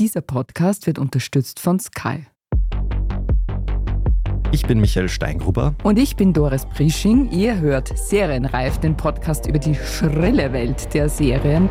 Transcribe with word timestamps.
Dieser 0.00 0.22
Podcast 0.22 0.86
wird 0.86 0.98
unterstützt 0.98 1.60
von 1.60 1.78
Sky. 1.78 2.24
Ich 4.50 4.66
bin 4.66 4.80
Michael 4.80 5.10
Steingruber. 5.10 5.74
Und 5.82 5.98
ich 5.98 6.16
bin 6.16 6.32
Doris 6.32 6.64
Prisching. 6.64 7.30
Ihr 7.30 7.60
hört 7.60 7.92
Serienreif, 7.98 8.78
den 8.78 8.96
Podcast 8.96 9.46
über 9.46 9.58
die 9.58 9.74
schrille 9.74 10.54
Welt 10.54 10.94
der 10.94 11.10
Serien. 11.10 11.68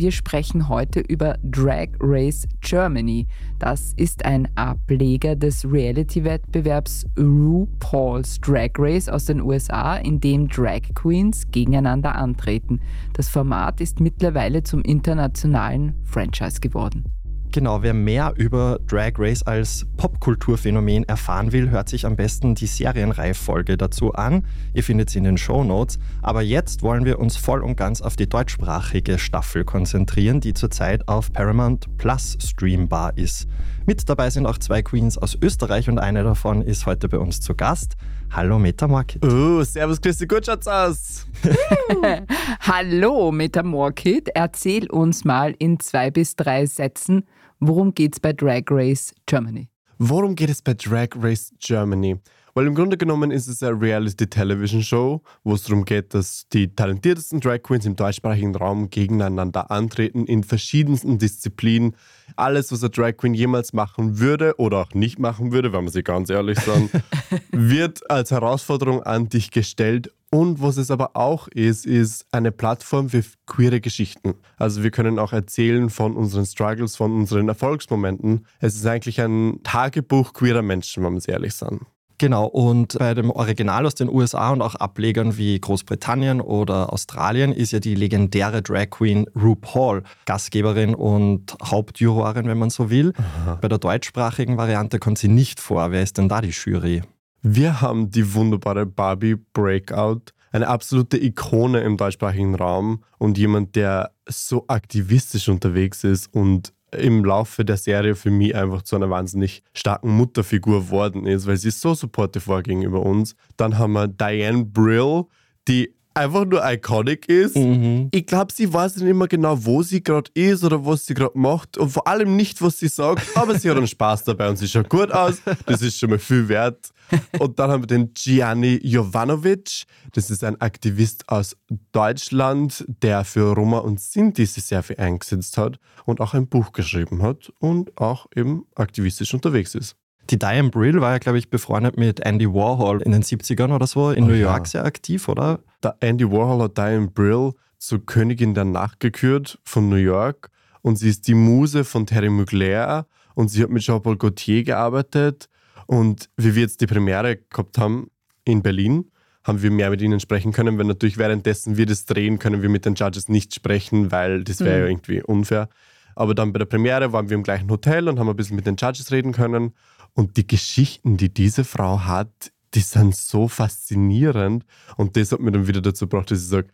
Wir 0.00 0.12
sprechen 0.12 0.70
heute 0.70 1.00
über 1.00 1.36
Drag 1.42 1.88
Race 2.00 2.48
Germany. 2.62 3.26
Das 3.58 3.92
ist 3.98 4.24
ein 4.24 4.48
Ableger 4.54 5.36
des 5.36 5.70
Reality-Wettbewerbs 5.70 7.04
RuPaul's 7.18 8.40
Drag 8.40 8.70
Race 8.78 9.10
aus 9.10 9.26
den 9.26 9.42
USA, 9.42 9.96
in 9.96 10.18
dem 10.18 10.48
Drag 10.48 10.80
Queens 10.94 11.50
gegeneinander 11.50 12.14
antreten. 12.14 12.80
Das 13.12 13.28
Format 13.28 13.82
ist 13.82 14.00
mittlerweile 14.00 14.62
zum 14.62 14.80
internationalen 14.80 15.92
Franchise 16.04 16.60
geworden. 16.60 17.04
Genau, 17.52 17.82
wer 17.82 17.94
mehr 17.94 18.32
über 18.36 18.78
Drag 18.86 19.14
Race 19.18 19.42
als 19.42 19.84
Popkulturphänomen 19.96 21.02
erfahren 21.08 21.50
will, 21.50 21.70
hört 21.70 21.88
sich 21.88 22.06
am 22.06 22.14
besten 22.14 22.54
die 22.54 22.66
Serienreif-Folge 22.66 23.76
dazu 23.76 24.12
an. 24.12 24.46
Ihr 24.72 24.84
findet 24.84 25.10
sie 25.10 25.18
in 25.18 25.24
den 25.24 25.36
Show 25.36 25.64
Notes. 25.64 25.98
Aber 26.22 26.42
jetzt 26.42 26.82
wollen 26.82 27.04
wir 27.04 27.18
uns 27.18 27.36
voll 27.36 27.64
und 27.64 27.74
ganz 27.74 28.02
auf 28.02 28.14
die 28.14 28.28
deutschsprachige 28.28 29.18
Staffel 29.18 29.64
konzentrieren, 29.64 30.40
die 30.40 30.54
zurzeit 30.54 31.08
auf 31.08 31.32
Paramount 31.32 31.98
Plus 31.98 32.38
streambar 32.40 33.18
ist. 33.18 33.48
Mit 33.84 34.08
dabei 34.08 34.30
sind 34.30 34.46
auch 34.46 34.58
zwei 34.58 34.82
Queens 34.82 35.18
aus 35.18 35.36
Österreich 35.42 35.88
und 35.88 35.98
eine 35.98 36.22
davon 36.22 36.62
ist 36.62 36.86
heute 36.86 37.08
bei 37.08 37.18
uns 37.18 37.40
zu 37.40 37.56
Gast. 37.56 37.96
Hallo 38.30 38.60
Metamorkid. 38.60 39.24
Oh, 39.24 39.64
servus 39.64 40.00
Christi 40.00 40.26
Gutschatz 40.26 40.68
aus. 40.68 41.26
Hallo 42.60 43.32
Metamorkid, 43.32 44.28
erzähl 44.34 44.88
uns 44.88 45.24
mal 45.24 45.52
in 45.58 45.80
zwei 45.80 46.12
bis 46.12 46.36
drei 46.36 46.66
Sätzen, 46.66 47.24
Worum 47.62 47.92
geht 47.92 48.14
es 48.14 48.20
bei 48.20 48.32
Drag 48.32 48.62
Race 48.70 49.14
Germany? 49.26 49.68
Worum 49.98 50.34
geht 50.34 50.48
es 50.48 50.62
bei 50.62 50.72
Drag 50.72 51.08
Race 51.16 51.52
Germany? 51.58 52.16
Weil 52.54 52.66
im 52.66 52.74
Grunde 52.74 52.96
genommen 52.96 53.30
ist 53.30 53.48
es 53.48 53.62
eine 53.62 53.78
Reality-Television-Show, 53.78 55.20
wo 55.44 55.54
es 55.54 55.64
darum 55.64 55.84
geht, 55.84 56.14
dass 56.14 56.48
die 56.54 56.74
talentiertesten 56.74 57.38
Drag 57.38 57.62
Queens 57.62 57.84
im 57.84 57.96
deutschsprachigen 57.96 58.56
Raum 58.56 58.88
gegeneinander 58.88 59.70
antreten 59.70 60.24
in 60.24 60.42
verschiedensten 60.42 61.18
Disziplinen. 61.18 61.94
Alles, 62.34 62.72
was 62.72 62.82
eine 62.82 62.90
Drag 62.90 63.18
Queen 63.18 63.34
jemals 63.34 63.74
machen 63.74 64.18
würde 64.18 64.54
oder 64.56 64.78
auch 64.78 64.94
nicht 64.94 65.18
machen 65.18 65.52
würde, 65.52 65.74
wenn 65.74 65.84
man 65.84 65.92
sie 65.92 66.02
ganz 66.02 66.30
ehrlich 66.30 66.58
sagen, 66.60 66.88
wird 67.52 68.10
als 68.10 68.30
Herausforderung 68.30 69.02
an 69.02 69.28
dich 69.28 69.50
gestellt 69.50 70.10
und 70.32 70.62
was 70.62 70.76
es 70.76 70.90
aber 70.90 71.16
auch 71.16 71.48
ist, 71.48 71.86
ist 71.86 72.26
eine 72.30 72.52
Plattform 72.52 73.08
für 73.08 73.24
queere 73.46 73.80
Geschichten. 73.80 74.34
Also 74.56 74.82
wir 74.82 74.90
können 74.90 75.18
auch 75.18 75.32
erzählen 75.32 75.90
von 75.90 76.16
unseren 76.16 76.46
Struggles, 76.46 76.96
von 76.96 77.12
unseren 77.12 77.48
Erfolgsmomenten. 77.48 78.46
Es 78.60 78.76
ist 78.76 78.86
eigentlich 78.86 79.20
ein 79.20 79.60
Tagebuch 79.64 80.32
queerer 80.32 80.62
Menschen, 80.62 81.02
wenn 81.02 81.12
man 81.12 81.18
es 81.18 81.26
ehrlich 81.26 81.54
sagen. 81.54 81.86
Genau, 82.18 82.44
und 82.44 82.98
bei 82.98 83.14
dem 83.14 83.30
Original 83.30 83.86
aus 83.86 83.94
den 83.94 84.10
USA 84.10 84.50
und 84.50 84.60
auch 84.60 84.74
Ablegern 84.74 85.38
wie 85.38 85.58
Großbritannien 85.58 86.42
oder 86.42 86.92
Australien 86.92 87.50
ist 87.50 87.72
ja 87.72 87.80
die 87.80 87.94
legendäre 87.94 88.60
Drag 88.60 88.90
Queen 88.90 89.24
RuPaul 89.34 90.02
Gastgeberin 90.26 90.94
und 90.94 91.56
Hauptjurorin, 91.64 92.46
wenn 92.46 92.58
man 92.58 92.68
so 92.68 92.90
will. 92.90 93.14
Aha. 93.16 93.54
Bei 93.62 93.68
der 93.68 93.78
deutschsprachigen 93.78 94.58
Variante 94.58 94.98
kommt 94.98 95.16
sie 95.16 95.28
nicht 95.28 95.60
vor. 95.60 95.92
Wer 95.92 96.02
ist 96.02 96.18
denn 96.18 96.28
da 96.28 96.42
die 96.42 96.50
Jury? 96.50 97.00
Wir 97.42 97.80
haben 97.80 98.10
die 98.10 98.34
wunderbare 98.34 98.84
Barbie 98.84 99.36
Breakout, 99.54 100.32
eine 100.52 100.68
absolute 100.68 101.16
Ikone 101.22 101.80
im 101.80 101.96
deutschsprachigen 101.96 102.54
Raum 102.54 103.02
und 103.18 103.38
jemand, 103.38 103.76
der 103.76 104.12
so 104.28 104.64
aktivistisch 104.68 105.48
unterwegs 105.48 106.04
ist 106.04 106.32
und 106.34 106.74
im 106.92 107.24
Laufe 107.24 107.64
der 107.64 107.76
Serie 107.76 108.14
für 108.14 108.30
mich 108.30 108.54
einfach 108.54 108.82
zu 108.82 108.96
einer 108.96 109.08
wahnsinnig 109.08 109.62
starken 109.72 110.10
Mutterfigur 110.10 110.80
geworden 110.80 111.24
ist, 111.24 111.46
weil 111.46 111.56
sie 111.56 111.70
so 111.70 111.94
supportive 111.94 112.46
war 112.48 112.62
gegenüber 112.62 113.00
uns. 113.00 113.36
Dann 113.56 113.78
haben 113.78 113.92
wir 113.92 114.08
Diane 114.08 114.64
Brill, 114.64 115.24
die 115.68 115.94
einfach 116.20 116.44
nur 116.44 116.62
iconic 116.64 117.28
ist. 117.28 117.56
Mhm. 117.56 118.08
Ich 118.12 118.26
glaube, 118.26 118.52
sie 118.52 118.72
weiß 118.72 118.96
nicht 118.96 119.08
immer 119.08 119.26
genau, 119.26 119.64
wo 119.64 119.82
sie 119.82 120.02
gerade 120.02 120.30
ist 120.34 120.62
oder 120.62 120.84
was 120.84 121.06
sie 121.06 121.14
gerade 121.14 121.38
macht 121.38 121.78
und 121.78 121.90
vor 121.90 122.06
allem 122.06 122.36
nicht, 122.36 122.60
was 122.62 122.78
sie 122.78 122.88
sagt, 122.88 123.22
aber 123.34 123.58
sie 123.58 123.70
hat 123.70 123.76
einen 123.76 123.86
Spaß 123.86 124.24
dabei 124.24 124.48
und 124.48 124.56
sie 124.56 124.68
schaut 124.68 124.88
gut 124.88 125.10
aus. 125.10 125.40
Das 125.66 125.82
ist 125.82 125.98
schon 125.98 126.10
mal 126.10 126.18
viel 126.18 126.48
wert. 126.48 126.90
Und 127.40 127.58
dann 127.58 127.72
haben 127.72 127.82
wir 127.82 127.88
den 127.88 128.14
Gianni 128.14 128.78
Jovanovic. 128.84 129.82
Das 130.12 130.30
ist 130.30 130.44
ein 130.44 130.60
Aktivist 130.60 131.28
aus 131.28 131.56
Deutschland, 131.90 132.84
der 133.02 133.24
für 133.24 133.52
Roma 133.52 133.78
und 133.78 133.98
Sinti 134.00 134.46
sich 134.46 134.64
sehr 134.64 134.84
viel 134.84 134.96
eingesetzt 134.96 135.58
hat 135.58 135.80
und 136.04 136.20
auch 136.20 136.34
ein 136.34 136.46
Buch 136.46 136.70
geschrieben 136.70 137.20
hat 137.22 137.52
und 137.58 137.98
auch 138.00 138.26
eben 138.36 138.64
aktivistisch 138.76 139.34
unterwegs 139.34 139.74
ist. 139.74 139.96
Die 140.30 140.38
Diane 140.38 140.70
Brill 140.70 141.00
war 141.00 141.12
ja, 141.12 141.18
glaube 141.18 141.38
ich, 141.38 141.50
befreundet 141.50 141.96
mit 141.96 142.20
Andy 142.20 142.46
Warhol 142.46 143.02
in 143.02 143.10
den 143.10 143.22
70ern 143.22 143.74
oder 143.74 143.88
so, 143.88 144.10
in 144.10 144.24
oh, 144.24 144.26
New 144.28 144.34
York 144.34 144.66
ja. 144.66 144.70
sehr 144.70 144.84
aktiv, 144.84 145.28
oder? 145.28 145.58
Der 145.82 145.96
Andy 146.00 146.30
Warhol 146.30 146.64
hat 146.64 146.76
Diane 146.76 147.08
Brill 147.08 147.52
zur 147.78 148.04
Königin 148.04 148.52
der 148.54 148.66
Nacht 148.66 149.00
gekürt 149.00 149.58
von 149.64 149.88
New 149.88 149.96
York 149.96 150.50
und 150.82 150.96
sie 150.96 151.08
ist 151.08 151.26
die 151.26 151.34
Muse 151.34 151.84
von 151.84 152.06
Terry 152.06 152.28
Mugler 152.28 153.06
und 153.34 153.48
sie 153.48 153.62
hat 153.62 153.70
mit 153.70 153.82
Jean-Paul 153.82 154.18
Gaultier 154.18 154.62
gearbeitet 154.62 155.48
und 155.86 156.28
wie 156.36 156.54
wir 156.54 156.62
jetzt 156.62 156.82
die 156.82 156.86
Premiere 156.86 157.36
gehabt 157.36 157.78
haben 157.78 158.10
in 158.44 158.62
Berlin, 158.62 159.10
haben 159.42 159.62
wir 159.62 159.70
mehr 159.70 159.88
mit 159.88 160.02
ihnen 160.02 160.20
sprechen 160.20 160.52
können, 160.52 160.76
weil 160.78 160.84
natürlich 160.84 161.16
währenddessen 161.16 161.78
wir 161.78 161.86
das 161.86 162.04
drehen, 162.04 162.38
können 162.38 162.60
wir 162.60 162.68
mit 162.68 162.84
den 162.84 162.94
Judges 162.94 163.28
nicht 163.30 163.54
sprechen, 163.54 164.12
weil 164.12 164.44
das 164.44 164.60
wäre 164.60 164.76
mhm. 164.76 164.82
ja 164.82 164.88
irgendwie 164.88 165.22
unfair. 165.22 165.68
Aber 166.14 166.34
dann 166.34 166.52
bei 166.52 166.58
der 166.58 166.66
Premiere 166.66 167.14
waren 167.14 167.30
wir 167.30 167.36
im 167.36 167.42
gleichen 167.42 167.70
Hotel 167.70 168.06
und 168.08 168.18
haben 168.18 168.28
ein 168.28 168.36
bisschen 168.36 168.56
mit 168.56 168.66
den 168.66 168.76
Judges 168.76 169.10
reden 169.12 169.32
können 169.32 169.72
und 170.12 170.36
die 170.36 170.46
Geschichten, 170.46 171.16
die 171.16 171.32
diese 171.32 171.64
Frau 171.64 172.00
hat, 172.00 172.52
die 172.74 172.80
sind 172.80 173.14
so 173.14 173.48
faszinierend. 173.48 174.64
Und 174.96 175.16
das 175.16 175.32
hat 175.32 175.40
mir 175.40 175.52
dann 175.52 175.66
wieder 175.66 175.80
dazu 175.80 176.06
gebracht, 176.06 176.30
dass 176.30 176.40
ich 176.40 176.48
sage, 176.48 176.68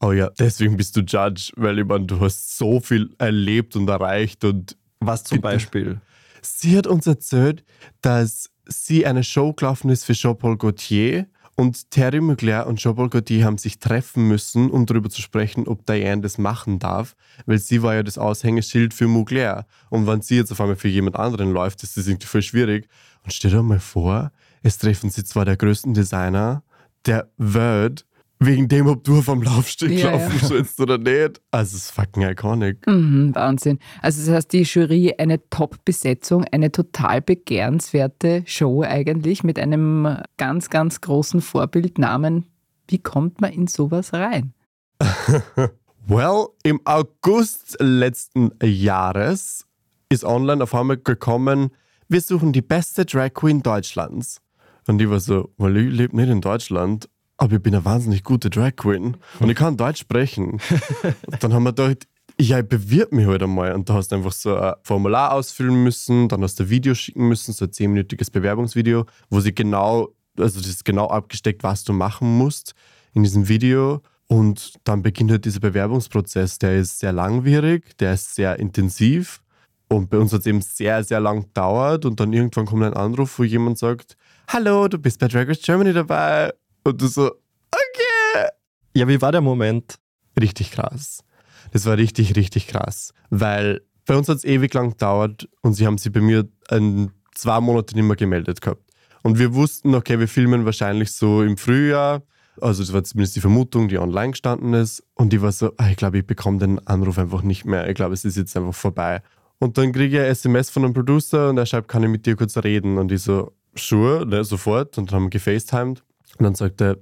oh 0.00 0.12
ja, 0.12 0.30
deswegen 0.38 0.76
bist 0.76 0.96
du 0.96 1.00
Judge, 1.00 1.52
weil 1.56 1.78
ich 1.78 1.86
meine, 1.86 2.06
du 2.06 2.20
hast 2.20 2.56
so 2.56 2.80
viel 2.80 3.14
erlebt 3.18 3.76
und 3.76 3.88
erreicht. 3.88 4.44
Und 4.44 4.76
Was 5.00 5.24
zum 5.24 5.40
Beispiel? 5.40 6.00
Sie 6.42 6.76
hat 6.76 6.86
uns 6.86 7.06
erzählt, 7.06 7.64
dass 8.00 8.50
sie 8.66 9.06
eine 9.06 9.24
Show 9.24 9.52
gelaufen 9.52 9.90
ist 9.90 10.04
für 10.04 10.12
Jean-Paul 10.12 10.56
Gaultier 10.56 11.26
und 11.58 11.90
Terry 11.90 12.20
Mugler 12.20 12.68
und 12.68 12.78
Jean-Paul 12.78 13.08
Gaultier 13.08 13.44
haben 13.44 13.58
sich 13.58 13.80
treffen 13.80 14.28
müssen, 14.28 14.70
um 14.70 14.86
darüber 14.86 15.10
zu 15.10 15.20
sprechen, 15.20 15.66
ob 15.66 15.84
Diane 15.86 16.22
das 16.22 16.38
machen 16.38 16.78
darf, 16.78 17.16
weil 17.46 17.58
sie 17.58 17.82
war 17.82 17.96
ja 17.96 18.04
das 18.04 18.16
Aushängeschild 18.16 18.94
für 18.94 19.08
Mugler. 19.08 19.66
Und 19.90 20.06
wenn 20.06 20.22
sie 20.22 20.36
jetzt 20.36 20.52
auf 20.52 20.60
einmal 20.60 20.76
für 20.76 20.86
jemand 20.86 21.16
anderen 21.16 21.50
läuft, 21.50 21.82
ist 21.82 21.96
das 21.96 22.06
irgendwie 22.06 22.28
voll 22.28 22.42
schwierig. 22.42 22.88
Und 23.24 23.32
stell 23.32 23.50
dir 23.50 23.64
mal 23.64 23.80
vor, 23.80 24.30
es 24.62 24.78
treffen 24.78 25.10
sie 25.10 25.24
zwar 25.24 25.44
der 25.44 25.56
größten 25.56 25.94
Designer 25.94 26.62
der 27.06 27.30
Welt 27.36 28.04
wegen 28.40 28.68
dem, 28.68 28.86
ob 28.86 29.02
du 29.04 29.20
vom 29.22 29.42
Laufsteg 29.42 29.90
ja, 29.90 30.10
laufen 30.12 30.38
ja. 30.40 30.46
sollst 30.46 30.80
oder 30.80 30.98
nicht. 30.98 31.40
Also, 31.50 31.76
es 31.76 31.84
ist 31.84 31.90
fucking 31.90 32.22
iconic. 32.22 32.86
Mhm, 32.86 33.34
Wahnsinn. 33.34 33.78
Also, 34.00 34.24
das 34.24 34.34
heißt, 34.34 34.52
die 34.52 34.62
Jury 34.62 35.14
eine 35.18 35.40
Top-Besetzung, 35.50 36.44
eine 36.44 36.70
total 36.70 37.20
begehrenswerte 37.20 38.42
Show 38.46 38.82
eigentlich 38.82 39.42
mit 39.42 39.58
einem 39.58 40.18
ganz, 40.36 40.70
ganz 40.70 41.00
großen 41.00 41.40
Vorbildnamen. 41.40 42.46
Wie 42.86 42.98
kommt 42.98 43.40
man 43.40 43.52
in 43.52 43.66
sowas 43.66 44.12
rein? 44.12 44.54
well, 46.06 46.46
im 46.62 46.80
August 46.84 47.76
letzten 47.80 48.52
Jahres 48.62 49.66
ist 50.08 50.24
online 50.24 50.62
auf 50.62 50.74
einmal 50.74 50.96
gekommen, 50.96 51.70
wir 52.08 52.22
suchen 52.22 52.52
die 52.52 52.62
beste 52.62 53.04
Drag 53.04 53.34
Queen 53.34 53.62
Deutschlands. 53.62 54.40
Und 54.88 55.00
ich 55.00 55.08
war 55.08 55.20
so, 55.20 55.52
weil 55.56 55.76
ich 55.76 55.92
lebe 55.92 56.16
nicht 56.16 56.28
in 56.28 56.40
Deutschland 56.40 57.08
aber 57.38 57.56
ich 57.56 57.62
bin 57.62 57.74
eine 57.74 57.84
wahnsinnig 57.84 58.24
gute 58.24 58.50
Drag 58.50 58.74
Queen 58.76 59.16
und 59.38 59.48
ich 59.48 59.56
kann 59.56 59.76
Deutsch 59.76 60.00
sprechen. 60.00 60.60
dann 61.40 61.54
haben 61.54 61.62
wir 61.62 61.72
gedacht, 61.72 62.08
ja, 62.40 62.60
bewirb 62.62 63.12
mich 63.12 63.26
halt 63.26 63.42
einmal. 63.42 63.72
Und 63.72 63.88
da 63.88 63.94
hast 63.94 64.08
du 64.08 64.16
einfach 64.16 64.32
so 64.32 64.56
ein 64.56 64.74
Formular 64.82 65.32
ausfüllen 65.32 65.82
müssen, 65.82 66.28
dann 66.28 66.42
hast 66.42 66.58
du 66.58 66.64
ein 66.64 66.70
Video 66.70 66.94
schicken 66.94 67.28
müssen, 67.28 67.52
so 67.52 67.64
ein 67.64 67.72
zehnminütiges 67.72 68.30
Bewerbungsvideo, 68.30 69.06
wo 69.30 69.40
sie 69.40 69.54
genau, 69.54 70.08
also 70.36 70.60
das 70.60 70.68
ist 70.68 70.84
genau 70.84 71.06
abgesteckt, 71.06 71.62
was 71.62 71.84
du 71.84 71.92
machen 71.92 72.36
musst 72.36 72.74
in 73.14 73.22
diesem 73.22 73.48
Video. 73.48 74.02
Und 74.26 74.74
dann 74.84 75.02
beginnt 75.02 75.30
halt 75.30 75.44
dieser 75.44 75.60
Bewerbungsprozess. 75.60 76.58
Der 76.58 76.76
ist 76.76 76.98
sehr 76.98 77.12
langwierig, 77.12 77.96
der 77.98 78.14
ist 78.14 78.34
sehr 78.34 78.58
intensiv. 78.58 79.42
Und 79.88 80.10
bei 80.10 80.18
uns 80.18 80.32
hat 80.32 80.40
es 80.40 80.46
eben 80.46 80.60
sehr, 80.60 81.02
sehr 81.02 81.20
lang 81.20 81.44
gedauert. 81.44 82.04
Und 82.04 82.20
dann 82.20 82.32
irgendwann 82.32 82.66
kommt 82.66 82.84
ein 82.84 82.94
Anruf, 82.94 83.38
wo 83.38 83.44
jemand 83.44 83.78
sagt: 83.78 84.16
Hallo, 84.48 84.88
du 84.88 84.98
bist 84.98 85.18
bei 85.18 85.28
Drag 85.28 85.48
Race 85.48 85.62
Germany 85.62 85.92
dabei. 85.92 86.52
Und 86.84 87.00
du 87.00 87.06
so, 87.06 87.26
okay. 87.26 88.48
Ja, 88.94 89.08
wie 89.08 89.20
war 89.20 89.32
der 89.32 89.40
Moment? 89.40 89.96
Richtig 90.40 90.72
krass. 90.72 91.24
Das 91.72 91.86
war 91.86 91.96
richtig, 91.96 92.36
richtig 92.36 92.68
krass. 92.68 93.12
Weil 93.30 93.82
bei 94.06 94.16
uns 94.16 94.28
hat 94.28 94.38
es 94.38 94.44
ewig 94.44 94.72
lang 94.74 94.90
gedauert 94.90 95.48
und 95.60 95.74
sie 95.74 95.86
haben 95.86 95.98
sich 95.98 96.12
bei 96.12 96.20
mir 96.20 96.48
ein 96.70 97.12
zwei 97.34 97.60
Monate 97.60 97.94
nicht 97.94 98.04
mehr 98.04 98.16
gemeldet 98.16 98.60
gehabt. 98.60 98.82
Und 99.22 99.38
wir 99.38 99.54
wussten, 99.54 99.94
okay, 99.94 100.18
wir 100.18 100.28
filmen 100.28 100.64
wahrscheinlich 100.64 101.12
so 101.12 101.42
im 101.42 101.56
Frühjahr. 101.56 102.22
Also 102.60 102.82
das 102.82 102.92
war 102.92 103.04
zumindest 103.04 103.36
die 103.36 103.40
Vermutung, 103.40 103.88
die 103.88 103.98
online 103.98 104.32
gestanden 104.32 104.74
ist. 104.74 105.04
Und 105.14 105.32
ich 105.32 105.42
war 105.42 105.52
so, 105.52 105.72
ah, 105.76 105.90
ich 105.90 105.96
glaube, 105.96 106.18
ich 106.18 106.26
bekomme 106.26 106.58
den 106.58 106.84
Anruf 106.86 107.18
einfach 107.18 107.42
nicht 107.42 107.64
mehr. 107.64 107.88
Ich 107.88 107.94
glaube, 107.94 108.14
es 108.14 108.24
ist 108.24 108.36
jetzt 108.36 108.56
einfach 108.56 108.74
vorbei. 108.74 109.22
Und 109.60 109.76
dann 109.76 109.92
kriege 109.92 110.16
ich 110.16 110.22
ein 110.22 110.30
SMS 110.30 110.70
von 110.70 110.84
einem 110.84 110.94
Producer 110.94 111.50
und 111.50 111.58
er 111.58 111.66
schreibt, 111.66 111.88
kann 111.88 112.02
ich 112.02 112.08
mit 112.08 112.26
dir 112.26 112.36
kurz 112.36 112.56
reden? 112.58 112.98
Und 112.98 113.10
ich 113.10 113.22
so, 113.22 113.52
sure, 113.74 114.24
ne, 114.26 114.44
sofort. 114.44 114.98
Und 114.98 115.10
dann 115.10 115.16
haben 115.16 115.24
wir 115.24 115.30
gefacetimed. 115.30 116.02
Und 116.38 116.44
dann 116.44 116.54
sagt 116.54 116.80
er, 116.80 116.98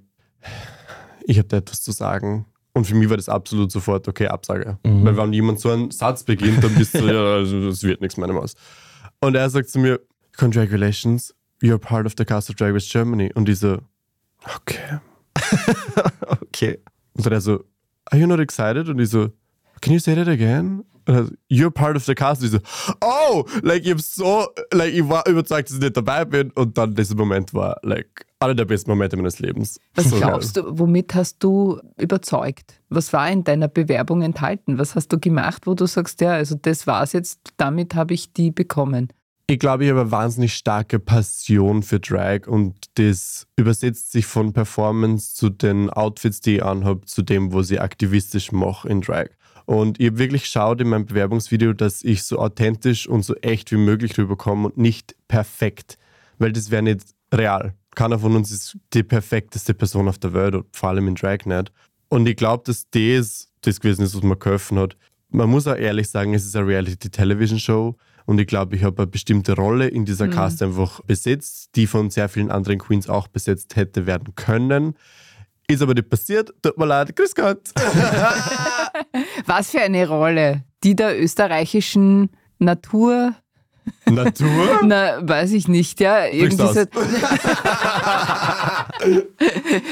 ich 1.24 1.38
habe 1.38 1.48
da 1.48 1.58
etwas 1.58 1.82
zu 1.82 1.92
sagen. 1.92 2.46
Und 2.72 2.86
für 2.86 2.94
mich 2.94 3.08
war 3.08 3.16
das 3.16 3.28
absolut 3.28 3.72
sofort, 3.72 4.06
okay, 4.08 4.28
Absage. 4.28 4.78
Mhm. 4.84 5.04
Weil 5.04 5.16
wenn 5.16 5.32
jemand 5.32 5.60
so 5.60 5.70
einen 5.70 5.90
Satz 5.90 6.24
beginnt, 6.24 6.62
dann 6.62 6.74
bist 6.74 6.94
du, 6.94 7.06
ja, 7.06 7.34
also, 7.36 7.68
das 7.68 7.82
wird 7.82 8.00
nichts, 8.00 8.16
meine 8.16 8.32
Maus. 8.32 8.54
Und 9.20 9.34
er 9.34 9.48
sagt 9.50 9.68
zu 9.70 9.78
mir, 9.78 10.00
congratulations, 10.36 11.34
you're 11.62 11.78
part 11.78 12.06
of 12.06 12.14
the 12.16 12.24
cast 12.24 12.50
of 12.50 12.56
Drag 12.56 12.72
Race 12.72 12.88
Germany. 12.88 13.32
Und 13.34 13.48
ich 13.48 13.58
so, 13.58 13.78
okay. 14.56 14.98
okay. 16.42 16.78
Und 17.14 17.26
dann 17.26 17.32
er 17.32 17.40
so, 17.40 17.64
are 18.06 18.20
you 18.20 18.26
not 18.26 18.40
excited? 18.40 18.88
Und 18.88 18.98
ich 18.98 19.10
so, 19.10 19.30
can 19.80 19.92
you 19.92 19.98
say 19.98 20.14
that 20.14 20.28
again? 20.28 20.84
Also, 21.06 21.32
you're 21.48 21.70
part 21.70 21.96
of 21.96 22.04
the 22.04 22.14
cast. 22.14 22.42
Und 22.42 22.46
ich 22.48 22.52
so, 22.52 22.58
oh, 23.00 23.44
like, 23.62 23.86
ich 23.86 24.02
so, 24.02 24.48
like, 24.72 24.92
ich 24.92 25.08
war 25.08 25.26
überzeugt, 25.26 25.68
dass 25.68 25.76
ich 25.76 25.82
nicht 25.82 25.96
dabei 25.96 26.24
bin. 26.24 26.50
Und 26.50 26.76
dann 26.76 26.94
dieser 26.94 27.14
Moment 27.14 27.54
war, 27.54 27.78
like, 27.82 28.26
einer 28.40 28.54
der 28.54 28.64
besten 28.64 28.90
Momente 28.90 29.16
meines 29.16 29.38
Lebens. 29.38 29.80
Was 29.94 30.10
so 30.10 30.16
glaubst 30.16 30.54
geil. 30.54 30.64
du, 30.64 30.78
womit 30.78 31.14
hast 31.14 31.38
du 31.42 31.80
überzeugt? 31.98 32.80
Was 32.88 33.12
war 33.12 33.30
in 33.30 33.44
deiner 33.44 33.68
Bewerbung 33.68 34.22
enthalten? 34.22 34.78
Was 34.78 34.94
hast 34.94 35.08
du 35.08 35.18
gemacht, 35.18 35.66
wo 35.66 35.74
du 35.74 35.86
sagst, 35.86 36.20
ja, 36.20 36.32
also 36.32 36.56
das 36.60 36.86
war's 36.86 37.12
jetzt, 37.12 37.40
damit 37.56 37.94
habe 37.94 38.14
ich 38.14 38.32
die 38.32 38.50
bekommen? 38.50 39.08
Ich 39.48 39.60
glaube, 39.60 39.84
ich 39.84 39.90
habe 39.90 40.00
eine 40.00 40.10
wahnsinnig 40.10 40.54
starke 40.54 40.98
Passion 40.98 41.84
für 41.84 42.00
Drag 42.00 42.48
und 42.48 42.74
das 42.94 43.46
übersetzt 43.54 44.10
sich 44.10 44.26
von 44.26 44.52
Performance 44.52 45.36
zu 45.36 45.50
den 45.50 45.88
Outfits, 45.88 46.40
die 46.40 46.56
ich 46.56 46.64
anhabe, 46.64 47.06
zu 47.06 47.22
dem, 47.22 47.52
was 47.52 47.70
ich 47.70 47.80
aktivistisch 47.80 48.50
mache 48.50 48.88
in 48.88 49.02
Drag. 49.02 49.28
Und 49.66 50.00
ich 50.00 50.06
habe 50.06 50.18
wirklich 50.18 50.42
geschaut 50.42 50.80
in 50.80 50.88
meinem 50.88 51.06
Bewerbungsvideo, 51.06 51.72
dass 51.72 52.02
ich 52.02 52.22
so 52.22 52.38
authentisch 52.38 53.08
und 53.08 53.24
so 53.24 53.34
echt 53.36 53.72
wie 53.72 53.76
möglich 53.76 54.16
rüberkomme 54.16 54.68
und 54.68 54.78
nicht 54.78 55.16
perfekt, 55.28 55.98
weil 56.38 56.52
das 56.52 56.70
wäre 56.70 56.82
nicht 56.82 57.02
real. 57.34 57.74
Keiner 57.94 58.18
von 58.18 58.36
uns 58.36 58.52
ist 58.52 58.78
die 58.94 59.02
perfekteste 59.02 59.74
Person 59.74 60.08
auf 60.08 60.18
der 60.18 60.32
Welt, 60.34 60.64
vor 60.72 60.90
allem 60.90 61.08
in 61.08 61.16
Drag 61.16 61.44
nicht. 61.46 61.72
Und 62.08 62.28
ich 62.28 62.36
glaube, 62.36 62.62
dass 62.64 62.88
das 62.90 63.50
das 63.62 63.80
gewesen 63.80 64.02
ist, 64.02 64.14
was 64.14 64.22
mir 64.22 64.36
geholfen 64.36 64.78
hat. 64.78 64.96
Man 65.30 65.50
muss 65.50 65.66
auch 65.66 65.76
ehrlich 65.76 66.08
sagen, 66.08 66.34
es 66.34 66.44
ist 66.44 66.54
eine 66.54 66.68
Reality-Television-Show 66.68 67.96
und 68.26 68.40
ich 68.40 68.46
glaube, 68.46 68.76
ich 68.76 68.84
habe 68.84 69.02
eine 69.02 69.06
bestimmte 69.06 69.54
Rolle 69.54 69.88
in 69.88 70.04
dieser 70.04 70.26
mhm. 70.26 70.32
Cast 70.32 70.62
einfach 70.62 71.00
besetzt, 71.02 71.70
die 71.74 71.86
von 71.86 72.10
sehr 72.10 72.28
vielen 72.28 72.50
anderen 72.50 72.78
Queens 72.78 73.08
auch 73.08 73.26
besetzt 73.28 73.76
hätte 73.76 74.06
werden 74.06 74.34
können. 74.36 74.94
Ist 75.68 75.82
aber 75.82 75.94
nicht 75.94 76.08
passiert. 76.08 76.52
Tut 76.62 76.78
mir 76.78 76.86
leid. 76.86 77.14
Grüß 77.16 77.34
Gott. 77.34 77.70
Was 79.46 79.70
für 79.70 79.80
eine 79.80 80.08
Rolle? 80.08 80.64
Die 80.84 80.94
der 80.94 81.20
österreichischen 81.20 82.30
Natur 82.58 83.34
Natur? 84.06 84.80
Na, 84.84 85.18
weiß 85.26 85.52
ich 85.52 85.68
nicht, 85.68 86.00
ja. 86.00 86.26
Irgendwie 86.26 86.66
so 86.66 86.80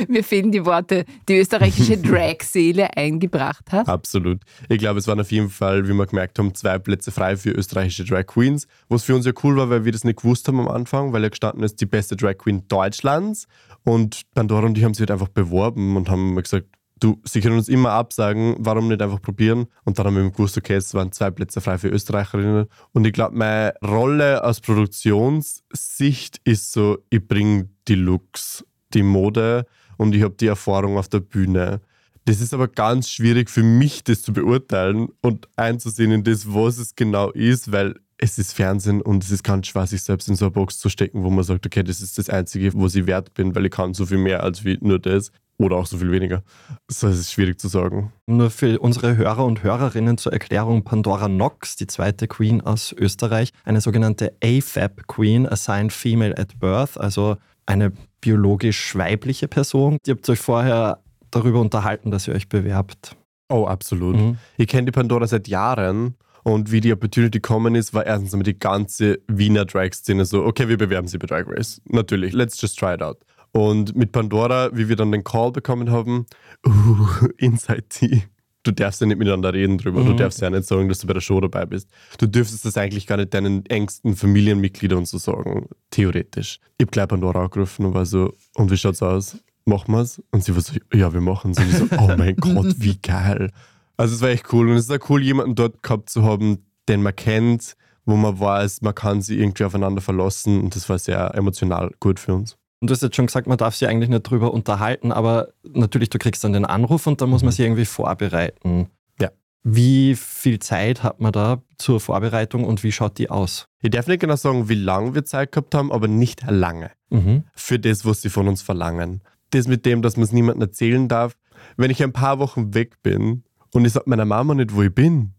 Mir 0.09 0.25
fehlen 0.25 0.51
die 0.51 0.65
Worte, 0.65 1.05
die 1.29 1.39
österreichische 1.39 1.97
Drag-Seele 2.03 2.97
eingebracht 2.97 3.73
hat. 3.73 3.89
Absolut. 3.89 4.41
Ich 4.69 4.79
glaube, 4.79 4.99
es 4.99 5.07
waren 5.07 5.21
auf 5.21 5.31
jeden 5.31 5.51
Fall, 5.51 5.89
wie 5.89 5.93
wir 5.93 6.07
gemerkt 6.07 6.39
haben, 6.39 6.55
zwei 6.55 6.79
Plätze 6.79 7.11
frei 7.11 7.37
für 7.37 7.51
österreichische 7.51 8.05
Drag 8.05 8.27
Queens. 8.27 8.67
Was 8.89 9.05
für 9.05 9.15
uns 9.15 9.27
ja 9.27 9.33
cool 9.43 9.57
war, 9.57 9.71
weil 9.71 9.85
wir 9.85 9.93
das 9.93 10.05
nicht 10.05 10.21
gewusst 10.23 10.49
haben 10.49 10.61
am 10.61 10.69
Anfang, 10.69 11.13
weil 11.13 11.23
ja 11.23 11.29
gestanden 11.29 11.63
ist, 11.63 11.81
die 11.81 11.87
beste 11.87 12.17
Drag 12.17 12.39
Queen 12.39 12.67
Deutschlands. 12.69 13.47
Und 13.85 14.23
Pandora 14.35 14.67
und 14.67 14.75
die 14.75 14.85
haben 14.85 14.95
sich 14.95 15.03
halt 15.03 15.11
einfach 15.11 15.29
beworben 15.29 15.97
und 15.97 16.09
haben 16.09 16.37
gesagt, 16.37 16.67
du, 17.01 17.21
sie 17.25 17.41
können 17.41 17.57
uns 17.57 17.69
immer 17.69 17.91
absagen, 17.91 18.57
warum 18.59 18.89
nicht 18.89 19.03
einfach 19.03 19.21
probieren? 19.21 19.67
Und 19.85 19.99
dann 19.99 20.07
haben 20.07 20.17
wir 20.17 20.31
gewusst, 20.31 20.57
okay, 20.57 20.77
es 20.77 20.95
waren 20.95 21.13
zwei 21.13 21.31
Plätze 21.31 21.61
frei 21.61 21.79
für 21.79 21.89
Österreicherinnen. 21.89 22.67
Und 22.93 23.07
ich 23.07 23.13
glaube, 23.13 23.37
meine 23.37 23.75
Rolle 23.85 24.43
aus 24.45 24.61
Produktionssicht 24.61 26.41
ist 26.45 26.73
so, 26.73 26.99
ich 27.11 27.27
bringe 27.27 27.69
die 27.89 27.97
Looks, 27.97 28.65
die 28.95 29.03
Mode 29.03 29.67
und 29.97 30.15
ich 30.15 30.23
habe 30.23 30.35
die 30.35 30.47
Erfahrung 30.47 30.97
auf 30.99 31.09
der 31.09 31.21
Bühne. 31.21 31.81
Das 32.27 32.41
ist 32.41 32.55
aber 32.55 32.69
ganz 32.69 33.11
schwierig 33.11 33.51
für 33.51 33.63
mich, 33.63 34.03
das 34.03 34.23
zu 34.23 34.33
beurteilen 34.33 35.09
und 35.21 35.49
einzusehen 35.57 36.11
in 36.11 36.25
das, 36.25 36.53
was 36.53 36.79
es 36.79 36.95
genau 36.95 37.31
ist, 37.31 37.71
weil 37.71 37.97
es 38.17 38.39
ist 38.39 38.53
Fernsehen 38.55 39.03
und 39.03 39.23
es 39.23 39.31
ist 39.31 39.43
ganz 39.43 39.67
schwer, 39.67 39.87
sich 39.87 40.03
selbst 40.03 40.29
in 40.29 40.37
so 40.37 40.47
eine 40.47 40.53
Box 40.53 40.79
zu 40.79 40.89
stecken, 40.89 41.23
wo 41.23 41.31
man 41.31 41.45
sagt, 41.45 41.67
okay, 41.67 41.83
das 41.83 42.01
ist 42.01 42.17
das 42.17 42.31
Einzige, 42.31 42.73
wo 42.73 42.87
ich 42.87 43.07
wert 43.07 43.35
bin, 43.35 43.55
weil 43.55 43.67
ich 43.67 43.73
kann 43.73 43.93
so 43.93 44.07
viel 44.07 44.19
mehr 44.19 44.43
als 44.43 44.63
nur 44.81 44.99
das. 44.99 45.31
Oder 45.57 45.77
auch 45.77 45.87
so 45.87 45.99
viel 45.99 46.11
weniger. 46.11 46.43
Das 46.89 47.05
ist 47.05 47.31
schwierig 47.31 47.61
zu 47.61 47.69
sagen. 47.69 48.13
Nur 48.27 48.51
für 48.51 48.81
unsere 48.81 49.17
Hörer 49.17 49.45
und 49.45 49.63
Hörerinnen 49.63 50.19
zur 50.19 50.33
Erklärung: 50.33 50.83
Pandora 50.83 51.27
Knox, 51.29 51.77
die 51.77 51.87
zweite 51.87 52.27
Queen 52.27 52.61
aus 52.61 52.93
Österreich, 52.93 53.53
eine 53.63 53.81
sogenannte 53.81 54.35
AFAB 54.43 55.07
Queen, 55.07 55.47
Assigned 55.47 55.93
Female 55.93 56.37
at 56.37 56.59
Birth, 56.59 56.99
also 56.99 57.37
eine 57.67 57.93
biologisch 58.25 58.97
weibliche 58.97 59.49
Person. 59.49 59.99
Ihr 60.07 60.15
habt 60.15 60.29
euch 60.31 60.39
vorher 60.39 61.03
darüber 61.31 61.61
unterhalten, 61.61 62.11
dass 62.11 62.27
ihr 62.27 62.35
euch 62.35 62.49
bewerbt. 62.49 63.17
Oh, 63.51 63.67
absolut. 63.67 64.17
Mhm. 64.17 64.39
Ich 64.57 64.67
kenne 64.67 64.87
die 64.87 64.93
Pandora 64.93 65.27
seit 65.27 65.47
Jahren 65.47 66.15
und 66.43 66.73
wie 66.73 66.81
die 66.81 66.91
Opportunity 66.91 67.39
gekommen 67.39 67.75
ist, 67.75 67.93
war 67.93 68.07
erstens 68.07 68.33
einmal 68.33 68.45
die 68.45 68.59
ganze 68.59 69.19
Wiener 69.29 69.67
Drag-Szene 69.67 70.25
so, 70.25 70.43
okay, 70.43 70.69
wir 70.69 70.79
bewerben 70.79 71.07
sie 71.07 71.19
bei 71.19 71.27
Drag 71.27 71.45
Race. 71.47 71.83
Natürlich, 71.85 72.33
let's 72.33 72.59
just 72.59 72.79
try 72.79 72.95
it 72.95 73.03
out. 73.03 73.19
Und 73.53 73.95
mit 73.95 74.11
Pandora, 74.11 74.71
wie 74.73 74.89
wir 74.89 74.97
dann 74.97 75.13
den 75.13 75.23
Call 75.23 75.53
bekommen 75.53 75.91
haben, 75.91 76.25
uh, 76.67 77.29
Inside 77.37 77.89
Tea. 77.91 78.23
Du 78.65 78.73
darfst 78.73 79.01
ja 79.01 79.07
nicht 79.07 79.19
miteinander 79.19 79.53
reden 79.53 79.79
drüber. 79.79 80.03
Mhm. 80.03 80.07
Du 80.07 80.15
darfst 80.15 80.41
ja 80.41 80.51
nicht 80.51 80.65
sagen, 80.65 80.89
dass 80.89 80.99
du 80.99 81.07
bei 81.07 81.13
der 81.13 81.21
Show 81.21 81.41
dabei 81.41 81.67
bist. 81.67 81.89
Du 82.19 82.27
dürftest 82.27 82.65
das 82.65 82.77
eigentlich 82.77 83.07
gar 83.07 83.19
nicht 83.19 83.33
deinen 83.35 83.65
engsten 83.67 84.17
Familienmitgliedern 84.17 85.05
so 85.05 85.19
sagen. 85.19 85.69
Theoretisch. 85.91 86.61
Ich 86.79 86.85
habe 86.85 86.91
gleich 86.91 87.09
Pandora 87.09 87.45
angerufen 87.45 87.87
und 87.87 87.95
war 87.95 88.07
so, 88.07 88.35
und 88.55 88.71
wie 88.71 88.77
schaut's 88.77 89.03
aus? 89.03 89.37
Machen 89.67 89.95
wir's? 89.95 90.23
Und 90.31 90.45
sie 90.45 90.55
war 90.55 90.63
so, 90.63 90.75
ja, 90.93 91.13
wir 91.13 91.21
machen's. 91.21 91.59
Und 91.59 91.71
ich 91.71 91.77
so, 91.77 91.87
oh 91.99 92.15
mein 92.17 92.37
Gott, 92.37 92.75
wie 92.79 92.97
geil. 92.97 93.51
Also 93.99 94.15
es 94.15 94.23
war 94.23 94.31
echt 94.31 94.53
cool. 94.53 94.71
Und 94.71 94.77
es 94.77 94.89
ist 94.89 94.91
auch 94.91 95.11
cool, 95.11 95.23
jemanden 95.23 95.55
dort 95.55 95.83
gehabt 95.83 96.09
zu 96.09 96.23
haben, 96.25 96.65
den 96.89 97.03
man 97.03 97.15
kennt, 97.15 97.75
wo 98.07 98.17
man 98.17 98.39
weiß, 98.41 98.81
man 98.81 98.95
kann 98.95 99.21
sie 99.21 99.39
irgendwie 99.39 99.65
aufeinander 99.65 100.01
verlassen. 100.01 100.61
Und 100.63 100.75
das 100.75 100.89
war 100.89 100.99
sehr 100.99 101.35
emotional 101.35 101.91
gut 102.01 102.19
für 102.19 102.35
uns. 102.35 102.57
Und 102.85 102.91
du 102.91 102.93
hast 102.93 103.01
jetzt 103.01 103.17
schon 103.17 103.29
gesagt, 103.29 103.47
man 103.47 103.57
darf 103.57 103.75
sich 103.75 103.89
eigentlich 103.89 104.11
nicht 104.11 104.25
drüber 104.25 104.53
unterhalten, 104.53 105.11
aber 105.11 105.55
natürlich, 105.67 106.11
du 106.11 106.19
kriegst 106.19 106.45
dann 106.45 106.53
den 106.53 106.67
Anruf 106.67 107.07
und 107.07 107.19
dann 107.23 107.31
muss 107.31 107.43
man 107.43 107.51
sich 107.51 107.65
irgendwie 107.65 107.87
vorbereiten. 107.87 108.91
Ja. 109.19 109.31
Wie 109.63 110.15
viel 110.15 110.59
Zeit 110.59 111.03
hat 111.03 111.19
man 111.19 111.33
da 111.33 111.63
zur 111.79 111.99
Vorbereitung 111.99 112.63
und 112.65 112.85
wie 112.85 112.93
schaut 112.93 113.17
die 113.17 113.31
aus? 113.31 113.69
Ich 113.81 113.89
darf 113.89 114.07
nicht 114.07 114.21
genau 114.21 114.37
sagen, 114.37 114.69
wie 114.69 114.75
lange 114.75 115.15
wir 115.15 115.25
Zeit 115.25 115.51
gehabt 115.51 115.75
haben, 115.75 115.91
aber 115.91 116.09
nicht 116.09 116.43
lange. 116.47 116.91
Mhm. 117.09 117.45
Für 117.55 117.79
das, 117.79 118.05
was 118.05 118.21
sie 118.21 118.29
von 118.29 118.49
uns 118.49 118.61
verlangen. 118.61 119.23
Das 119.49 119.67
mit 119.67 119.87
dem, 119.87 120.03
dass 120.03 120.19
man 120.19 120.25
es 120.25 120.33
niemandem 120.33 120.69
erzählen 120.69 121.09
darf. 121.09 121.39
Wenn 121.79 121.91
ich 121.91 122.03
ein 122.03 122.13
paar 122.13 122.39
Wochen 122.39 122.75
weg 122.75 123.03
bin 123.03 123.45
und 123.73 123.87
ich 123.87 123.95
sage 123.95 124.11
meiner 124.11 124.27
Mama 124.27 124.55
nicht, 124.55 124.75
wo 124.75 124.83
ich 124.83 124.95
bin, 124.95 125.33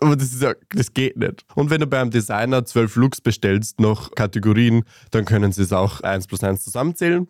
aber 0.00 0.16
das, 0.16 0.32
ist 0.32 0.42
ja, 0.42 0.54
das 0.70 0.92
geht 0.92 1.16
nicht. 1.16 1.44
Und 1.54 1.70
wenn 1.70 1.80
du 1.80 1.86
beim 1.86 2.10
Designer 2.10 2.64
zwölf 2.64 2.96
Looks 2.96 3.20
bestellst 3.20 3.80
nach 3.80 4.10
Kategorien, 4.12 4.84
dann 5.10 5.24
können 5.24 5.52
sie 5.52 5.62
es 5.62 5.72
auch 5.72 6.00
eins 6.00 6.26
plus 6.26 6.42
eins 6.42 6.64
zusammenzählen. 6.64 7.28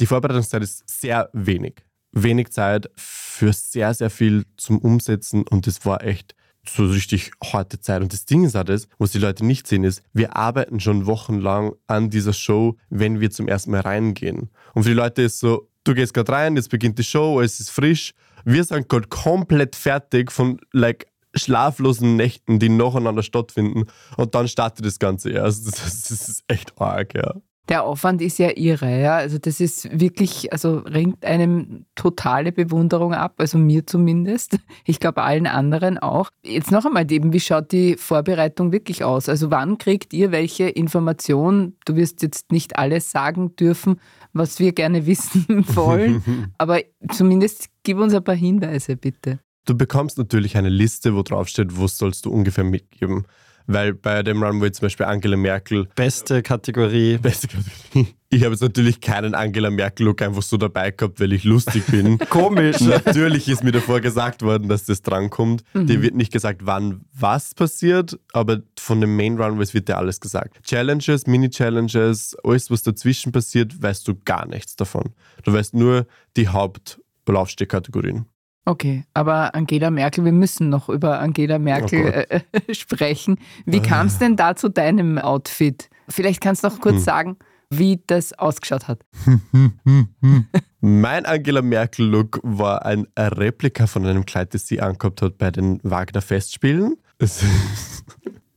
Die 0.00 0.06
Vorbereitungszeit 0.06 0.62
ist 0.62 0.88
sehr 0.88 1.30
wenig. 1.32 1.84
Wenig 2.12 2.50
Zeit 2.50 2.88
für 2.96 3.52
sehr, 3.52 3.94
sehr 3.94 4.10
viel 4.10 4.44
zum 4.56 4.78
Umsetzen 4.78 5.42
und 5.46 5.66
das 5.66 5.84
war 5.84 6.04
echt 6.04 6.34
so 6.68 6.86
richtig 6.86 7.30
harte 7.44 7.80
Zeit. 7.80 8.02
Und 8.02 8.12
das 8.12 8.24
Ding 8.24 8.44
ist 8.44 8.56
auch 8.56 8.64
das, 8.64 8.88
was 8.98 9.12
die 9.12 9.18
Leute 9.18 9.44
nicht 9.44 9.66
sehen, 9.66 9.84
ist, 9.84 10.02
wir 10.12 10.36
arbeiten 10.36 10.80
schon 10.80 11.06
wochenlang 11.06 11.72
an 11.86 12.10
dieser 12.10 12.32
Show, 12.32 12.76
wenn 12.90 13.20
wir 13.20 13.30
zum 13.30 13.48
ersten 13.48 13.70
Mal 13.70 13.80
reingehen. 13.80 14.50
Und 14.74 14.82
für 14.82 14.90
die 14.90 14.94
Leute 14.94 15.22
ist 15.22 15.38
so, 15.38 15.68
du 15.84 15.94
gehst 15.94 16.14
gerade 16.14 16.32
rein, 16.32 16.56
jetzt 16.56 16.70
beginnt 16.70 16.98
die 16.98 17.04
Show, 17.04 17.40
es 17.40 17.60
ist 17.60 17.70
frisch. 17.70 18.12
Wir 18.46 18.62
sind 18.62 18.88
gerade 18.88 19.08
komplett 19.08 19.74
fertig 19.74 20.30
von 20.30 20.60
like 20.72 21.08
schlaflosen 21.34 22.14
Nächten, 22.14 22.60
die 22.60 22.68
nacheinander 22.68 23.24
stattfinden. 23.24 23.86
Und 24.16 24.36
dann 24.36 24.46
startet 24.46 24.86
das 24.86 25.00
Ganze 25.00 25.30
erst. 25.30 25.66
Das, 25.66 25.74
das 26.08 26.28
ist 26.28 26.44
echt 26.46 26.72
arg, 26.80 27.14
ja. 27.14 27.34
Der 27.68 27.84
Aufwand 27.84 28.22
ist 28.22 28.38
ja 28.38 28.50
irre, 28.54 29.00
ja. 29.00 29.16
Also 29.16 29.38
das 29.38 29.60
ist 29.60 30.00
wirklich, 30.00 30.52
also 30.52 30.78
ringt 30.78 31.24
einem 31.24 31.84
totale 31.94 32.52
Bewunderung 32.52 33.12
ab, 33.12 33.34
also 33.38 33.58
mir 33.58 33.86
zumindest. 33.86 34.58
Ich 34.88 35.00
glaube 35.00 35.22
allen 35.22 35.48
anderen 35.48 35.98
auch. 35.98 36.30
Jetzt 36.44 36.70
noch 36.70 36.84
einmal 36.84 37.10
eben, 37.10 37.32
wie 37.32 37.40
schaut 37.40 37.72
die 37.72 37.96
Vorbereitung 37.96 38.70
wirklich 38.72 39.02
aus? 39.02 39.28
Also 39.28 39.50
wann 39.50 39.78
kriegt 39.78 40.12
ihr 40.12 40.30
welche 40.30 40.68
Informationen? 40.68 41.76
Du 41.84 41.96
wirst 41.96 42.22
jetzt 42.22 42.52
nicht 42.52 42.78
alles 42.78 43.10
sagen 43.10 43.56
dürfen, 43.56 44.00
was 44.32 44.60
wir 44.60 44.72
gerne 44.72 45.06
wissen 45.06 45.64
wollen, 45.74 46.52
aber 46.58 46.80
zumindest 47.10 47.68
gib 47.82 47.98
uns 47.98 48.14
ein 48.14 48.22
paar 48.22 48.36
Hinweise, 48.36 48.96
bitte. 48.96 49.40
Du 49.64 49.76
bekommst 49.76 50.18
natürlich 50.18 50.56
eine 50.56 50.68
Liste, 50.68 51.16
wo 51.16 51.22
drauf 51.22 51.48
steht, 51.48 51.80
was 51.80 51.98
sollst 51.98 52.24
du 52.26 52.30
ungefähr 52.30 52.64
mitgeben. 52.64 53.26
Weil 53.66 53.94
bei 53.94 54.22
dem 54.22 54.42
Runway 54.42 54.70
zum 54.72 54.86
Beispiel 54.86 55.06
Angela 55.06 55.36
Merkel. 55.36 55.88
Beste 55.94 56.42
Kategorie. 56.42 57.18
Beste 57.22 57.48
Kategorie. 57.48 58.14
Ich 58.28 58.42
habe 58.42 58.52
jetzt 58.52 58.60
natürlich 58.60 59.00
keinen 59.00 59.34
Angela 59.34 59.70
Merkel-Look 59.70 60.20
einfach 60.20 60.42
so 60.42 60.56
dabei 60.56 60.90
gehabt, 60.90 61.20
weil 61.20 61.32
ich 61.32 61.44
lustig 61.44 61.86
bin. 61.86 62.18
Komisch. 62.30 62.80
natürlich 62.80 63.48
ist 63.48 63.62
mir 63.62 63.72
davor 63.72 64.00
gesagt 64.00 64.42
worden, 64.42 64.68
dass 64.68 64.84
das 64.84 65.02
drankommt. 65.02 65.62
Mhm. 65.74 65.86
Dir 65.86 66.02
wird 66.02 66.14
nicht 66.14 66.32
gesagt, 66.32 66.62
wann 66.64 67.02
was 67.12 67.54
passiert, 67.54 68.18
aber 68.32 68.62
von 68.78 69.00
den 69.00 69.14
Main 69.14 69.40
Runways 69.40 69.74
wird 69.74 69.88
dir 69.88 69.96
alles 69.96 70.20
gesagt. 70.20 70.62
Challenges, 70.64 71.26
Mini-Challenges, 71.26 72.36
alles, 72.42 72.70
was 72.70 72.82
dazwischen 72.82 73.30
passiert, 73.30 73.80
weißt 73.80 74.06
du 74.08 74.14
gar 74.24 74.46
nichts 74.46 74.74
davon. 74.74 75.14
Du 75.44 75.52
weißt 75.52 75.74
nur 75.74 76.06
die 76.36 76.48
Hauptlaufstehkategorien. 76.48 78.26
Okay, 78.68 79.04
aber 79.14 79.54
Angela 79.54 79.92
Merkel, 79.92 80.24
wir 80.24 80.32
müssen 80.32 80.68
noch 80.70 80.88
über 80.88 81.20
Angela 81.20 81.60
Merkel 81.60 82.26
oh 82.28 82.34
äh, 82.34 82.74
sprechen. 82.74 83.38
Wie 83.64 83.80
kam 83.80 84.08
es 84.08 84.18
denn 84.18 84.34
da 84.34 84.56
zu 84.56 84.68
deinem 84.68 85.18
Outfit? 85.18 85.88
Vielleicht 86.08 86.40
kannst 86.40 86.64
du 86.64 86.68
noch 86.68 86.80
kurz 86.80 86.96
hm. 86.96 87.02
sagen, 87.02 87.36
wie 87.70 88.02
das 88.08 88.32
ausgeschaut 88.32 88.88
hat. 88.88 89.04
mein 90.80 91.26
Angela 91.26 91.62
Merkel-Look 91.62 92.40
war 92.42 92.84
ein 92.84 93.06
Replika 93.16 93.86
von 93.86 94.04
einem 94.04 94.26
Kleid, 94.26 94.52
das 94.52 94.66
sie 94.66 94.80
angehabt 94.80 95.22
hat 95.22 95.38
bei 95.38 95.52
den 95.52 95.78
Wagner 95.84 96.20
Festspielen. 96.20 96.96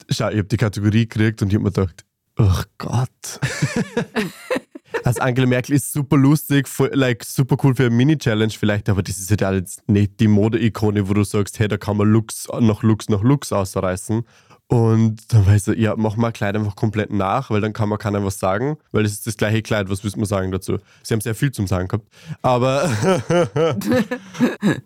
Schau, 0.10 0.30
ich 0.30 0.38
habe 0.38 0.44
die 0.46 0.58
Kategorie 0.58 1.08
gekriegt 1.08 1.44
und 1.44 1.50
ich 1.50 1.54
habe 1.54 1.66
mir 1.66 1.72
gedacht, 1.72 2.04
oh 2.40 2.64
Gott. 2.80 3.40
Also 5.04 5.22
Angela 5.22 5.48
Merkel 5.48 5.76
ist 5.76 5.92
super 5.92 6.18
lustig, 6.18 6.68
voll, 6.68 6.92
like, 6.94 7.24
super 7.24 7.58
cool 7.64 7.76
für 7.76 7.86
eine 7.86 7.96
Mini-Challenge 7.96 8.52
vielleicht, 8.52 8.90
aber 8.90 9.04
das 9.04 9.18
ist 9.18 9.30
halt 9.30 9.56
jetzt 9.56 9.88
nicht 9.90 10.20
die 10.20 10.28
Mode-Ikone, 10.28 11.10
wo 11.10 11.14
du 11.14 11.24
sagst, 11.24 11.60
hey, 11.60 11.68
da 11.68 11.78
kann 11.78 11.98
man 11.98 12.12
Lux 12.12 12.48
nach 12.60 12.84
Lux 12.84 13.10
nach 13.10 13.22
Lux 13.22 13.52
ausreißen. 13.52 14.24
Und 14.68 15.34
dann 15.34 15.48
war 15.48 15.56
ich 15.56 15.64
so, 15.64 15.74
ja, 15.74 15.96
mach 15.98 16.16
mal 16.16 16.32
Kleid 16.32 16.56
einfach 16.56 16.76
komplett 16.76 17.12
nach, 17.12 17.50
weil 17.50 17.60
dann 17.60 17.74
kann 17.74 17.90
man 17.90 17.98
keiner 17.98 18.24
was 18.24 18.38
sagen, 18.38 18.78
weil 18.92 19.04
es 19.04 19.14
ist 19.14 19.26
das 19.26 19.36
gleiche 19.36 19.64
Kleid, 19.64 19.90
was 19.90 20.04
müssen 20.04 20.20
wir 20.20 20.28
sagen 20.28 20.52
dazu? 20.52 20.78
Sie 21.02 21.14
haben 21.14 21.22
sehr 21.22 21.34
viel 21.34 21.52
zum 21.52 21.66
Sagen 21.66 21.88
gehabt. 21.88 22.08
Aber 22.44 22.88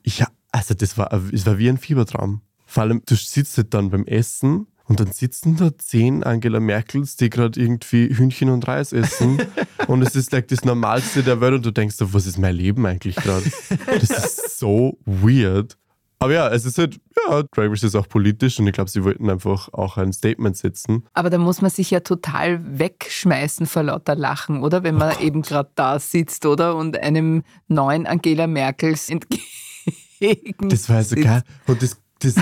ja, 0.06 0.28
also 0.54 0.74
das 0.74 0.98
war, 0.98 1.10
das 1.10 1.46
war 1.46 1.58
wie 1.58 1.68
ein 1.68 1.78
Fiebertraum. 1.78 2.42
Vor 2.66 2.84
allem, 2.84 3.02
du 3.06 3.16
sitzt 3.16 3.58
halt 3.58 3.74
dann 3.74 3.90
beim 3.90 4.06
Essen 4.06 4.68
und 4.94 5.00
dann 5.00 5.12
sitzen 5.12 5.56
da 5.56 5.76
zehn 5.76 6.24
Angela 6.24 6.60
Merkels, 6.60 7.16
die 7.16 7.32
gerade 7.32 7.60
irgendwie 7.60 8.16
Hühnchen 8.16 8.50
und 8.50 8.68
Reis 8.68 8.94
essen. 8.94 9.42
und 9.88 10.04
es 10.04 10.16
ist 10.16 10.32
like 10.32 10.48
das 10.50 10.64
Normalste 10.64 11.24
der 11.24 11.42
Welt 11.42 11.56
und 11.56 11.66
du 11.66 11.72
denkst 11.72 11.96
so, 11.96 12.14
was 12.14 12.28
ist 12.28 12.38
mein 12.38 12.56
Leben 12.56 12.86
eigentlich 12.86 13.16
gerade? 13.16 13.44
Das 13.88 14.12
ist 14.12 14.60
so 14.60 15.00
weird. 15.04 15.80
Aber 16.20 16.32
ja, 16.32 16.48
es 16.50 16.66
ist 16.66 16.78
halt, 16.78 17.02
ja, 17.28 17.42
Drag 17.42 17.72
Race 17.72 17.82
ist 17.82 17.96
auch 17.96 18.08
politisch 18.08 18.60
und 18.60 18.68
ich 18.68 18.74
glaube, 18.74 18.92
sie 18.92 19.04
wollten 19.04 19.32
einfach 19.32 19.68
auch 19.74 19.98
ein 19.98 20.14
Statement 20.14 20.58
setzen. 20.58 21.08
Aber 21.14 21.32
da 21.32 21.40
muss 21.40 21.64
man 21.64 21.72
sich 21.72 21.90
ja 21.90 22.02
total 22.02 22.62
wegschmeißen 22.78 23.66
vor 23.66 23.82
lauter 23.82 24.14
Lachen, 24.14 24.62
oder? 24.62 24.84
Wenn 24.84 24.94
man 24.94 25.16
oh 25.20 25.24
eben 25.24 25.42
gerade 25.42 25.72
da 25.74 25.98
sitzt, 25.98 26.46
oder? 26.46 26.76
Und 26.76 27.00
einem 27.00 27.42
neuen 27.68 28.06
Angela 28.06 28.46
Merkels 28.46 29.10
entgegen. 29.10 30.70
Das 30.70 30.88
war 30.88 31.04
so 31.04 31.16
geil. 31.16 31.42
Und 31.66 31.82
das 31.82 31.98
das 32.24 32.36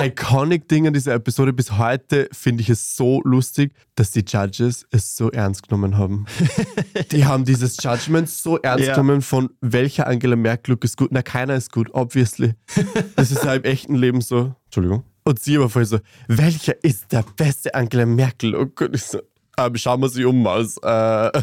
Iconic-Ding 0.00 0.86
an 0.86 0.92
dieser 0.92 1.14
Episode 1.14 1.52
bis 1.52 1.76
heute 1.76 2.28
finde 2.30 2.62
ich 2.62 2.70
es 2.70 2.94
so 2.94 3.20
lustig, 3.24 3.72
dass 3.96 4.12
die 4.12 4.24
Judges 4.24 4.86
es 4.92 5.16
so 5.16 5.30
ernst 5.32 5.68
genommen 5.68 5.98
haben. 5.98 6.26
die 7.10 7.24
haben 7.24 7.44
dieses 7.44 7.82
Judgment 7.82 8.30
so 8.30 8.58
ernst 8.58 8.86
ja. 8.86 8.94
genommen 8.94 9.22
von 9.22 9.50
welcher 9.60 10.06
Angela 10.06 10.36
Merkel 10.36 10.78
ist 10.82 10.96
gut. 10.96 11.10
Na, 11.10 11.22
keiner 11.22 11.56
ist 11.56 11.72
gut, 11.72 11.88
obviously. 11.92 12.54
Das 13.16 13.32
ist 13.32 13.42
ja 13.42 13.54
im 13.54 13.64
echten 13.64 13.96
Leben 13.96 14.20
so. 14.20 14.54
Entschuldigung. 14.66 15.02
Und 15.24 15.40
sie 15.40 15.56
aber 15.56 15.68
voll 15.68 15.84
so, 15.84 15.98
welcher 16.28 16.82
ist 16.84 17.10
der 17.10 17.24
beste 17.36 17.74
Angela 17.74 18.06
Merkel? 18.06 18.54
Und 18.54 18.72
ich 18.92 19.02
so, 19.02 19.20
ähm, 19.58 19.74
schauen 19.74 20.00
wir 20.00 20.08
sie 20.08 20.24
um 20.24 20.46
aus. 20.46 20.76
Äh. 20.78 21.42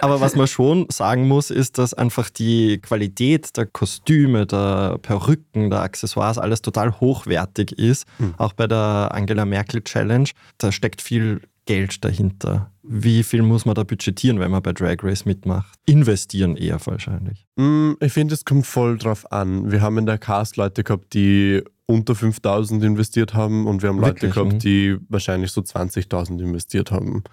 Aber 0.00 0.20
was 0.20 0.34
man 0.34 0.46
schon 0.46 0.86
sagen 0.90 1.28
muss, 1.28 1.50
ist, 1.50 1.78
dass 1.78 1.94
einfach 1.94 2.30
die 2.30 2.78
Qualität 2.78 3.56
der 3.56 3.66
Kostüme, 3.66 4.46
der 4.46 4.98
Perücken, 5.00 5.70
der 5.70 5.82
Accessoires 5.82 6.38
alles 6.38 6.62
total 6.62 7.00
hochwertig 7.00 7.72
ist. 7.72 8.06
Mhm. 8.18 8.34
Auch 8.38 8.52
bei 8.52 8.66
der 8.66 9.10
Angela 9.12 9.44
Merkel 9.44 9.82
Challenge. 9.82 10.28
Da 10.58 10.72
steckt 10.72 11.00
viel 11.00 11.42
Geld 11.66 12.04
dahinter. 12.04 12.70
Wie 12.82 13.22
viel 13.22 13.42
muss 13.42 13.64
man 13.64 13.74
da 13.74 13.84
budgetieren, 13.84 14.38
wenn 14.38 14.50
man 14.50 14.62
bei 14.62 14.72
Drag 14.72 14.98
Race 15.02 15.24
mitmacht? 15.24 15.78
Investieren 15.86 16.56
eher 16.56 16.78
wahrscheinlich. 16.84 17.46
Mm, 17.56 17.92
ich 18.00 18.12
finde, 18.12 18.34
es 18.34 18.44
kommt 18.44 18.66
voll 18.66 18.98
drauf 18.98 19.30
an. 19.32 19.70
Wir 19.70 19.80
haben 19.80 19.96
in 19.96 20.06
der 20.06 20.18
Cast 20.18 20.56
Leute 20.56 20.84
gehabt, 20.84 21.14
die 21.14 21.62
unter 21.86 22.14
5000 22.14 22.82
investiert 22.82 23.34
haben 23.34 23.66
und 23.66 23.82
wir 23.82 23.88
haben 23.88 24.00
Leute 24.00 24.22
Wirklich? 24.22 24.34
gehabt, 24.34 24.64
die 24.64 24.96
wahrscheinlich 25.08 25.52
so 25.52 25.60
20.000 25.60 26.40
investiert 26.40 26.90
haben. 26.90 27.24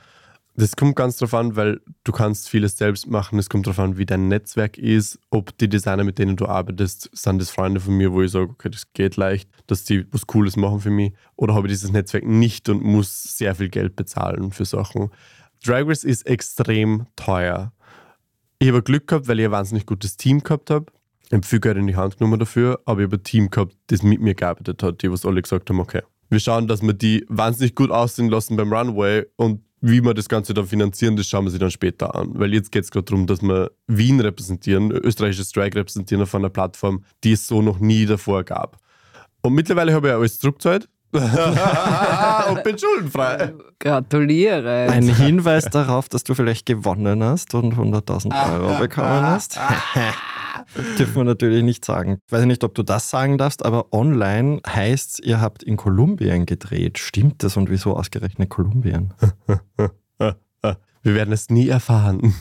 Das 0.55 0.75
kommt 0.75 0.95
ganz 0.95 1.17
drauf 1.17 1.33
an, 1.33 1.55
weil 1.55 1.79
du 2.03 2.11
kannst 2.11 2.49
vieles 2.49 2.77
selbst 2.77 3.07
machen. 3.07 3.39
Es 3.39 3.49
kommt 3.49 3.67
drauf 3.67 3.79
an, 3.79 3.97
wie 3.97 4.05
dein 4.05 4.27
Netzwerk 4.27 4.77
ist, 4.77 5.17
ob 5.29 5.57
die 5.57 5.69
Designer, 5.69 6.03
mit 6.03 6.19
denen 6.19 6.35
du 6.35 6.45
arbeitest, 6.45 7.09
sind 7.13 7.39
das 7.39 7.49
Freunde 7.49 7.79
von 7.79 7.95
mir, 7.95 8.11
wo 8.11 8.21
ich 8.21 8.31
sage, 8.31 8.49
okay, 8.49 8.69
das 8.69 8.91
geht 8.93 9.15
leicht, 9.15 9.49
dass 9.67 9.85
die 9.85 10.05
was 10.11 10.27
Cooles 10.27 10.57
machen 10.57 10.81
für 10.81 10.89
mich. 10.89 11.13
Oder 11.37 11.53
habe 11.53 11.67
ich 11.67 11.73
dieses 11.73 11.91
Netzwerk 11.91 12.25
nicht 12.25 12.67
und 12.67 12.83
muss 12.83 13.23
sehr 13.37 13.55
viel 13.55 13.69
Geld 13.69 13.95
bezahlen 13.95 14.51
für 14.51 14.65
Sachen. 14.65 15.09
Drag 15.63 15.87
Race 15.87 16.03
ist 16.03 16.23
extrem 16.27 17.07
teuer. 17.15 17.71
Ich 18.59 18.67
habe 18.67 18.83
Glück 18.83 19.07
gehabt, 19.07 19.27
weil 19.27 19.39
ich 19.39 19.45
ein 19.45 19.51
wahnsinnig 19.51 19.85
gutes 19.85 20.17
Team 20.17 20.43
gehabt 20.43 20.69
habe 20.69 20.91
habe 21.33 21.45
viel 21.45 21.59
Geld 21.59 21.77
in 21.77 21.87
die 21.87 21.95
Hand 21.95 22.17
genommen 22.17 22.39
dafür, 22.39 22.79
aber 22.85 23.01
ich 23.01 23.05
habe 23.05 23.17
ein 23.17 23.23
Team 23.23 23.49
gehabt, 23.49 23.75
das 23.87 24.03
mit 24.03 24.21
mir 24.21 24.35
gearbeitet 24.35 24.83
hat, 24.83 25.01
die 25.01 25.11
was 25.11 25.25
alle 25.25 25.41
gesagt 25.41 25.69
haben, 25.69 25.79
okay, 25.79 26.01
wir 26.29 26.39
schauen, 26.39 26.67
dass 26.67 26.81
wir 26.81 26.93
die 26.93 27.25
wahnsinnig 27.27 27.75
gut 27.75 27.91
aussehen 27.91 28.29
lassen 28.29 28.55
beim 28.55 28.71
Runway 28.71 29.25
und 29.35 29.61
wie 29.81 30.01
wir 30.03 30.13
das 30.13 30.29
Ganze 30.29 30.53
dann 30.53 30.67
finanzieren, 30.67 31.15
das 31.15 31.27
schauen 31.27 31.45
wir 31.45 31.51
sich 31.51 31.59
dann 31.59 31.71
später 31.71 32.15
an. 32.15 32.31
Weil 32.35 32.53
jetzt 32.53 32.71
geht 32.71 32.83
es 32.83 32.91
gerade 32.91 33.05
darum, 33.05 33.27
dass 33.27 33.41
wir 33.41 33.71
Wien 33.87 34.19
repräsentieren, 34.19 34.91
österreichisches 34.91 35.51
Drag 35.51 35.73
repräsentieren 35.73 36.23
auf 36.23 36.33
einer 36.35 36.49
Plattform, 36.49 37.03
die 37.23 37.33
es 37.33 37.47
so 37.47 37.61
noch 37.61 37.79
nie 37.79 38.05
davor 38.05 38.43
gab. 38.43 38.77
Und 39.41 39.53
mittlerweile 39.53 39.93
habe 39.93 40.09
ich 40.09 40.13
alles 40.13 40.37
zurückgezahlt. 40.39 40.87
und 42.49 42.63
bin 42.63 42.77
schuldenfrei. 42.77 43.53
Gratuliere. 43.79 44.87
Ein 44.89 45.07
Hinweis 45.07 45.65
darauf, 45.65 46.07
dass 46.07 46.23
du 46.23 46.33
vielleicht 46.33 46.65
gewonnen 46.65 47.23
hast 47.23 47.53
und 47.53 47.75
100.000 47.75 48.53
Euro 48.53 48.79
bekommen 48.79 49.21
hast. 49.21 49.59
Dürfen 50.97 51.15
wir 51.15 51.23
natürlich 51.25 51.63
nicht 51.63 51.83
sagen. 51.83 52.19
Ich 52.27 52.31
weiß 52.31 52.45
nicht, 52.45 52.63
ob 52.63 52.75
du 52.75 52.83
das 52.83 53.09
sagen 53.09 53.37
darfst, 53.37 53.65
aber 53.65 53.91
online 53.91 54.61
heißt 54.65 55.13
es, 55.13 55.19
ihr 55.19 55.41
habt 55.41 55.63
in 55.63 55.75
Kolumbien 55.75 56.45
gedreht. 56.45 56.97
Stimmt 56.97 57.43
das 57.43 57.57
und 57.57 57.69
wieso 57.69 57.97
ausgerechnet 57.97 58.49
Kolumbien? 58.49 59.13
Wir 61.03 61.15
werden 61.15 61.33
es 61.33 61.49
nie 61.49 61.67
erfahren. 61.67 62.35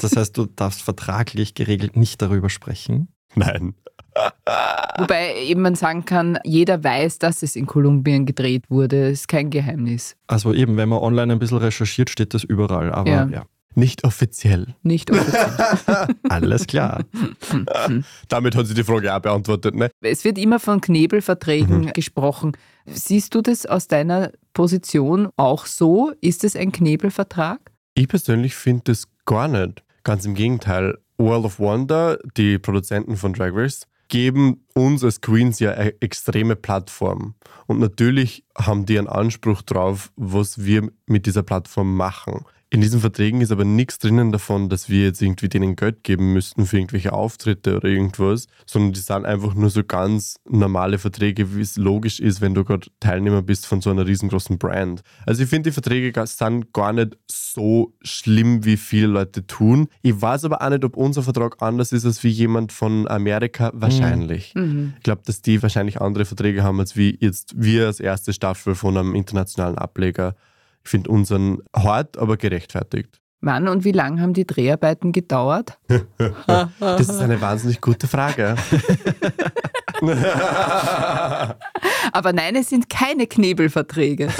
Das 0.00 0.16
heißt, 0.16 0.36
du 0.36 0.46
darfst 0.46 0.82
vertraglich 0.82 1.54
geregelt 1.54 1.96
nicht 1.96 2.22
darüber 2.22 2.48
sprechen? 2.48 3.08
Nein. 3.34 3.74
Wobei 4.98 5.36
eben 5.44 5.62
man 5.62 5.74
sagen 5.74 6.04
kann, 6.04 6.38
jeder 6.44 6.82
weiß, 6.82 7.18
dass 7.18 7.42
es 7.42 7.56
in 7.56 7.66
Kolumbien 7.66 8.26
gedreht 8.26 8.64
wurde. 8.68 9.10
Das 9.10 9.20
ist 9.20 9.28
kein 9.28 9.50
Geheimnis. 9.50 10.16
Also 10.26 10.52
eben, 10.52 10.76
wenn 10.76 10.88
man 10.88 10.98
online 10.98 11.32
ein 11.32 11.38
bisschen 11.38 11.58
recherchiert, 11.58 12.10
steht 12.10 12.34
das 12.34 12.44
überall. 12.44 12.92
Aber 12.92 13.10
ja. 13.10 13.28
ja. 13.28 13.44
Nicht 13.74 14.02
offiziell. 14.04 14.74
Nicht 14.82 15.10
offiziell. 15.12 16.08
Alles 16.28 16.66
klar. 16.66 17.04
Damit 18.28 18.56
hat 18.56 18.66
sie 18.66 18.74
die 18.74 18.82
Frage 18.82 19.14
auch 19.14 19.20
beantwortet. 19.20 19.76
Ne? 19.76 19.90
Es 20.00 20.24
wird 20.24 20.38
immer 20.38 20.58
von 20.58 20.80
Knebelverträgen 20.80 21.82
mhm. 21.82 21.92
gesprochen. 21.92 22.56
Siehst 22.86 23.34
du 23.34 23.42
das 23.42 23.66
aus 23.66 23.86
deiner 23.86 24.32
Position 24.54 25.28
auch 25.36 25.66
so? 25.66 26.12
Ist 26.20 26.42
es 26.42 26.56
ein 26.56 26.72
Knebelvertrag? 26.72 27.60
Ich 27.94 28.08
persönlich 28.08 28.56
finde 28.56 28.82
das 28.86 29.04
gar 29.24 29.46
nicht. 29.46 29.84
Ganz 30.02 30.24
im 30.24 30.34
Gegenteil. 30.34 30.98
World 31.18 31.44
of 31.44 31.58
Wonder, 31.58 32.18
die 32.36 32.58
Produzenten 32.58 33.16
von 33.16 33.34
Drag 33.34 33.50
Race, 33.52 33.86
geben 34.10 34.66
uns 34.74 35.02
als 35.02 35.22
Queens 35.22 35.58
ja 35.60 35.72
eine 35.72 36.00
extreme 36.02 36.56
Plattform. 36.56 37.34
Und 37.66 37.78
natürlich 37.78 38.44
haben 38.58 38.84
die 38.84 38.98
einen 38.98 39.08
Anspruch 39.08 39.62
drauf, 39.62 40.12
was 40.16 40.64
wir 40.64 40.90
mit 41.06 41.24
dieser 41.24 41.42
Plattform 41.42 41.96
machen. 41.96 42.44
In 42.72 42.80
diesen 42.80 43.00
Verträgen 43.00 43.40
ist 43.40 43.50
aber 43.50 43.64
nichts 43.64 43.98
drinnen 43.98 44.30
davon, 44.30 44.68
dass 44.68 44.88
wir 44.88 45.02
jetzt 45.02 45.20
irgendwie 45.20 45.48
denen 45.48 45.74
Geld 45.74 46.04
geben 46.04 46.32
müssten 46.32 46.66
für 46.66 46.78
irgendwelche 46.78 47.12
Auftritte 47.12 47.76
oder 47.76 47.88
irgendwas, 47.88 48.46
sondern 48.64 48.92
die 48.92 49.00
sind 49.00 49.26
einfach 49.26 49.54
nur 49.54 49.70
so 49.70 49.82
ganz 49.82 50.36
normale 50.48 50.98
Verträge, 50.98 51.56
wie 51.56 51.62
es 51.62 51.76
logisch 51.76 52.20
ist, 52.20 52.40
wenn 52.40 52.54
du 52.54 52.62
gerade 52.62 52.86
Teilnehmer 53.00 53.42
bist 53.42 53.66
von 53.66 53.80
so 53.80 53.90
einer 53.90 54.06
riesengroßen 54.06 54.56
Brand. 54.56 55.02
Also 55.26 55.42
ich 55.42 55.48
finde, 55.48 55.70
die 55.70 55.74
Verträge 55.74 56.12
sind 56.26 56.72
gar 56.72 56.92
nicht 56.92 57.18
so 57.28 57.92
schlimm, 58.02 58.64
wie 58.64 58.76
viele 58.76 59.08
Leute 59.08 59.44
tun. 59.48 59.88
Ich 60.02 60.22
weiß 60.22 60.44
aber 60.44 60.62
auch 60.62 60.70
nicht, 60.70 60.84
ob 60.84 60.96
unser 60.96 61.24
Vertrag 61.24 61.60
anders 61.60 61.90
ist 61.90 62.06
als 62.06 62.22
wie 62.22 62.28
jemand 62.28 62.70
von 62.70 63.08
Amerika. 63.08 63.72
Wahrscheinlich. 63.74 64.54
Mhm. 64.54 64.62
mhm. 64.62 64.92
Ich 64.96 65.02
glaube, 65.02 65.22
dass 65.26 65.42
die 65.42 65.60
wahrscheinlich 65.60 66.00
andere 66.00 66.24
Verträge 66.24 66.62
haben, 66.62 66.78
als 66.78 66.96
wie 66.96 67.18
jetzt 67.20 67.54
wir 67.56 67.86
als 67.86 67.98
erste 67.98 68.32
Staffel 68.32 68.76
von 68.76 68.96
einem 68.96 69.16
internationalen 69.16 69.76
Ableger 69.76 70.36
ich 70.84 70.90
finde 70.90 71.10
unseren 71.10 71.58
hart, 71.74 72.18
aber 72.18 72.36
gerechtfertigt. 72.36 73.20
Wann 73.42 73.68
und 73.68 73.84
wie 73.84 73.92
lange 73.92 74.20
haben 74.20 74.34
die 74.34 74.46
Dreharbeiten 74.46 75.12
gedauert? 75.12 75.78
das 76.78 77.08
ist 77.08 77.20
eine 77.20 77.40
wahnsinnig 77.40 77.80
gute 77.80 78.06
Frage. 78.06 78.56
Aber 82.12 82.32
nein, 82.32 82.56
es 82.56 82.68
sind 82.68 82.88
keine 82.88 83.26
Knebelverträge. 83.26 84.28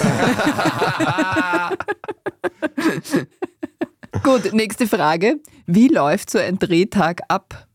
Gut, 4.23 4.53
nächste 4.53 4.87
Frage. 4.87 5.41
Wie 5.67 5.89
läuft 5.89 6.31
so 6.31 6.39
ein 6.39 6.59
Drehtag 6.59 7.21
ab? 7.29 7.67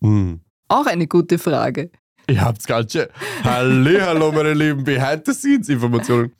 Hm. 0.00 0.40
Auch 0.68 0.86
eine 0.86 1.06
gute 1.06 1.38
Frage. 1.38 1.90
Ihr 2.28 2.40
habt's 2.42 2.66
ganz 2.66 2.92
schön. 2.92 3.08
Hallo, 3.42 4.32
meine 4.32 4.52
lieben 4.54 4.84
Behind-the-Scenes-Informationen. 4.84 6.32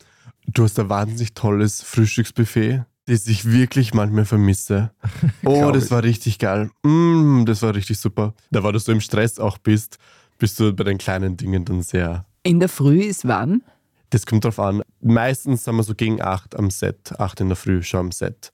Du 0.50 0.64
hast 0.64 0.78
ein 0.78 0.88
wahnsinnig 0.88 1.34
tolles 1.34 1.82
Frühstücksbuffet, 1.82 2.84
das 3.04 3.26
ich 3.26 3.44
wirklich 3.44 3.92
manchmal 3.92 4.24
vermisse. 4.24 4.90
Oh, 5.44 5.70
das 5.72 5.90
war 5.90 6.02
richtig 6.02 6.38
geil. 6.38 6.70
Mm, 6.82 7.44
das 7.44 7.62
war 7.62 7.74
richtig 7.74 7.98
super. 7.98 8.34
Da, 8.50 8.62
weil 8.62 8.72
du 8.72 8.78
so 8.78 8.92
im 8.92 9.00
Stress 9.00 9.38
auch 9.38 9.58
bist, 9.58 9.98
bist 10.38 10.58
du 10.58 10.72
bei 10.72 10.84
den 10.84 10.98
kleinen 10.98 11.36
Dingen 11.36 11.64
dann 11.64 11.82
sehr. 11.82 12.26
In 12.42 12.60
der 12.60 12.68
Früh 12.68 13.00
ist 13.00 13.26
wann? 13.26 13.62
Das 14.10 14.24
kommt 14.24 14.44
drauf 14.44 14.58
an. 14.58 14.82
Meistens 15.02 15.64
sind 15.64 15.76
wir 15.76 15.82
so 15.82 15.94
gegen 15.94 16.22
acht 16.22 16.56
am 16.56 16.70
Set, 16.70 17.18
acht 17.18 17.40
in 17.40 17.48
der 17.48 17.56
Früh 17.56 17.82
schon 17.82 18.00
am 18.00 18.12
Set. 18.12 18.52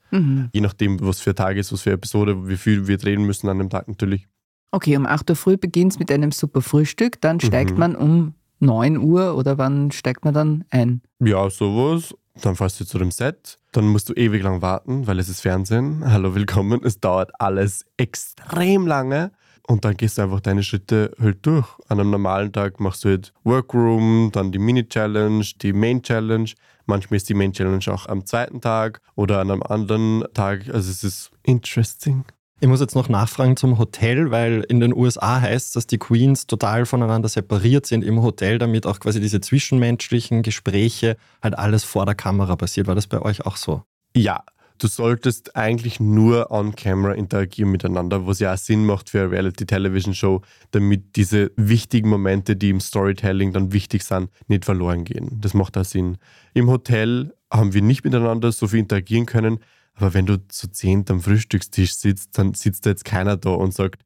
Je 0.53 0.61
nachdem, 0.61 1.01
was 1.01 1.21
für 1.21 1.35
Tag 1.35 1.57
ist, 1.57 1.73
was 1.73 1.83
für 1.83 1.93
Episode, 1.93 2.49
wie 2.49 2.57
viel 2.57 2.89
wir 2.89 2.99
drehen 2.99 3.25
müssen 3.25 3.49
an 3.49 3.59
dem 3.59 3.71
Tag 3.71 3.87
natürlich. 3.87 4.27
Okay, 4.73 4.97
um 4.97 5.07
8 5.07 5.31
Uhr 5.31 5.37
früh 5.37 5.57
beginnt 5.57 5.93
es 5.93 5.99
mit 6.01 6.11
einem 6.11 6.33
super 6.33 6.61
Frühstück, 6.61 7.21
dann 7.21 7.39
steigt 7.39 7.79
man 7.79 7.95
um 7.95 8.35
9 8.65 8.99
Uhr 8.99 9.37
oder 9.37 9.59
wann 9.59 9.91
steigt 9.93 10.25
man 10.25 10.35
dann 10.35 10.65
ein? 10.71 11.03
Ja, 11.21 11.49
sowas. 11.51 12.15
Dann 12.43 12.57
fährst 12.57 12.81
du 12.81 12.85
zu 12.85 12.99
dem 12.99 13.13
Set. 13.13 13.59
Dann 13.73 13.87
musst 13.87 14.09
du 14.09 14.13
ewig 14.15 14.43
lang 14.43 14.61
warten, 14.61 15.07
weil 15.07 15.19
es 15.19 15.29
ist 15.29 15.41
Fernsehen. 15.41 16.03
Hallo, 16.05 16.35
willkommen. 16.35 16.81
Es 16.83 16.99
dauert 16.99 17.31
alles 17.39 17.87
extrem 17.97 18.87
lange. 18.87 19.31
Und 19.67 19.85
dann 19.85 19.97
gehst 19.97 20.19
du 20.19 20.23
einfach 20.23 20.41
deine 20.41 20.63
Schritte 20.63 21.13
halt 21.19 21.47
durch. 21.47 21.67
An 21.89 22.01
einem 22.01 22.11
normalen 22.11 22.53
Tag 22.53 22.81
machst 22.81 23.05
du 23.05 23.11
halt 23.11 23.33
Workroom, 23.45 24.31
dann 24.33 24.53
die 24.53 24.59
Mini-Challenge, 24.59 25.45
die 25.63 25.73
Main-Challenge. 25.73 26.51
Manchmal 26.87 27.17
ist 27.17 27.29
die 27.29 27.35
Main-Challenge 27.35 27.85
auch 27.89 28.07
am 28.07 28.27
zweiten 28.27 28.61
Tag 28.61 29.01
oder 29.15 29.41
an 29.41 29.51
einem 29.51 29.63
anderen 29.63 30.25
Tag. 30.35 30.69
Also 30.69 30.91
es 30.91 31.03
ist 31.03 31.31
interesting. 31.45 32.25
Ich 32.65 32.69
muss 32.69 32.81
jetzt 32.81 32.95
noch 32.95 33.11
nachfragen 33.11 33.59
zum 33.59 33.77
Hotel, 33.77 34.31
weil 34.31 34.65
in 34.71 34.81
den 34.81 34.95
USA 34.95 35.39
heißt 35.39 35.67
es, 35.67 35.73
dass 35.73 35.87
die 35.87 35.99
Queens 35.99 36.47
total 36.47 36.87
voneinander 36.87 37.29
separiert 37.29 37.85
sind 37.85 38.03
im 38.03 38.23
Hotel, 38.23 38.57
damit 38.57 38.87
auch 38.87 39.01
quasi 39.01 39.21
diese 39.21 39.43
zwischenmenschlichen 39.43 40.43
Gespräche 40.43 41.19
halt 41.43 41.59
alles 41.59 41.85
vor 41.85 42.07
der 42.07 42.15
Kamera 42.15 42.57
passiert. 42.57 42.87
War 42.87 42.95
das 42.95 43.07
bei 43.07 43.21
euch 43.21 43.45
auch 43.45 43.59
so? 43.59 43.83
Ja, 44.17 44.45
du 44.79 44.87
solltest 44.87 45.55
eigentlich 45.57 46.01
nur 46.01 46.51
on-camera 46.51 47.13
interagieren 47.13 47.71
miteinander, 47.71 48.27
was 48.27 48.39
ja 48.39 48.55
auch 48.55 48.57
Sinn 48.57 48.87
macht 48.87 49.11
für 49.11 49.21
eine 49.21 49.33
Reality-Television-Show, 49.33 50.41
damit 50.71 51.17
diese 51.17 51.53
wichtigen 51.57 52.09
Momente, 52.09 52.57
die 52.57 52.71
im 52.71 52.81
Storytelling 52.81 53.53
dann 53.53 53.75
wichtig 53.75 54.05
sind, 54.05 54.31
nicht 54.47 54.65
verloren 54.65 55.05
gehen. 55.05 55.39
Das 55.39 55.53
macht 55.53 55.77
auch 55.77 55.85
Sinn. 55.85 56.17
Im 56.55 56.71
Hotel 56.71 57.35
haben 57.53 57.75
wir 57.75 57.83
nicht 57.83 58.05
miteinander 58.05 58.51
so 58.53 58.69
viel 58.69 58.79
interagieren 58.79 59.27
können, 59.27 59.59
aber 59.95 60.15
wenn 60.15 60.27
du 60.27 60.47
zu 60.49 60.69
zehnt 60.69 61.11
am 61.11 61.21
Frühstückstisch 61.21 61.95
sitzt, 61.95 62.37
dann 62.39 62.55
sitzt 62.55 62.87
da 62.87 62.91
jetzt 62.91 63.05
keiner 63.05 63.37
da 63.37 63.51
und 63.51 63.73
sagt, 63.73 64.03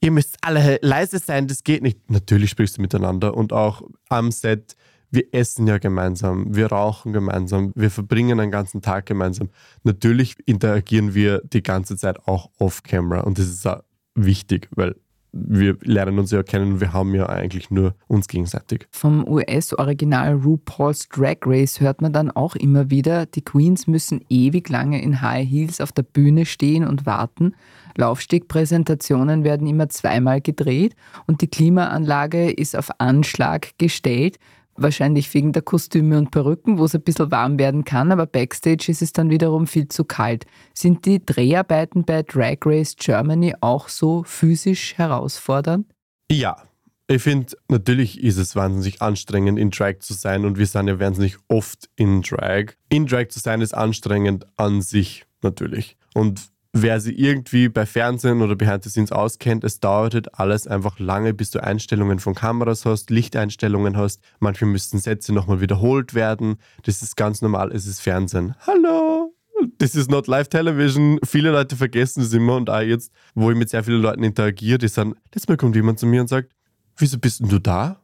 ihr 0.00 0.10
müsst 0.10 0.36
alle 0.42 0.78
leise 0.82 1.18
sein, 1.18 1.46
das 1.46 1.64
geht 1.64 1.82
nicht. 1.82 2.10
Natürlich 2.10 2.50
sprichst 2.50 2.78
du 2.78 2.82
miteinander 2.82 3.36
und 3.36 3.52
auch 3.52 3.82
am 4.08 4.30
Set, 4.30 4.76
wir 5.10 5.32
essen 5.32 5.66
ja 5.66 5.78
gemeinsam, 5.78 6.54
wir 6.54 6.66
rauchen 6.66 7.12
gemeinsam, 7.12 7.72
wir 7.74 7.90
verbringen 7.90 8.40
einen 8.40 8.50
ganzen 8.50 8.82
Tag 8.82 9.06
gemeinsam. 9.06 9.48
Natürlich 9.82 10.36
interagieren 10.46 11.14
wir 11.14 11.40
die 11.44 11.62
ganze 11.62 11.96
Zeit 11.96 12.26
auch 12.26 12.50
off-camera 12.58 13.20
und 13.20 13.38
das 13.38 13.46
ist 13.46 13.66
auch 13.66 13.82
wichtig, 14.14 14.68
weil 14.72 14.96
wir 15.32 15.76
lernen 15.82 16.18
uns 16.18 16.30
ja 16.30 16.42
kennen 16.42 16.80
wir 16.80 16.92
haben 16.92 17.14
ja 17.14 17.26
eigentlich 17.26 17.70
nur 17.70 17.94
uns 18.06 18.28
gegenseitig. 18.28 18.86
Vom 18.90 19.26
US-Original 19.28 20.34
RuPaul's 20.34 21.08
Drag 21.08 21.38
Race 21.44 21.80
hört 21.80 22.00
man 22.00 22.12
dann 22.12 22.30
auch 22.30 22.56
immer 22.56 22.90
wieder, 22.90 23.26
die 23.26 23.42
Queens 23.42 23.86
müssen 23.86 24.24
ewig 24.28 24.68
lange 24.68 25.02
in 25.02 25.20
High 25.20 25.48
Heels 25.48 25.80
auf 25.80 25.92
der 25.92 26.02
Bühne 26.02 26.46
stehen 26.46 26.86
und 26.86 27.06
warten. 27.06 27.54
Laufstegpräsentationen 27.96 29.44
werden 29.44 29.66
immer 29.66 29.88
zweimal 29.88 30.40
gedreht 30.40 30.94
und 31.26 31.42
die 31.42 31.48
Klimaanlage 31.48 32.50
ist 32.50 32.76
auf 32.76 32.90
Anschlag 32.98 33.70
gestellt. 33.78 34.38
Wahrscheinlich 34.80 35.32
wegen 35.34 35.52
der 35.52 35.62
Kostüme 35.62 36.18
und 36.18 36.30
Perücken, 36.30 36.78
wo 36.78 36.84
es 36.84 36.94
ein 36.94 37.02
bisschen 37.02 37.30
warm 37.30 37.58
werden 37.58 37.84
kann, 37.84 38.12
aber 38.12 38.26
backstage 38.26 38.86
ist 38.88 39.02
es 39.02 39.12
dann 39.12 39.28
wiederum 39.28 39.66
viel 39.66 39.88
zu 39.88 40.04
kalt. 40.04 40.46
Sind 40.72 41.04
die 41.04 41.24
Dreharbeiten 41.24 42.04
bei 42.04 42.22
Drag 42.22 42.58
Race 42.64 42.94
Germany 42.96 43.54
auch 43.60 43.88
so 43.88 44.22
physisch 44.24 44.96
herausfordernd? 44.96 45.86
Ja, 46.30 46.62
ich 47.10 47.22
finde, 47.22 47.56
natürlich 47.68 48.22
ist 48.22 48.36
es 48.36 48.54
wahnsinnig 48.54 49.00
anstrengend, 49.00 49.58
in 49.58 49.70
Drag 49.70 50.00
zu 50.00 50.12
sein 50.12 50.44
und 50.44 50.58
wir 50.58 50.66
sind 50.66 50.88
ja 50.88 51.00
wahnsinnig 51.00 51.38
oft 51.48 51.88
in 51.96 52.20
Drag. 52.20 52.74
In 52.90 53.06
Drag 53.06 53.28
zu 53.28 53.40
sein 53.40 53.62
ist 53.62 53.74
anstrengend 53.74 54.46
an 54.58 54.82
sich 54.82 55.24
natürlich. 55.42 55.96
Und 56.14 56.50
wer 56.82 57.00
sich 57.00 57.18
irgendwie 57.18 57.68
bei 57.68 57.86
Fernsehen 57.86 58.42
oder 58.42 58.56
Behind 58.56 58.82
the 58.84 58.90
Scenes 58.90 59.12
auskennt, 59.12 59.64
es 59.64 59.80
dauert 59.80 60.38
alles 60.38 60.66
einfach 60.66 60.98
lange, 60.98 61.34
bis 61.34 61.50
du 61.50 61.62
Einstellungen 61.62 62.18
von 62.18 62.34
Kameras 62.34 62.84
hast, 62.84 63.10
Lichteinstellungen 63.10 63.96
hast. 63.96 64.22
Manchmal 64.40 64.70
müssten 64.70 64.98
Sätze 64.98 65.32
nochmal 65.32 65.60
wiederholt 65.60 66.14
werden. 66.14 66.56
Das 66.84 67.02
ist 67.02 67.16
ganz 67.16 67.42
normal, 67.42 67.72
es 67.72 67.86
ist 67.86 68.00
Fernsehen. 68.00 68.54
Hallo! 68.66 69.34
Das 69.78 69.94
ist 69.94 70.10
not 70.10 70.28
live 70.28 70.48
television. 70.48 71.18
Viele 71.24 71.50
Leute 71.50 71.74
vergessen 71.74 72.22
das 72.22 72.32
immer 72.32 72.56
und 72.56 72.70
auch 72.70 72.80
jetzt, 72.80 73.12
wo 73.34 73.50
ich 73.50 73.56
mit 73.56 73.68
sehr 73.68 73.82
vielen 73.82 74.02
Leuten 74.02 74.22
interagiere, 74.22 74.78
die 74.78 74.88
sagen, 74.88 75.14
letztes 75.26 75.48
Mal 75.48 75.56
kommt 75.56 75.74
jemand 75.74 75.98
zu 75.98 76.06
mir 76.06 76.20
und 76.20 76.28
sagt, 76.28 76.52
wieso 76.96 77.18
bist 77.18 77.40
denn 77.40 77.48
du 77.48 77.58
da? 77.58 78.00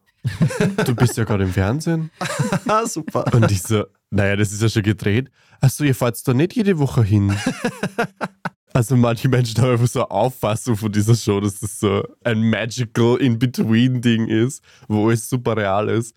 Du 0.84 0.94
bist 0.94 1.16
ja 1.16 1.24
gerade 1.24 1.44
im 1.44 1.52
Fernsehen. 1.52 2.10
Ah, 2.66 2.86
super. 2.86 3.24
Und 3.34 3.50
ich 3.50 3.62
so, 3.62 3.84
naja, 4.10 4.36
das 4.36 4.52
ist 4.52 4.62
ja 4.62 4.68
schon 4.68 4.82
gedreht. 4.82 5.30
Achso, 5.60 5.84
ihr 5.84 5.94
fahrt 5.94 6.26
da 6.26 6.34
nicht 6.34 6.54
jede 6.54 6.78
Woche 6.78 7.02
hin. 7.02 7.32
Also 8.76 8.96
manche 8.96 9.28
Menschen 9.28 9.62
haben 9.62 9.70
einfach 9.70 9.86
so 9.86 10.00
eine 10.00 10.10
Auffassung 10.10 10.76
von 10.76 10.90
dieser 10.90 11.14
Show, 11.14 11.38
dass 11.40 11.60
das 11.60 11.78
so 11.78 12.02
ein 12.24 12.50
magical 12.50 13.16
In-Between-Ding 13.20 14.26
ist, 14.26 14.64
wo 14.88 15.10
es 15.12 15.28
super 15.28 15.56
real 15.56 15.88
ist. 15.88 16.16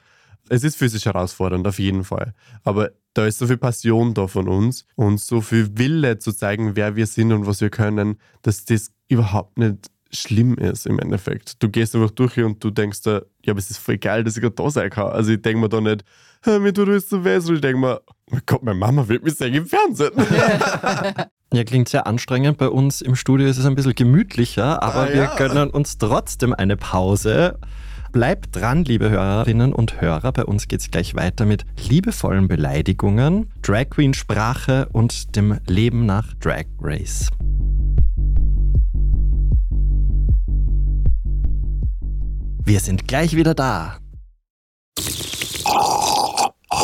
Es 0.49 0.63
ist 0.63 0.75
physisch 0.75 1.05
herausfordernd, 1.05 1.67
auf 1.67 1.77
jeden 1.77 2.03
Fall. 2.03 2.33
Aber 2.63 2.89
da 3.13 3.27
ist 3.27 3.37
so 3.37 3.45
viel 3.45 3.57
Passion 3.57 4.15
da 4.15 4.25
von 4.25 4.47
uns 4.47 4.85
und 4.95 5.19
so 5.19 5.41
viel 5.41 5.77
Wille 5.77 6.17
zu 6.17 6.33
zeigen, 6.33 6.75
wer 6.75 6.95
wir 6.95 7.05
sind 7.05 7.31
und 7.31 7.45
was 7.45 7.61
wir 7.61 7.69
können, 7.69 8.17
dass 8.41 8.65
das 8.65 8.91
überhaupt 9.07 9.59
nicht 9.59 9.91
schlimm 10.11 10.55
ist 10.55 10.87
im 10.87 10.97
Endeffekt. 10.97 11.61
Du 11.61 11.69
gehst 11.69 11.93
einfach 11.95 12.11
durch 12.11 12.33
hier 12.33 12.47
und 12.47 12.63
du 12.63 12.71
denkst 12.71 13.01
da, 13.03 13.21
ja, 13.45 13.51
aber 13.51 13.59
es 13.59 13.69
ist 13.69 13.77
voll 13.77 13.99
geil, 13.99 14.23
dass 14.23 14.35
ich 14.35 14.41
gerade 14.41 14.55
da 14.55 14.69
sein 14.71 14.89
kann. 14.89 15.11
Also 15.11 15.31
ich 15.33 15.41
denke 15.43 15.59
mir 15.59 15.69
da 15.69 15.79
nicht, 15.81 16.03
"Hä, 16.43 16.57
mir 16.59 16.73
tut 16.73 16.87
es 16.89 17.07
so 17.09 17.23
weh, 17.23 17.39
sondern 17.39 17.55
ich 17.55 17.61
denke 17.61 17.79
mir, 17.79 18.01
oh 18.31 18.37
Gott, 18.45 18.63
meine 18.63 18.77
Mama 18.77 19.07
wird 19.07 19.23
mich 19.23 19.35
sehen 19.35 19.53
im 19.53 19.65
Fernsehen. 19.65 20.11
Ja, 21.53 21.63
klingt 21.63 21.87
sehr 21.87 22.05
anstrengend. 22.07 22.57
Bei 22.57 22.67
uns 22.67 23.01
im 23.01 23.15
Studio 23.15 23.47
ist 23.47 23.57
es 23.57 23.65
ein 23.65 23.73
bisschen 23.73 23.95
gemütlicher, 23.95 24.83
aber 24.83 25.03
Ah, 25.03 25.07
wir 25.07 25.15
ja. 25.15 25.35
gönnen 25.37 25.69
uns 25.69 25.97
trotzdem 25.97 26.53
eine 26.53 26.75
Pause. 26.75 27.57
Bleibt 28.11 28.53
dran, 28.53 28.83
liebe 28.83 29.09
Hörerinnen 29.09 29.71
und 29.71 30.01
Hörer. 30.01 30.33
Bei 30.33 30.43
uns 30.43 30.67
geht 30.67 30.81
es 30.81 30.91
gleich 30.91 31.15
weiter 31.15 31.45
mit 31.45 31.63
liebevollen 31.87 32.49
Beleidigungen, 32.49 33.49
Drag 33.61 33.89
Queen 33.91 34.13
Sprache 34.13 34.89
und 34.91 35.37
dem 35.37 35.57
Leben 35.67 36.05
nach 36.05 36.33
Drag 36.33 36.65
Race. 36.81 37.29
Wir 42.65 42.79
sind 42.81 43.07
gleich 43.07 43.35
wieder 43.37 43.53
da. 43.55 43.99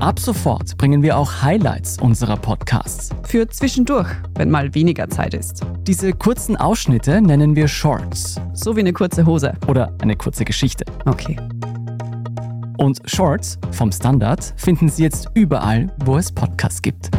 Ab 0.00 0.18
sofort 0.18 0.78
bringen 0.78 1.02
wir 1.02 1.18
auch 1.18 1.42
Highlights 1.42 1.98
unserer 2.00 2.38
Podcasts. 2.38 3.10
Für 3.22 3.46
zwischendurch, 3.46 4.08
wenn 4.34 4.50
mal 4.50 4.74
weniger 4.74 5.10
Zeit 5.10 5.34
ist. 5.34 5.60
Diese 5.86 6.14
kurzen 6.14 6.56
Ausschnitte 6.56 7.20
nennen 7.20 7.54
wir 7.54 7.68
Shorts 7.68 8.40
So 8.54 8.76
wie 8.76 8.80
eine 8.80 8.94
kurze 8.94 9.26
Hose. 9.26 9.52
oder 9.68 9.94
eine 10.00 10.16
kurze 10.16 10.46
Geschichte. 10.46 10.86
Okay. 11.04 11.36
Und 12.78 13.02
Shorts 13.04 13.58
vom 13.72 13.92
Standard 13.92 14.54
finden 14.56 14.88
Sie 14.88 15.02
jetzt 15.02 15.28
überall, 15.34 15.94
wo 16.06 16.16
es 16.16 16.32
Podcasts 16.32 16.80
gibt. 16.80 17.10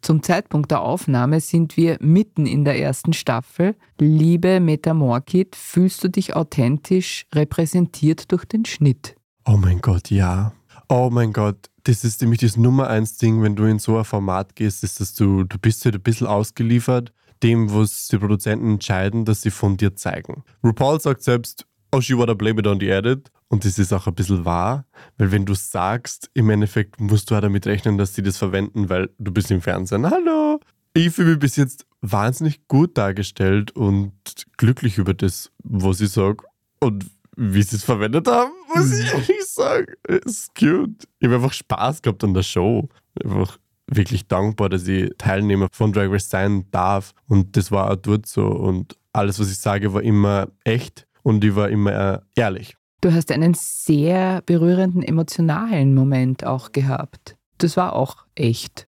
Zum 0.00 0.22
Zeitpunkt 0.22 0.70
der 0.70 0.80
Aufnahme 0.80 1.40
sind 1.40 1.76
wir 1.76 1.98
mitten 2.00 2.46
in 2.46 2.64
der 2.64 2.80
ersten 2.80 3.12
Staffel. 3.12 3.76
Liebe 4.00 4.60
Metamorkid, 4.60 5.56
fühlst 5.56 6.02
du 6.02 6.08
dich 6.08 6.34
authentisch 6.34 7.26
repräsentiert 7.34 8.32
durch 8.32 8.46
den 8.46 8.64
Schnitt? 8.64 9.14
Oh 9.44 9.56
mein 9.56 9.80
Gott, 9.80 10.10
ja. 10.10 10.52
Oh 10.88 11.10
mein 11.10 11.32
Gott, 11.32 11.70
das 11.84 12.04
ist 12.04 12.20
nämlich 12.20 12.40
das 12.40 12.56
Nummer 12.56 12.88
eins 12.88 13.16
Ding, 13.16 13.42
wenn 13.42 13.56
du 13.56 13.64
in 13.64 13.78
so 13.78 13.98
ein 13.98 14.04
Format 14.04 14.54
gehst, 14.54 14.84
ist, 14.84 15.00
dass 15.00 15.14
du, 15.14 15.44
du 15.44 15.58
bist 15.58 15.84
halt 15.84 15.94
ein 15.94 16.02
bisschen 16.02 16.26
ausgeliefert 16.26 17.12
dem, 17.42 17.72
was 17.74 18.06
die 18.08 18.18
Produzenten 18.18 18.72
entscheiden, 18.72 19.24
dass 19.24 19.42
sie 19.42 19.50
von 19.50 19.76
dir 19.76 19.96
zeigen. 19.96 20.44
RuPaul 20.62 21.00
sagt 21.00 21.22
selbst, 21.22 21.66
oh, 21.90 22.00
she 22.00 22.16
wanna 22.16 22.34
blame 22.34 22.60
it 22.60 22.66
on 22.66 22.78
the 22.78 22.88
edit. 22.88 23.30
Und 23.48 23.64
das 23.64 23.78
ist 23.78 23.92
auch 23.92 24.06
ein 24.06 24.14
bisschen 24.14 24.44
wahr, 24.44 24.86
weil 25.18 25.30
wenn 25.30 25.44
du 25.44 25.54
sagst, 25.54 26.30
im 26.32 26.48
Endeffekt 26.48 27.00
musst 27.00 27.30
du 27.30 27.34
auch 27.34 27.40
damit 27.40 27.66
rechnen, 27.66 27.98
dass 27.98 28.14
sie 28.14 28.22
das 28.22 28.38
verwenden, 28.38 28.88
weil 28.88 29.10
du 29.18 29.30
bist 29.32 29.50
im 29.50 29.60
Fernsehen. 29.60 30.08
Hallo! 30.08 30.60
Ich 30.94 31.10
fühle 31.10 31.32
mich 31.32 31.40
bis 31.40 31.56
jetzt 31.56 31.84
wahnsinnig 32.00 32.66
gut 32.68 32.96
dargestellt 32.96 33.72
und 33.72 34.12
glücklich 34.56 34.98
über 34.98 35.14
das, 35.14 35.50
was 35.64 36.00
ich 36.00 36.10
sage. 36.10 36.44
Und 36.80 37.06
wie 37.36 37.62
sie 37.62 37.76
es 37.76 37.84
verwendet 37.84 38.26
haben, 38.26 38.52
muss 38.74 38.98
ich 38.98 39.12
ehrlich 39.12 39.44
sagen. 39.46 39.92
Es 40.04 40.24
ist 40.24 40.54
cute. 40.54 41.08
Ich 41.18 41.26
habe 41.26 41.36
einfach 41.36 41.52
Spaß 41.52 42.02
gehabt 42.02 42.24
an 42.24 42.34
der 42.34 42.42
Show. 42.42 42.88
Einfach 43.22 43.58
wirklich 43.86 44.26
dankbar, 44.26 44.68
dass 44.68 44.86
ich 44.86 45.10
Teilnehmer 45.18 45.68
von 45.72 45.92
Drag 45.92 46.10
Race 46.10 46.28
sein 46.28 46.66
darf. 46.70 47.12
Und 47.28 47.56
das 47.56 47.70
war 47.70 47.90
auch 47.90 47.96
dort 47.96 48.26
so. 48.26 48.46
Und 48.46 48.96
alles, 49.12 49.38
was 49.38 49.50
ich 49.50 49.58
sage, 49.58 49.92
war 49.92 50.02
immer 50.02 50.48
echt 50.64 51.06
und 51.22 51.44
ich 51.44 51.54
war 51.54 51.68
immer 51.68 52.14
äh, 52.14 52.40
ehrlich. 52.40 52.76
Du 53.00 53.12
hast 53.12 53.32
einen 53.32 53.54
sehr 53.54 54.42
berührenden 54.46 55.02
emotionalen 55.02 55.94
Moment 55.94 56.44
auch 56.44 56.72
gehabt. 56.72 57.36
Das 57.58 57.76
war 57.76 57.94
auch 57.94 58.24
echt. 58.34 58.86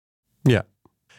Ja. 0.46 0.64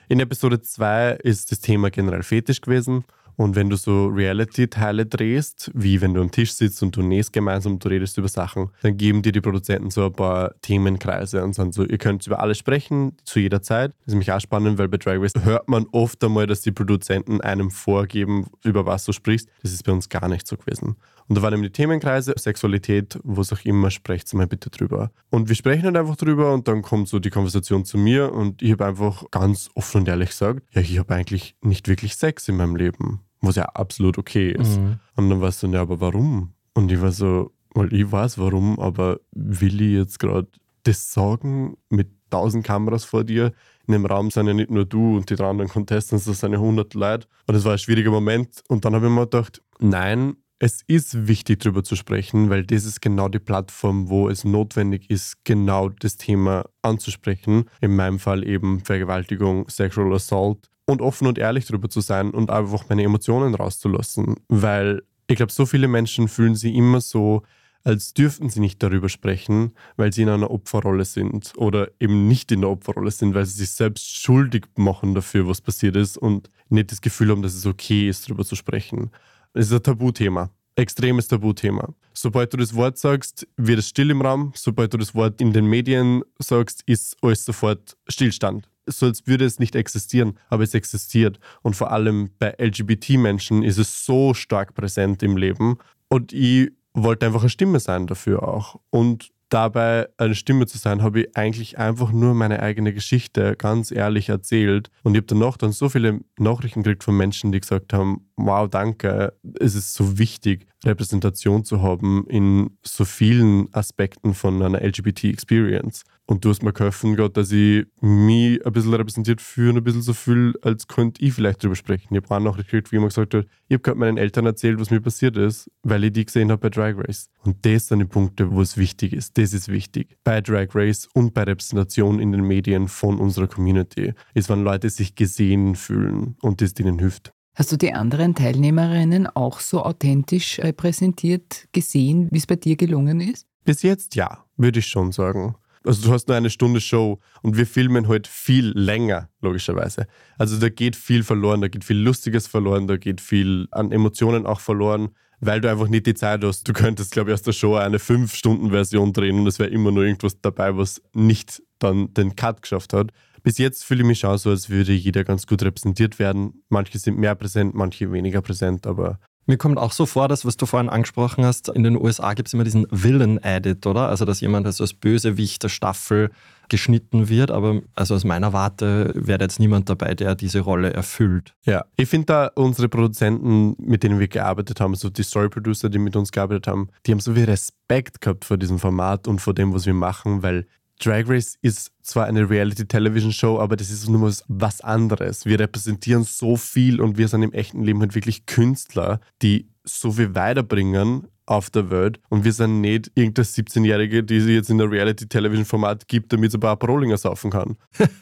In 0.07 0.19
Episode 0.19 0.59
2 0.59 1.19
ist 1.23 1.51
das 1.51 1.59
Thema 1.59 1.91
generell 1.91 2.23
Fetisch 2.23 2.61
gewesen. 2.61 3.05
Und 3.39 3.55
wenn 3.55 3.69
du 3.69 3.77
so 3.77 4.07
Reality-Teile 4.07 5.05
drehst, 5.05 5.71
wie 5.73 6.01
wenn 6.01 6.13
du 6.13 6.19
am 6.19 6.29
Tisch 6.29 6.51
sitzt 6.51 6.83
und 6.83 6.97
du 6.97 7.01
nähst 7.01 7.31
gemeinsam 7.31 7.75
und 7.75 7.85
du 7.85 7.87
redest 7.87 8.17
über 8.17 8.27
Sachen, 8.27 8.69
dann 8.81 8.97
geben 8.97 9.21
dir 9.21 9.31
die 9.31 9.39
Produzenten 9.39 9.91
so 9.91 10.07
ein 10.07 10.11
paar 10.11 10.55
Themenkreise 10.61 11.41
und 11.41 11.55
sagen 11.55 11.71
so, 11.71 11.85
ihr 11.85 11.97
könnt 11.97 12.27
über 12.27 12.41
alles 12.41 12.57
sprechen, 12.57 13.15
zu 13.23 13.39
jeder 13.39 13.61
Zeit. 13.61 13.91
Das 13.91 14.07
ist 14.07 14.13
nämlich 14.15 14.33
auch 14.33 14.41
spannend, 14.41 14.77
weil 14.77 14.89
bei 14.89 14.97
Drag 14.97 15.21
Race 15.21 15.31
hört 15.41 15.69
man 15.69 15.85
oft 15.93 16.21
einmal, 16.21 16.47
dass 16.47 16.59
die 16.59 16.73
Produzenten 16.73 17.39
einem 17.39 17.71
vorgeben, 17.71 18.47
über 18.65 18.85
was 18.85 19.05
du 19.05 19.13
sprichst. 19.13 19.47
Das 19.61 19.71
ist 19.71 19.85
bei 19.85 19.93
uns 19.93 20.09
gar 20.09 20.27
nicht 20.27 20.45
so 20.45 20.57
gewesen. 20.57 20.97
Und 21.29 21.37
da 21.37 21.41
waren 21.41 21.53
eben 21.53 21.63
die 21.63 21.71
Themenkreise, 21.71 22.33
Sexualität, 22.35 23.19
wo 23.23 23.39
es 23.39 23.53
auch 23.53 23.63
immer 23.63 23.89
sprecht, 23.89 24.33
mal 24.33 24.47
bitte 24.47 24.69
drüber. 24.69 25.11
Und 25.29 25.47
wir 25.47 25.55
sprechen 25.55 25.85
halt 25.85 25.95
einfach 25.95 26.17
drüber 26.17 26.53
und 26.53 26.67
dann 26.67 26.81
kommt 26.81 27.07
so 27.07 27.19
die 27.19 27.29
Konversation 27.29 27.85
zu 27.85 27.97
mir 27.97 28.33
und 28.33 28.61
ich 28.61 28.73
habe 28.73 28.85
einfach 28.85 29.23
ganz 29.31 29.69
offen 29.75 30.01
und 30.01 30.09
ehrlich 30.09 30.31
gesagt, 30.31 30.61
ja, 30.73 30.81
ich 30.81 30.99
habe 30.99 31.15
eigentlich 31.15 31.55
nicht 31.61 31.87
wirklich 31.87 32.15
Sex 32.15 32.49
in 32.49 32.57
meinem 32.57 32.75
Leben, 32.75 33.21
was 33.41 33.55
ja 33.55 33.65
absolut 33.65 34.17
okay 34.17 34.51
ist. 34.51 34.79
Mhm. 34.79 34.99
Und 35.15 35.29
dann 35.29 35.41
war 35.41 35.49
es 35.49 35.59
so, 35.59 35.67
ja, 35.67 35.81
aber 35.81 35.99
warum? 36.01 36.53
Und 36.73 36.91
ich 36.91 37.01
war 37.01 37.11
so, 37.11 37.51
weil 37.73 37.93
ich 37.93 38.11
weiß 38.11 38.37
warum, 38.37 38.79
aber 38.79 39.19
will 39.31 39.81
ich 39.81 39.93
jetzt 39.93 40.19
gerade 40.19 40.47
das 40.83 41.11
sagen 41.13 41.77
mit 41.89 42.09
tausend 42.29 42.65
Kameras 42.65 43.05
vor 43.05 43.23
dir? 43.23 43.53
In 43.87 43.93
dem 43.93 44.05
Raum 44.05 44.29
sind 44.31 44.47
ja 44.47 44.53
nicht 44.53 44.69
nur 44.69 44.85
du 44.85 45.17
und 45.17 45.29
die 45.29 45.41
anderen 45.43 45.69
Contestants, 45.69 46.25
das 46.25 46.39
sind 46.39 46.53
ja 46.53 46.59
hundert 46.59 46.93
Leute. 46.93 47.27
Und 47.47 47.55
das 47.55 47.65
war 47.65 47.73
ein 47.73 47.79
schwieriger 47.79 48.11
Moment. 48.11 48.61
Und 48.67 48.85
dann 48.85 48.93
habe 48.93 49.07
ich 49.07 49.11
mir 49.11 49.21
gedacht, 49.21 49.61
nein, 49.79 50.35
es 50.59 50.81
ist 50.87 51.27
wichtig, 51.27 51.61
darüber 51.61 51.83
zu 51.83 51.95
sprechen, 51.95 52.49
weil 52.49 52.65
das 52.65 52.83
ist 52.83 53.01
genau 53.01 53.29
die 53.29 53.39
Plattform, 53.39 54.09
wo 54.09 54.27
es 54.27 54.43
notwendig 54.43 55.09
ist, 55.09 55.45
genau 55.45 55.87
das 55.87 56.17
Thema 56.17 56.65
anzusprechen. 56.81 57.69
In 57.79 57.95
meinem 57.95 58.19
Fall 58.19 58.45
eben 58.45 58.81
Vergewaltigung, 58.81 59.69
Sexual 59.69 60.13
Assault 60.13 60.69
und 60.89 61.01
offen 61.01 61.27
und 61.27 61.37
ehrlich 61.37 61.65
darüber 61.65 61.89
zu 61.89 62.01
sein 62.01 62.31
und 62.31 62.49
einfach 62.49 62.89
meine 62.89 63.03
Emotionen 63.03 63.55
rauszulassen. 63.55 64.35
Weil 64.47 65.03
ich 65.27 65.37
glaube, 65.37 65.51
so 65.51 65.65
viele 65.65 65.87
Menschen 65.87 66.27
fühlen 66.27 66.55
sich 66.55 66.73
immer 66.73 67.01
so, 67.01 67.43
als 67.83 68.13
dürften 68.13 68.49
sie 68.49 68.59
nicht 68.59 68.83
darüber 68.83 69.07
sprechen, 69.07 69.71
weil 69.95 70.11
sie 70.11 70.23
in 70.23 70.29
einer 70.29 70.51
Opferrolle 70.51 71.05
sind 71.05 71.53
oder 71.55 71.89
eben 71.99 72.27
nicht 72.27 72.51
in 72.51 72.61
der 72.61 72.69
Opferrolle 72.69 73.11
sind, 73.11 73.33
weil 73.33 73.45
sie 73.45 73.59
sich 73.59 73.69
selbst 73.69 74.17
schuldig 74.17 74.65
machen 74.75 75.13
dafür, 75.13 75.47
was 75.47 75.61
passiert 75.61 75.95
ist 75.95 76.17
und 76.17 76.49
nicht 76.69 76.91
das 76.91 77.01
Gefühl 77.01 77.29
haben, 77.29 77.41
dass 77.41 77.53
es 77.53 77.65
okay 77.65 78.09
ist, 78.09 78.27
darüber 78.27 78.43
zu 78.43 78.55
sprechen. 78.55 79.11
Es 79.53 79.67
ist 79.67 79.73
ein 79.73 79.83
Tabuthema. 79.83 80.49
Extremes 80.75 81.27
Tabuthema. 81.27 81.93
Sobald 82.13 82.53
du 82.53 82.57
das 82.57 82.73
Wort 82.73 82.97
sagst, 82.97 83.47
wird 83.57 83.79
es 83.79 83.89
still 83.89 84.11
im 84.11 84.21
Raum. 84.21 84.51
Sobald 84.55 84.93
du 84.93 84.97
das 84.97 85.13
Wort 85.13 85.41
in 85.41 85.51
den 85.51 85.65
Medien 85.65 86.23
sagst, 86.39 86.83
ist 86.85 87.17
alles 87.21 87.45
sofort 87.45 87.97
Stillstand. 88.07 88.69
So 88.89 89.05
als 89.05 89.27
würde 89.27 89.45
es 89.45 89.59
nicht 89.59 89.75
existieren, 89.75 90.37
aber 90.49 90.63
es 90.63 90.73
existiert. 90.73 91.39
Und 91.61 91.75
vor 91.75 91.91
allem 91.91 92.29
bei 92.39 92.55
LGBT-Menschen 92.57 93.63
ist 93.63 93.77
es 93.77 94.05
so 94.05 94.33
stark 94.33 94.73
präsent 94.73 95.23
im 95.23 95.37
Leben. 95.37 95.77
Und 96.07 96.33
ich 96.33 96.71
wollte 96.93 97.25
einfach 97.25 97.41
eine 97.41 97.49
Stimme 97.49 97.79
sein 97.79 98.07
dafür 98.07 98.43
auch. 98.43 98.79
Und 98.89 99.31
dabei 99.49 100.07
eine 100.17 100.35
Stimme 100.35 100.67
zu 100.67 100.77
sein, 100.77 101.01
habe 101.01 101.21
ich 101.21 101.37
eigentlich 101.37 101.77
einfach 101.77 102.11
nur 102.11 102.33
meine 102.33 102.61
eigene 102.61 102.93
Geschichte 102.93 103.55
ganz 103.57 103.91
ehrlich 103.91 104.29
erzählt. 104.29 104.89
Und 105.03 105.15
ich 105.15 105.17
habe 105.17 105.27
danach 105.27 105.57
dann 105.57 105.71
so 105.71 105.89
viele 105.89 106.21
Nachrichten 106.37 106.83
gekriegt 106.83 107.03
von 107.03 107.17
Menschen, 107.17 107.51
die 107.51 107.59
gesagt 107.59 107.91
haben, 107.93 108.27
wow, 108.35 108.69
danke, 108.69 109.33
es 109.59 109.75
ist 109.75 109.93
so 109.93 110.17
wichtig, 110.17 110.67
Repräsentation 110.85 111.63
zu 111.63 111.81
haben 111.81 112.25
in 112.27 112.77
so 112.83 113.05
vielen 113.05 113.73
Aspekten 113.73 114.33
von 114.33 114.61
einer 114.61 114.81
LGBT-Experience. 114.81 116.03
Und 116.29 116.45
du 116.45 116.51
hast 116.51 116.61
mir 116.61 116.73
geholfen, 116.73 117.15
Gott, 117.15 117.37
dass 117.37 117.51
ich 117.51 117.87
mich 118.01 118.63
ein 118.63 118.71
bisschen 118.71 118.93
repräsentiert 118.93 119.41
fühle 119.41 119.71
und 119.71 119.77
ein 119.77 119.83
bisschen 119.83 120.03
so 120.03 120.13
fühle, 120.13 120.53
als 120.61 120.87
könnte 120.87 121.25
ich 121.25 121.33
vielleicht 121.33 121.63
drüber 121.63 121.75
sprechen. 121.75 122.13
Ich 122.13 122.21
habe 122.21 122.35
auch 122.35 122.39
Nachricht 122.39 122.69
gekriegt, 122.69 122.91
wie 122.91 122.97
jemand 122.97 123.15
gesagt 123.15 123.33
hat, 123.33 123.47
ich 123.67 123.73
habe 123.73 123.81
gerade 123.81 123.97
meinen 123.97 124.19
Eltern 124.19 124.45
erzählt, 124.45 124.79
was 124.79 124.91
mir 124.91 125.01
passiert 125.01 125.37
ist, 125.37 125.71
weil 125.81 126.03
ich 126.03 126.13
die 126.13 126.25
gesehen 126.25 126.51
habe 126.51 126.61
bei 126.61 126.69
Drag 126.69 126.99
Race. 126.99 127.31
Und 127.43 127.65
das 127.65 127.87
sind 127.87 127.97
die 127.97 128.05
Punkte, 128.05 128.51
wo 128.51 128.61
es 128.61 128.77
wichtig 128.77 129.13
ist. 129.13 129.39
Das 129.39 129.53
ist 129.53 129.69
wichtig. 129.69 130.17
Bei 130.23 130.39
Drag 130.39 130.67
Race 130.75 131.09
und 131.15 131.33
bei 131.33 131.45
Repräsentation 131.45 132.19
in 132.19 132.31
den 132.31 132.43
Medien 132.43 132.89
von 132.89 133.17
unserer 133.17 133.47
Community 133.47 134.13
ist, 134.35 134.49
wenn 134.49 134.63
Leute 134.63 134.91
sich 134.91 135.15
gesehen 135.15 135.73
fühlen 135.73 136.35
und 136.43 136.61
das 136.61 136.75
denen 136.75 136.99
hilft. 136.99 137.33
Hast 137.55 137.71
du 137.71 137.75
die 137.75 137.93
anderen 137.93 138.35
Teilnehmerinnen 138.35 139.25
auch 139.25 139.59
so 139.59 139.81
authentisch 139.83 140.59
repräsentiert 140.59 141.67
gesehen, 141.71 142.27
wie 142.29 142.37
es 142.37 142.45
bei 142.45 142.55
dir 142.55 142.75
gelungen 142.75 143.19
ist? 143.19 143.47
Bis 143.65 143.81
jetzt 143.81 144.13
ja, 144.13 144.45
würde 144.57 144.77
ich 144.77 144.85
schon 144.85 145.11
sagen. 145.11 145.55
Also 145.83 146.07
du 146.07 146.13
hast 146.13 146.27
nur 146.27 146.35
eine 146.35 146.49
Stunde 146.49 146.81
Show 146.81 147.19
und 147.41 147.57
wir 147.57 147.65
filmen 147.65 148.07
heute 148.07 148.11
halt 148.11 148.27
viel 148.27 148.71
länger, 148.75 149.29
logischerweise. 149.41 150.07
Also 150.37 150.57
da 150.59 150.69
geht 150.69 150.95
viel 150.95 151.23
verloren, 151.23 151.61
da 151.61 151.67
geht 151.67 151.83
viel 151.83 151.97
Lustiges 151.97 152.47
verloren, 152.47 152.87
da 152.87 152.97
geht 152.97 153.21
viel 153.21 153.67
an 153.71 153.91
Emotionen 153.91 154.45
auch 154.45 154.59
verloren, 154.59 155.09
weil 155.39 155.61
du 155.61 155.71
einfach 155.71 155.87
nicht 155.87 156.05
die 156.05 156.13
Zeit 156.13 156.43
hast. 156.43 156.67
Du 156.67 156.73
könntest, 156.73 157.11
glaube 157.11 157.29
ich, 157.29 157.33
aus 157.33 157.43
der 157.43 157.53
Show 157.53 157.75
eine 157.75 157.97
5-Stunden-Version 157.97 159.13
drehen 159.13 159.39
und 159.39 159.47
es 159.47 159.59
wäre 159.59 159.69
immer 159.69 159.91
nur 159.91 160.03
irgendwas 160.03 160.41
dabei, 160.41 160.75
was 160.75 161.01
nicht 161.13 161.63
dann 161.79 162.13
den 162.13 162.35
Cut 162.35 162.61
geschafft 162.61 162.93
hat. 162.93 163.11
Bis 163.41 163.57
jetzt 163.57 163.85
fühle 163.85 164.01
ich 164.01 164.07
mich 164.07 164.19
schon 164.19 164.37
so, 164.37 164.49
als 164.49 164.69
würde 164.69 164.91
jeder 164.91 165.23
ganz 165.23 165.47
gut 165.47 165.63
repräsentiert 165.63 166.19
werden. 166.19 166.61
Manche 166.67 166.99
sind 166.99 167.17
mehr 167.17 167.35
präsent, 167.35 167.73
manche 167.73 168.11
weniger 168.11 168.41
präsent, 168.41 168.85
aber 168.85 169.19
Mir 169.49 169.57
kommt 169.57 169.79
auch 169.79 169.93
so 169.93 170.05
vor, 170.05 170.27
dass, 170.27 170.45
was 170.45 170.57
du 170.57 170.67
vorhin 170.67 170.89
angesprochen 170.89 171.43
hast, 171.43 171.69
in 171.69 171.81
den 171.81 171.99
USA 171.99 172.35
gibt 172.35 172.49
es 172.49 172.53
immer 172.53 172.63
diesen 172.63 172.85
Villain-Edit, 172.91 173.87
oder? 173.87 174.07
Also, 174.07 174.23
dass 174.23 174.41
jemand 174.41 174.67
also 174.67 174.83
als 174.83 174.93
Bösewicht 174.93 175.63
der 175.63 175.69
Staffel 175.69 176.29
geschnitten 176.69 177.29
wird, 177.29 177.49
aber 177.49 177.81
also 177.95 178.13
aus 178.13 178.23
meiner 178.23 178.53
Warte 178.53 179.11
wäre 179.15 179.41
jetzt 179.41 179.59
niemand 179.59 179.89
dabei, 179.89 180.13
der 180.13 180.35
diese 180.35 180.59
Rolle 180.59 180.93
erfüllt. 180.93 181.55
Ja, 181.65 181.83
ich 181.97 182.07
finde 182.07 182.27
da 182.27 182.51
unsere 182.53 182.89
Produzenten, 182.89 183.73
mit 183.79 184.03
denen 184.03 184.19
wir 184.19 184.27
gearbeitet 184.27 184.79
haben, 184.81 184.93
so 184.93 185.09
die 185.09 185.23
Story 185.23 185.49
Producer, 185.49 185.89
die 185.89 185.97
mit 185.97 186.15
uns 186.15 186.31
gearbeitet 186.31 186.67
haben, 186.67 186.89
die 187.07 187.11
haben 187.11 187.19
so 187.19 187.33
viel 187.33 187.45
Respekt 187.45 188.21
gehabt 188.21 188.45
vor 188.45 188.57
diesem 188.57 188.77
Format 188.77 189.27
und 189.27 189.41
vor 189.41 189.55
dem, 189.55 189.73
was 189.73 189.87
wir 189.87 189.95
machen, 189.95 190.43
weil 190.43 190.67
Drag 190.99 191.27
Race 191.27 191.57
ist 191.61 191.91
zwar 192.01 192.25
eine 192.25 192.49
Reality-Television-Show, 192.49 193.59
aber 193.59 193.75
das 193.75 193.89
ist 193.89 194.09
nur 194.09 194.23
was, 194.23 194.43
was 194.47 194.81
anderes. 194.81 195.45
Wir 195.45 195.59
repräsentieren 195.59 196.23
so 196.23 196.57
viel 196.57 196.99
und 196.99 197.17
wir 197.17 197.27
sind 197.27 197.43
im 197.43 197.53
echten 197.53 197.83
Leben 197.83 198.01
halt 198.01 198.15
wirklich 198.15 198.45
Künstler, 198.45 199.19
die 199.41 199.69
so 199.83 200.11
viel 200.11 200.35
weiterbringen 200.35 201.27
auf 201.45 201.69
der 201.69 201.89
Welt 201.89 202.19
und 202.29 202.43
wir 202.43 202.53
sind 202.53 202.81
nicht 202.81 203.11
irgendeine 203.15 203.45
17-Jährige, 203.45 204.23
die 204.23 204.39
sie 204.41 204.53
jetzt 204.53 204.69
in 204.69 204.77
der 204.77 204.91
Reality-Television-Format 204.91 206.07
gibt, 206.07 206.31
damit 206.31 206.51
sie 206.51 206.57
ein 206.57 206.61
paar 206.61 206.77
Parolinger 206.77 207.17
saufen 207.17 207.49
kann. 207.49 207.77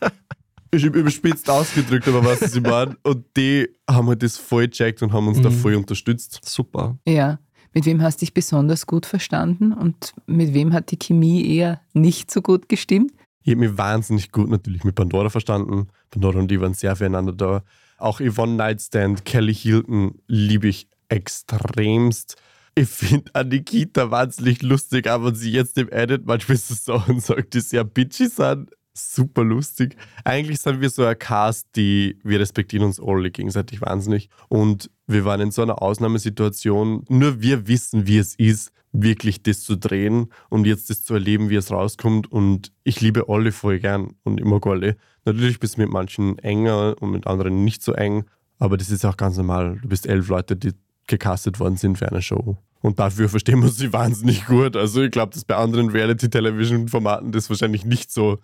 Ich 0.70 0.86
habe 0.86 1.00
überspitzt 1.00 1.50
ausgedrückt, 1.50 2.08
aber 2.10 2.26
was 2.26 2.40
sie 2.52 2.64
waren. 2.64 2.98
Und 3.04 3.26
die 3.38 3.70
haben 3.90 4.08
halt 4.10 4.22
das 4.22 4.38
voll 4.38 4.68
gecheckt 4.68 5.02
und 5.02 5.14
haben 5.14 5.28
uns 5.28 5.42
da 5.42 5.50
voll 5.50 5.76
unterstützt. 5.76 6.42
Super. 6.44 7.00
Ja. 7.08 7.40
Mit 7.78 7.86
wem 7.86 8.02
hast 8.02 8.20
du 8.20 8.26
dich 8.26 8.34
besonders 8.34 8.88
gut 8.88 9.06
verstanden 9.06 9.72
und 9.72 10.16
mit 10.26 10.56
wem 10.56 10.74
hat 10.74 10.90
die 10.90 10.98
Chemie 10.98 11.46
eher 11.46 11.80
nicht 11.94 12.32
so 12.32 12.42
gut 12.42 12.70
gestimmt? 12.70 13.12
Ich 13.44 13.52
habe 13.52 13.60
mich 13.60 13.78
wahnsinnig 13.78 14.32
gut 14.32 14.50
natürlich 14.50 14.84
mit 14.84 14.96
Pandora 14.96 15.30
verstanden. 15.30 15.90
Pandora 16.10 16.40
und 16.40 16.50
die 16.50 16.60
waren 16.60 16.74
sehr 16.74 16.96
füreinander 16.96 17.34
da. 17.34 17.64
Auch 18.00 18.20
Yvonne 18.20 18.56
Nightstand, 18.56 19.26
Kelly 19.26 19.54
Hilton 19.54 20.16
liebe 20.26 20.70
ich 20.70 20.90
extremst. 21.10 22.38
Ich 22.74 22.90
finde 22.90 23.30
Anikita 23.36 24.10
wahnsinnig 24.10 24.64
lustig, 24.64 25.06
aber 25.06 25.36
sie 25.36 25.52
jetzt 25.52 25.78
im 25.78 25.92
Edit 25.92 26.26
manchmal 26.26 26.58
so 26.58 26.74
Sachen 26.74 27.20
sagt, 27.20 27.54
die 27.54 27.60
sehr 27.60 27.84
bitchy 27.84 28.26
sind. 28.26 28.72
Super 28.98 29.44
lustig. 29.44 29.96
Eigentlich 30.24 30.60
sind 30.60 30.82
wir 30.82 30.90
so 30.90 31.04
ein 31.04 31.18
Cast, 31.18 31.68
die 31.76 32.18
wir 32.24 32.40
respektieren 32.40 32.86
uns 32.86 33.00
alle 33.00 33.30
gegenseitig 33.32 33.82
wahnsinnig. 33.82 34.30
Und 34.50 34.90
wir 35.06 35.24
waren 35.24 35.42
in 35.42 35.52
so 35.52 35.62
einer 35.62 35.82
Ausnahmesituation. 35.82 37.06
Nur 37.08 37.42
wir 37.42 37.68
wissen, 37.68 38.08
wie 38.08 38.18
es 38.18 38.36
ist, 38.36 38.72
wirklich 38.92 39.44
das 39.44 39.62
zu 39.62 39.76
drehen 39.76 40.32
und 40.50 40.66
jetzt 40.66 40.90
das 40.90 41.04
zu 41.04 41.14
erleben, 41.14 41.50
wie 41.50 41.56
es 41.56 41.72
rauskommt. 41.72 42.32
Und 42.32 42.72
ich 42.84 43.02
liebe 43.02 43.26
alle 43.28 43.52
voll 43.52 43.80
gern 43.80 44.14
und 44.24 44.40
immer 44.40 44.60
alle. 44.66 44.98
Natürlich 45.26 45.60
bist 45.60 45.78
du 45.78 45.82
mit 45.82 45.92
manchen 45.92 46.40
enger 46.40 46.96
und 47.00 47.12
mit 47.12 47.28
anderen 47.28 47.64
nicht 47.64 47.84
so 47.84 47.94
eng, 47.94 48.26
aber 48.60 48.78
das 48.78 48.90
ist 48.90 49.06
auch 49.06 49.18
ganz 49.18 49.38
normal. 49.38 49.78
Du 49.82 49.90
bist 49.90 50.08
elf 50.08 50.30
Leute, 50.30 50.56
die 50.56 50.72
gecastet 51.06 51.60
worden 51.60 51.78
sind 51.78 51.98
für 51.98 52.10
eine 52.10 52.22
Show. 52.22 52.58
Und 52.82 53.00
dafür 53.00 53.30
verstehen 53.30 53.62
wir 53.62 53.70
sie 53.70 53.94
wahnsinnig 53.94 54.46
gut. 54.46 54.76
Also 54.76 55.02
ich 55.04 55.12
glaube, 55.12 55.34
dass 55.34 55.46
bei 55.46 55.56
anderen 55.56 55.90
Reality-Television-Formaten 55.90 57.32
das 57.32 57.50
wahrscheinlich 57.50 57.86
nicht 57.86 58.12
so 58.12 58.40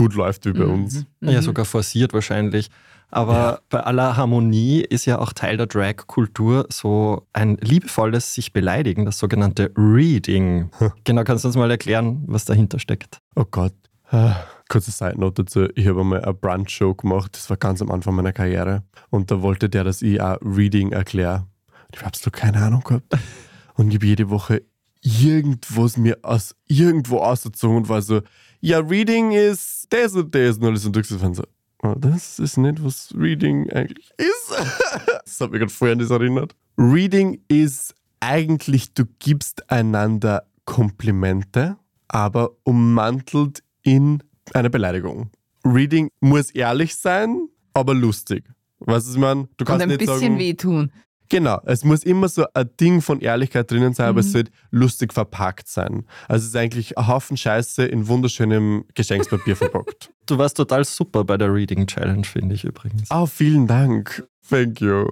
gut 0.00 0.14
läuft 0.14 0.46
wie 0.46 0.52
bei 0.52 0.64
Mhm. 0.64 0.84
uns. 0.84 1.04
Ja, 1.20 1.42
sogar 1.42 1.64
forciert 1.66 2.14
wahrscheinlich. 2.14 2.70
Aber 3.10 3.60
bei 3.70 3.80
aller 3.80 4.16
Harmonie 4.16 4.80
ist 4.80 5.04
ja 5.04 5.18
auch 5.18 5.32
Teil 5.32 5.56
der 5.56 5.66
Drag-Kultur 5.66 6.66
so 6.70 7.26
ein 7.32 7.56
liebevolles 7.60 8.34
sich 8.34 8.52
beleidigen, 8.52 9.04
das 9.04 9.18
sogenannte 9.18 9.72
Reading. 9.76 10.70
genau, 11.04 11.24
kannst 11.24 11.44
du 11.44 11.48
uns 11.48 11.56
mal 11.56 11.70
erklären, 11.70 12.22
was 12.28 12.44
dahinter 12.44 12.78
steckt? 12.78 13.18
Oh 13.34 13.44
Gott. 13.50 13.74
Kurze 14.68 14.90
Side 14.90 15.18
Note 15.20 15.44
dazu. 15.44 15.66
Ich 15.74 15.86
habe 15.88 16.00
einmal 16.00 16.22
eine 16.22 16.32
Brunch-Show 16.34 16.94
gemacht. 16.94 17.32
Das 17.34 17.50
war 17.50 17.56
ganz 17.56 17.82
am 17.82 17.90
Anfang 17.90 18.14
meiner 18.14 18.32
Karriere. 18.32 18.84
Und 19.10 19.30
da 19.30 19.42
wollte 19.42 19.68
der, 19.68 19.84
dass 19.84 20.00
ich 20.02 20.20
auch 20.20 20.36
Reading 20.42 20.92
erkläre. 20.92 21.46
Ich 21.92 21.98
habe 21.98 22.06
absolut 22.06 22.34
keine 22.34 22.62
Ahnung 22.62 22.82
gehabt. 22.84 23.12
Und 23.74 23.88
ich 23.90 23.96
habe 23.96 24.06
jede 24.06 24.30
Woche 24.30 24.62
irgendwas 25.02 25.96
mir 25.96 26.18
aus 26.22 26.54
irgendwo 26.66 27.18
ausgezogen 27.18 27.78
und 27.78 27.88
war 27.88 28.02
so, 28.02 28.20
ja, 28.60 28.78
Reading 28.78 29.32
ist 29.32 29.86
das 29.90 30.14
und 30.14 30.34
das. 30.34 30.58
Und 30.58 30.64
alles 30.64 30.86
und 30.86 30.96
ich 30.96 31.22
waren 31.22 31.34
so, 31.34 31.44
oh, 31.82 31.94
das 31.96 32.38
ist 32.38 32.56
nicht, 32.56 32.82
was 32.84 33.14
Reading 33.16 33.70
eigentlich 33.70 34.10
ist. 34.18 34.50
das 35.24 35.40
hat 35.40 35.50
mich 35.50 35.60
gerade 35.60 35.72
vorher 35.72 35.92
an 35.92 35.98
das 35.98 36.10
erinnert. 36.10 36.54
Reading 36.78 37.42
ist 37.48 37.94
eigentlich, 38.20 38.92
du 38.94 39.04
gibst 39.18 39.70
einander 39.70 40.46
Komplimente, 40.64 41.76
aber 42.08 42.50
ummantelt 42.64 43.62
in 43.82 44.22
eine 44.52 44.70
Beleidigung. 44.70 45.30
Reading 45.64 46.10
muss 46.20 46.50
ehrlich 46.50 46.96
sein, 46.96 47.48
aber 47.74 47.94
lustig. 47.94 48.44
Weißt 48.80 49.06
du, 49.06 49.10
was 49.10 49.14
ich 49.14 49.20
meine? 49.20 49.48
Du 49.56 49.62
Und 49.62 49.66
kannst 49.66 49.82
ein 49.82 49.88
nicht 49.88 49.98
bisschen 50.00 50.20
sagen, 50.20 50.38
wehtun. 50.38 50.92
Genau, 51.30 51.60
es 51.64 51.84
muss 51.84 52.02
immer 52.02 52.28
so 52.28 52.44
ein 52.54 52.68
Ding 52.80 53.00
von 53.00 53.20
Ehrlichkeit 53.20 53.70
drinnen 53.70 53.94
sein, 53.94 54.08
aber 54.08 54.20
Mhm. 54.20 54.26
es 54.26 54.32
sollte 54.32 54.50
lustig 54.70 55.12
verpackt 55.14 55.68
sein. 55.68 56.04
Also 56.28 56.42
es 56.42 56.48
ist 56.50 56.56
eigentlich 56.56 56.98
ein 56.98 57.06
Haufen 57.06 57.36
Scheiße 57.36 57.84
in 57.84 58.08
wunderschönem 58.08 58.84
Geschenkspapier 58.94 59.56
verpackt. 59.56 60.10
Du 60.26 60.38
warst 60.38 60.56
total 60.56 60.84
super 60.84 61.24
bei 61.24 61.36
der 61.36 61.52
Reading 61.52 61.88
Challenge, 61.88 62.22
finde 62.24 62.54
ich 62.54 62.62
übrigens. 62.64 63.08
Oh, 63.10 63.26
vielen 63.26 63.66
Dank. 63.66 64.24
Thank 64.48 64.80
you. 64.80 65.06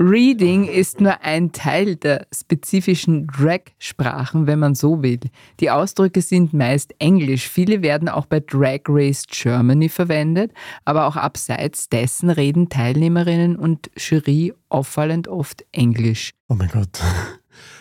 Reading 0.00 0.68
ist 0.68 1.00
nur 1.00 1.22
ein 1.22 1.50
Teil 1.50 1.96
der 1.96 2.28
spezifischen 2.32 3.26
Drag-Sprachen, 3.26 4.46
wenn 4.46 4.60
man 4.60 4.76
so 4.76 5.02
will. 5.02 5.18
Die 5.58 5.72
Ausdrücke 5.72 6.22
sind 6.22 6.52
meist 6.52 6.94
Englisch. 7.00 7.48
Viele 7.48 7.82
werden 7.82 8.08
auch 8.08 8.26
bei 8.26 8.38
Drag 8.38 8.82
Race 8.86 9.24
Germany 9.28 9.88
verwendet, 9.88 10.52
aber 10.84 11.08
auch 11.08 11.16
abseits 11.16 11.88
dessen 11.88 12.30
reden 12.30 12.68
Teilnehmerinnen 12.68 13.56
und 13.56 13.90
Jury 13.96 14.54
auffallend 14.68 15.26
oft 15.26 15.64
Englisch. 15.72 16.32
Oh 16.48 16.54
mein 16.54 16.68
Gott. 16.68 17.00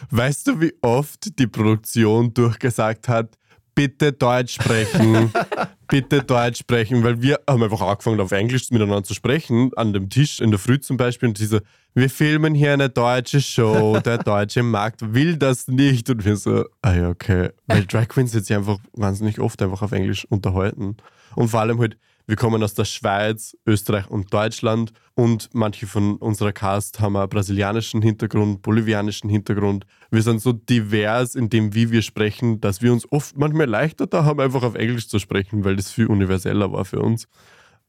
Weißt 0.10 0.47
du, 0.47 0.60
wie 0.60 0.73
oft 0.82 1.38
die 1.38 1.45
Produktion 1.45 2.34
durchgesagt 2.34 3.10
hat, 3.10 3.38
bitte 3.75 4.12
Deutsch 4.12 4.56
sprechen, 4.56 5.32
bitte 5.88 6.23
Deutsch 6.23 6.60
sprechen, 6.60 7.04
weil 7.04 7.21
wir 7.21 7.39
haben 7.47 7.63
einfach 7.63 7.82
angefangen 7.82 8.19
auf 8.19 8.32
Englisch 8.32 8.69
miteinander 8.71 9.04
zu 9.04 9.13
sprechen, 9.13 9.71
an 9.76 9.93
dem 9.93 10.10
Tisch 10.10 10.39
in 10.39 10.52
der 10.52 10.60
Früh 10.60 10.80
zum 10.80 10.97
Beispiel 10.97 11.30
und 11.30 11.39
diese, 11.39 11.62
wir 11.93 12.10
filmen 12.10 12.54
hier 12.54 12.73
eine 12.73 12.89
deutsche 12.89 13.41
Show, 13.41 14.00
der 14.06 14.17
deutsche 14.19 14.63
Markt 14.63 15.13
will 15.13 15.38
das 15.38 15.67
nicht 15.67 16.10
und 16.10 16.26
wir 16.26 16.36
so, 16.36 16.65
ah 16.82 16.93
ja, 16.93 17.10
okay, 17.10 17.50
weil 17.67 17.86
Drag 17.86 18.08
Queens 18.08 18.34
jetzt 18.34 18.47
sich 18.47 18.56
einfach 18.56 18.78
wahnsinnig 18.93 19.39
oft 19.39 19.62
einfach 19.62 19.82
auf 19.82 19.91
Englisch 19.91 20.26
unterhalten. 20.30 20.97
Und 21.36 21.50
vor 21.50 21.62
allem 21.62 21.80
halt, 21.80 21.97
wir 22.28 22.36
kommen 22.36 22.62
aus 22.62 22.74
der 22.74 22.84
Schweiz, 22.84 23.56
Österreich 23.66 24.10
und 24.10 24.34
Deutschland 24.34 24.92
und 25.16 25.50
manche 25.54 25.88
von 25.88 26.18
unserer 26.18 26.52
Cast 26.52 27.00
haben 27.00 27.16
einen 27.16 27.30
brasilianischen 27.30 28.02
Hintergrund, 28.02 28.62
bolivianischen 28.62 29.30
Hintergrund. 29.30 29.86
Wir 30.12 30.22
sind 30.22 30.42
so 30.42 30.52
divers 30.52 31.36
in 31.36 31.50
dem, 31.50 31.74
wie 31.74 31.90
wir 31.90 32.02
sprechen, 32.02 32.60
dass 32.60 32.82
wir 32.82 32.92
uns 32.92 33.10
oft 33.13 33.38
manchmal 33.38 33.68
leichter 33.68 34.08
da 34.08 34.26
haben, 34.26 34.42
einfach 34.42 34.63
auf 34.63 34.76
Englisch 34.76 35.08
zu 35.08 35.20
sprechen, 35.20 35.63
weil 35.63 35.78
das 35.78 35.90
viel 35.90 36.08
universeller 36.08 36.70
war 36.74 36.84
für 36.84 37.00
uns. 37.00 37.30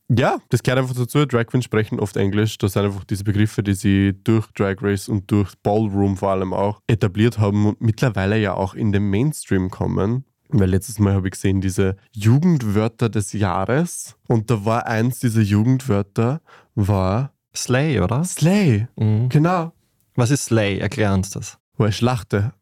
Ja, 0.09 0.39
das 0.51 0.63
gehört 0.63 0.79
einfach 0.79 0.95
dazu. 0.95 1.27
Drag 1.27 1.47
Queens 1.47 1.65
sprechen 1.65 2.01
oft 2.01 2.17
Englisch. 2.17 2.57
Das 2.59 2.75
sind 2.75 2.85
einfach 2.85 3.05
diese 3.05 3.25
Begriffe, 3.25 3.63
die 3.63 3.75
sie 3.75 4.15
durch 4.25 4.47
Drag 4.53 4.77
Race 4.81 5.09
und 5.09 5.31
durch 5.31 5.53
Ballroom 5.63 6.17
vor 6.17 6.31
allem 6.31 6.55
auch 6.55 6.81
etabliert 6.87 7.39
haben 7.39 7.67
und 7.67 7.81
mittlerweile 7.81 8.39
ja 8.39 8.55
auch 8.55 8.75
in 8.75 8.93
den 8.93 9.11
Mainstream 9.11 9.69
kommen. 9.69 10.25
Weil 10.51 10.71
letztes 10.71 10.99
Mal 10.99 11.15
habe 11.15 11.29
ich 11.29 11.33
gesehen, 11.33 11.61
diese 11.61 11.97
Jugendwörter 12.13 13.09
des 13.09 13.33
Jahres. 13.33 14.17
Und 14.29 14.51
da 14.51 14.65
war 14.65 14.87
eins 14.87 15.21
dieser 15.21 15.43
Jugendwörter, 15.43 16.41
war 16.75 17.33
Slay, 17.55 18.01
oder? 18.01 18.25
Slay. 18.25 18.89
Mhm. 18.97 19.29
Genau. 19.29 19.73
Was 20.15 20.31
ist 20.31 20.47
Slay? 20.47 20.79
Erklär 20.79 21.13
uns 21.13 21.31
das. 21.31 21.59
Wo 21.77 21.85
er 21.85 21.93
schlachte. 21.93 22.53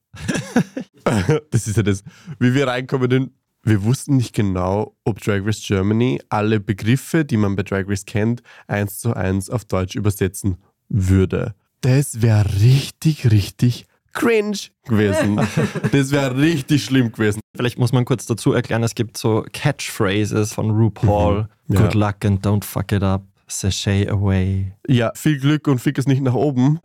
das 1.51 1.67
ist 1.67 1.77
ja 1.77 1.83
das. 1.83 2.03
Wie 2.39 2.55
wir 2.55 2.67
reinkommen, 2.67 3.09
denn 3.09 3.31
wir 3.63 3.83
wussten 3.83 4.17
nicht 4.17 4.35
genau, 4.35 4.97
ob 5.05 5.21
Drag 5.21 5.45
Race 5.45 5.63
Germany 5.67 6.21
alle 6.29 6.61
Begriffe, 6.61 7.25
die 7.25 7.37
man 7.37 7.57
bei 7.57 7.65
Drag 7.65 7.89
Race 7.89 8.05
kennt, 8.05 8.43
eins 8.69 8.99
zu 8.99 9.15
eins 9.15 9.51
auf 9.51 9.65
Deutsch 9.65 9.97
übersetzen 9.97 10.59
würde. 10.89 11.55
Das 11.81 12.23
wäre 12.23 12.45
richtig, 12.61 13.31
richtig 13.31 13.87
cringe 14.17 14.59
gewesen. 14.87 15.41
das 15.93 16.11
wäre 16.11 16.37
richtig 16.37 16.85
schlimm 16.85 17.13
gewesen. 17.13 17.41
Vielleicht 17.55 17.79
muss 17.79 17.93
man 17.93 18.05
kurz 18.05 18.27
dazu 18.27 18.53
erklären, 18.53 18.83
es 18.83 18.97
gibt 18.97 19.17
so 19.17 19.45
Catchphrases 19.53 20.53
von 20.53 20.71
RuPaul. 20.71 21.49
Mhm. 21.69 21.75
Ja. 21.75 21.83
Good 21.83 21.95
luck 21.95 22.25
and 22.25 22.45
don't 22.45 22.65
fuck 22.65 22.91
it 22.91 23.03
up. 23.03 23.23
Sashay 23.49 24.09
away. 24.09 24.73
Ja, 24.89 25.13
viel 25.15 25.39
Glück 25.39 25.69
und 25.69 25.79
fick 25.79 25.99
es 25.99 26.07
nicht 26.07 26.21
nach 26.21 26.35
oben. 26.35 26.81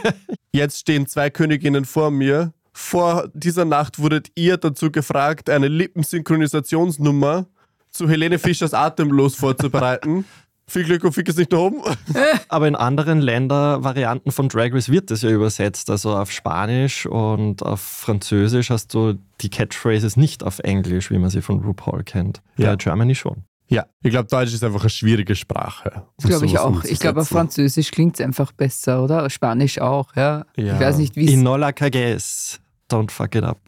Jetzt 0.52 0.80
stehen 0.80 1.06
zwei 1.06 1.30
Königinnen 1.30 1.86
vor 1.86 2.10
mir. 2.10 2.52
Vor 2.74 3.28
dieser 3.32 3.64
Nacht 3.64 3.98
wurdet 3.98 4.28
ihr 4.34 4.58
dazu 4.58 4.90
gefragt, 4.90 5.48
eine 5.48 5.68
Lippensynchronisationsnummer 5.68 7.46
zu 7.88 8.08
Helene 8.08 8.38
Fischers 8.38 8.74
Atemlos 8.74 9.36
vorzubereiten. 9.36 10.24
viel 10.66 10.84
Glück 10.84 11.04
und 11.04 11.12
fick 11.12 11.28
es 11.28 11.36
nicht 11.36 11.52
nach 11.52 11.58
oben. 11.58 11.82
Aber 12.48 12.68
in 12.68 12.74
anderen 12.74 13.20
Länder-Varianten 13.20 14.32
von 14.32 14.48
Drag 14.48 14.72
Race 14.72 14.88
wird 14.88 15.10
das 15.10 15.22
ja 15.22 15.30
übersetzt. 15.30 15.90
Also 15.90 16.16
auf 16.16 16.30
Spanisch 16.30 17.06
und 17.06 17.62
auf 17.62 17.80
Französisch 17.80 18.70
hast 18.70 18.94
du 18.94 19.18
die 19.40 19.50
Catchphrases 19.50 20.16
nicht 20.16 20.44
auf 20.44 20.58
Englisch, 20.60 21.10
wie 21.10 21.18
man 21.18 21.30
sie 21.30 21.42
von 21.42 21.62
RuPaul 21.62 22.04
kennt. 22.04 22.42
Ja. 22.56 22.70
Bei 22.70 22.76
Germany 22.76 23.14
schon. 23.14 23.44
Ja, 23.68 23.86
ich 24.02 24.10
glaube, 24.10 24.28
Deutsch 24.28 24.52
ist 24.52 24.62
einfach 24.62 24.82
eine 24.82 24.90
schwierige 24.90 25.34
Sprache. 25.34 26.04
Das 26.18 26.28
glaube 26.28 26.44
ich 26.44 26.58
auch. 26.58 26.84
Ich 26.84 27.00
glaube, 27.00 27.22
auf. 27.22 27.28
Französisch 27.28 27.90
klingt 27.90 28.20
es 28.20 28.24
einfach 28.24 28.52
besser, 28.52 29.02
oder? 29.02 29.30
Spanisch 29.30 29.80
auch, 29.80 30.14
ja. 30.14 30.44
Ja. 30.56 30.74
Ich 30.74 30.80
weiß 30.80 30.98
nicht, 30.98 31.16
wie 31.16 31.24
es. 31.24 31.32
Inola 31.32 31.72
cagues. 31.72 32.60
Don't 32.90 33.10
fuck 33.10 33.34
it 33.34 33.44
up. 33.44 33.58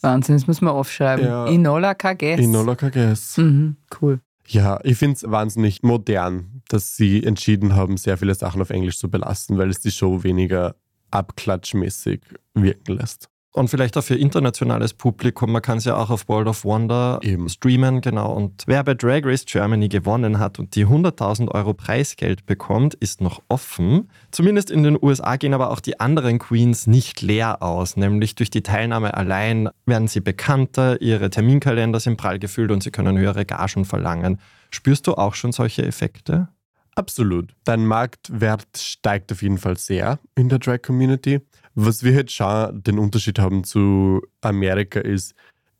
Wahnsinn, 0.00 0.36
das 0.36 0.46
muss 0.46 0.60
man 0.60 0.72
aufschreiben. 0.72 1.26
Ja. 1.26 1.46
Inola 1.46 1.94
Kages. 1.94 2.40
Inola 2.40 2.74
Kages. 2.74 3.36
Mhm, 3.36 3.76
cool. 4.00 4.20
Ja, 4.52 4.80
ich 4.82 4.98
finde 4.98 5.14
es 5.14 5.30
wahnsinnig 5.30 5.84
modern, 5.84 6.62
dass 6.68 6.96
sie 6.96 7.22
entschieden 7.22 7.76
haben, 7.76 7.96
sehr 7.96 8.18
viele 8.18 8.34
Sachen 8.34 8.60
auf 8.60 8.70
Englisch 8.70 8.98
zu 8.98 9.08
belassen, 9.08 9.58
weil 9.58 9.70
es 9.70 9.78
die 9.78 9.92
Show 9.92 10.24
weniger 10.24 10.74
abklatschmäßig 11.12 12.20
wirken 12.54 12.96
lässt. 12.96 13.30
Und 13.52 13.68
vielleicht 13.68 13.96
auch 13.96 14.04
für 14.04 14.14
internationales 14.14 14.94
Publikum. 14.94 15.50
Man 15.50 15.60
kann 15.60 15.78
es 15.78 15.84
ja 15.84 15.96
auch 15.96 16.10
auf 16.10 16.28
World 16.28 16.46
of 16.46 16.64
Wonder 16.64 17.18
Eben. 17.22 17.48
streamen, 17.48 18.00
genau. 18.00 18.32
Und 18.32 18.62
wer 18.66 18.84
bei 18.84 18.94
Drag 18.94 19.22
Race 19.24 19.44
Germany 19.44 19.88
gewonnen 19.88 20.38
hat 20.38 20.60
und 20.60 20.76
die 20.76 20.86
100.000 20.86 21.50
Euro 21.52 21.74
Preisgeld 21.74 22.46
bekommt, 22.46 22.94
ist 22.94 23.20
noch 23.20 23.42
offen. 23.48 24.08
Zumindest 24.30 24.70
in 24.70 24.84
den 24.84 24.96
USA 25.02 25.34
gehen 25.34 25.52
aber 25.52 25.70
auch 25.70 25.80
die 25.80 25.98
anderen 25.98 26.38
Queens 26.38 26.86
nicht 26.86 27.22
leer 27.22 27.60
aus. 27.60 27.96
Nämlich 27.96 28.36
durch 28.36 28.50
die 28.50 28.62
Teilnahme 28.62 29.14
allein 29.14 29.68
werden 29.84 30.06
sie 30.06 30.20
bekannter, 30.20 31.02
ihre 31.02 31.28
Terminkalender 31.28 31.98
sind 31.98 32.18
prall 32.18 32.38
gefüllt 32.38 32.70
und 32.70 32.84
sie 32.84 32.92
können 32.92 33.18
höhere 33.18 33.44
Gagen 33.44 33.84
verlangen. 33.84 34.38
Spürst 34.70 35.08
du 35.08 35.14
auch 35.14 35.34
schon 35.34 35.50
solche 35.50 35.84
Effekte? 35.84 36.48
Absolut. 36.94 37.54
Dein 37.64 37.86
Marktwert 37.86 38.66
steigt 38.76 39.32
auf 39.32 39.42
jeden 39.42 39.58
Fall 39.58 39.76
sehr 39.76 40.18
in 40.36 40.48
der 40.48 40.58
Drag-Community. 40.58 41.40
Was 41.82 42.02
wir 42.02 42.12
jetzt 42.12 42.34
schon 42.34 42.82
den 42.82 42.98
Unterschied 42.98 43.38
haben 43.38 43.64
zu 43.64 44.20
Amerika 44.42 45.00
ist, 45.00 45.34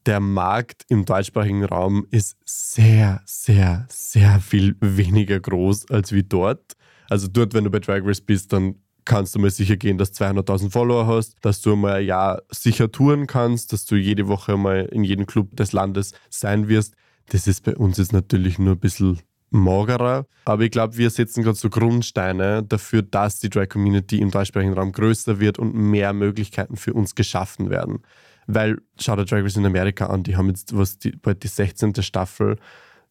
der 0.07 0.19
Markt 0.19 0.85
im 0.89 1.05
deutschsprachigen 1.05 1.63
Raum 1.63 2.07
ist 2.11 2.39
sehr, 2.47 3.21
sehr, 3.27 3.87
sehr 3.91 4.41
viel 4.41 4.77
weniger 4.81 5.39
groß 5.39 5.91
als 5.91 6.13
wie 6.13 6.23
dort. 6.23 6.73
Also 7.11 7.29
dort, 7.29 7.53
wenn 7.53 7.65
du 7.65 7.71
bei 7.71 7.81
Drag 7.81 8.01
Race 8.03 8.23
bist, 8.23 8.51
dann 8.55 8.77
kannst 9.05 9.35
du 9.35 9.41
mal 9.41 9.51
sicher 9.51 9.77
gehen, 9.77 9.99
dass 9.99 10.13
du 10.13 10.25
200.000 10.25 10.71
Follower 10.71 11.07
hast, 11.07 11.37
dass 11.43 11.61
du 11.61 11.77
mal 11.77 11.97
ein 11.97 12.07
Jahr 12.07 12.41
sicher 12.49 12.91
touren 12.91 13.27
kannst, 13.27 13.75
dass 13.75 13.85
du 13.85 13.97
jede 13.97 14.27
Woche 14.27 14.57
mal 14.57 14.87
in 14.93 15.05
jedem 15.05 15.27
Club 15.27 15.55
des 15.55 15.73
Landes 15.73 16.15
sein 16.31 16.69
wirst. 16.69 16.95
Das 17.29 17.47
ist 17.47 17.63
bei 17.63 17.77
uns 17.77 17.99
jetzt 17.99 18.15
natürlich 18.15 18.59
nur 18.59 18.77
ein 18.77 18.81
bisschen 18.81 19.21
magerer. 19.51 20.27
Aber 20.45 20.63
ich 20.63 20.71
glaube, 20.71 20.97
wir 20.97 21.11
setzen 21.11 21.43
gerade 21.43 21.57
so 21.57 21.69
Grundsteine 21.69 22.63
dafür, 22.63 23.03
dass 23.03 23.39
die 23.39 23.51
Drag 23.51 23.69
Community 23.69 24.21
im 24.21 24.31
deutschsprachigen 24.31 24.75
Raum 24.75 24.93
größer 24.93 25.41
wird 25.41 25.59
und 25.59 25.75
mehr 25.75 26.13
Möglichkeiten 26.13 26.77
für 26.77 26.95
uns 26.95 27.15
geschaffen 27.15 27.71
werden. 27.71 28.03
Weil, 28.47 28.79
schau 28.99 29.17
dir 29.17 29.25
Drag 29.25 29.43
Race 29.43 29.57
in 29.57 29.67
Amerika 29.67 30.07
an, 30.07 30.23
die 30.23 30.37
haben 30.37 30.49
jetzt 30.49 30.77
was 30.77 30.99
die, 30.99 31.13
bald 31.13 31.43
die 31.43 31.49
16. 31.49 32.03
Staffel. 32.03 32.57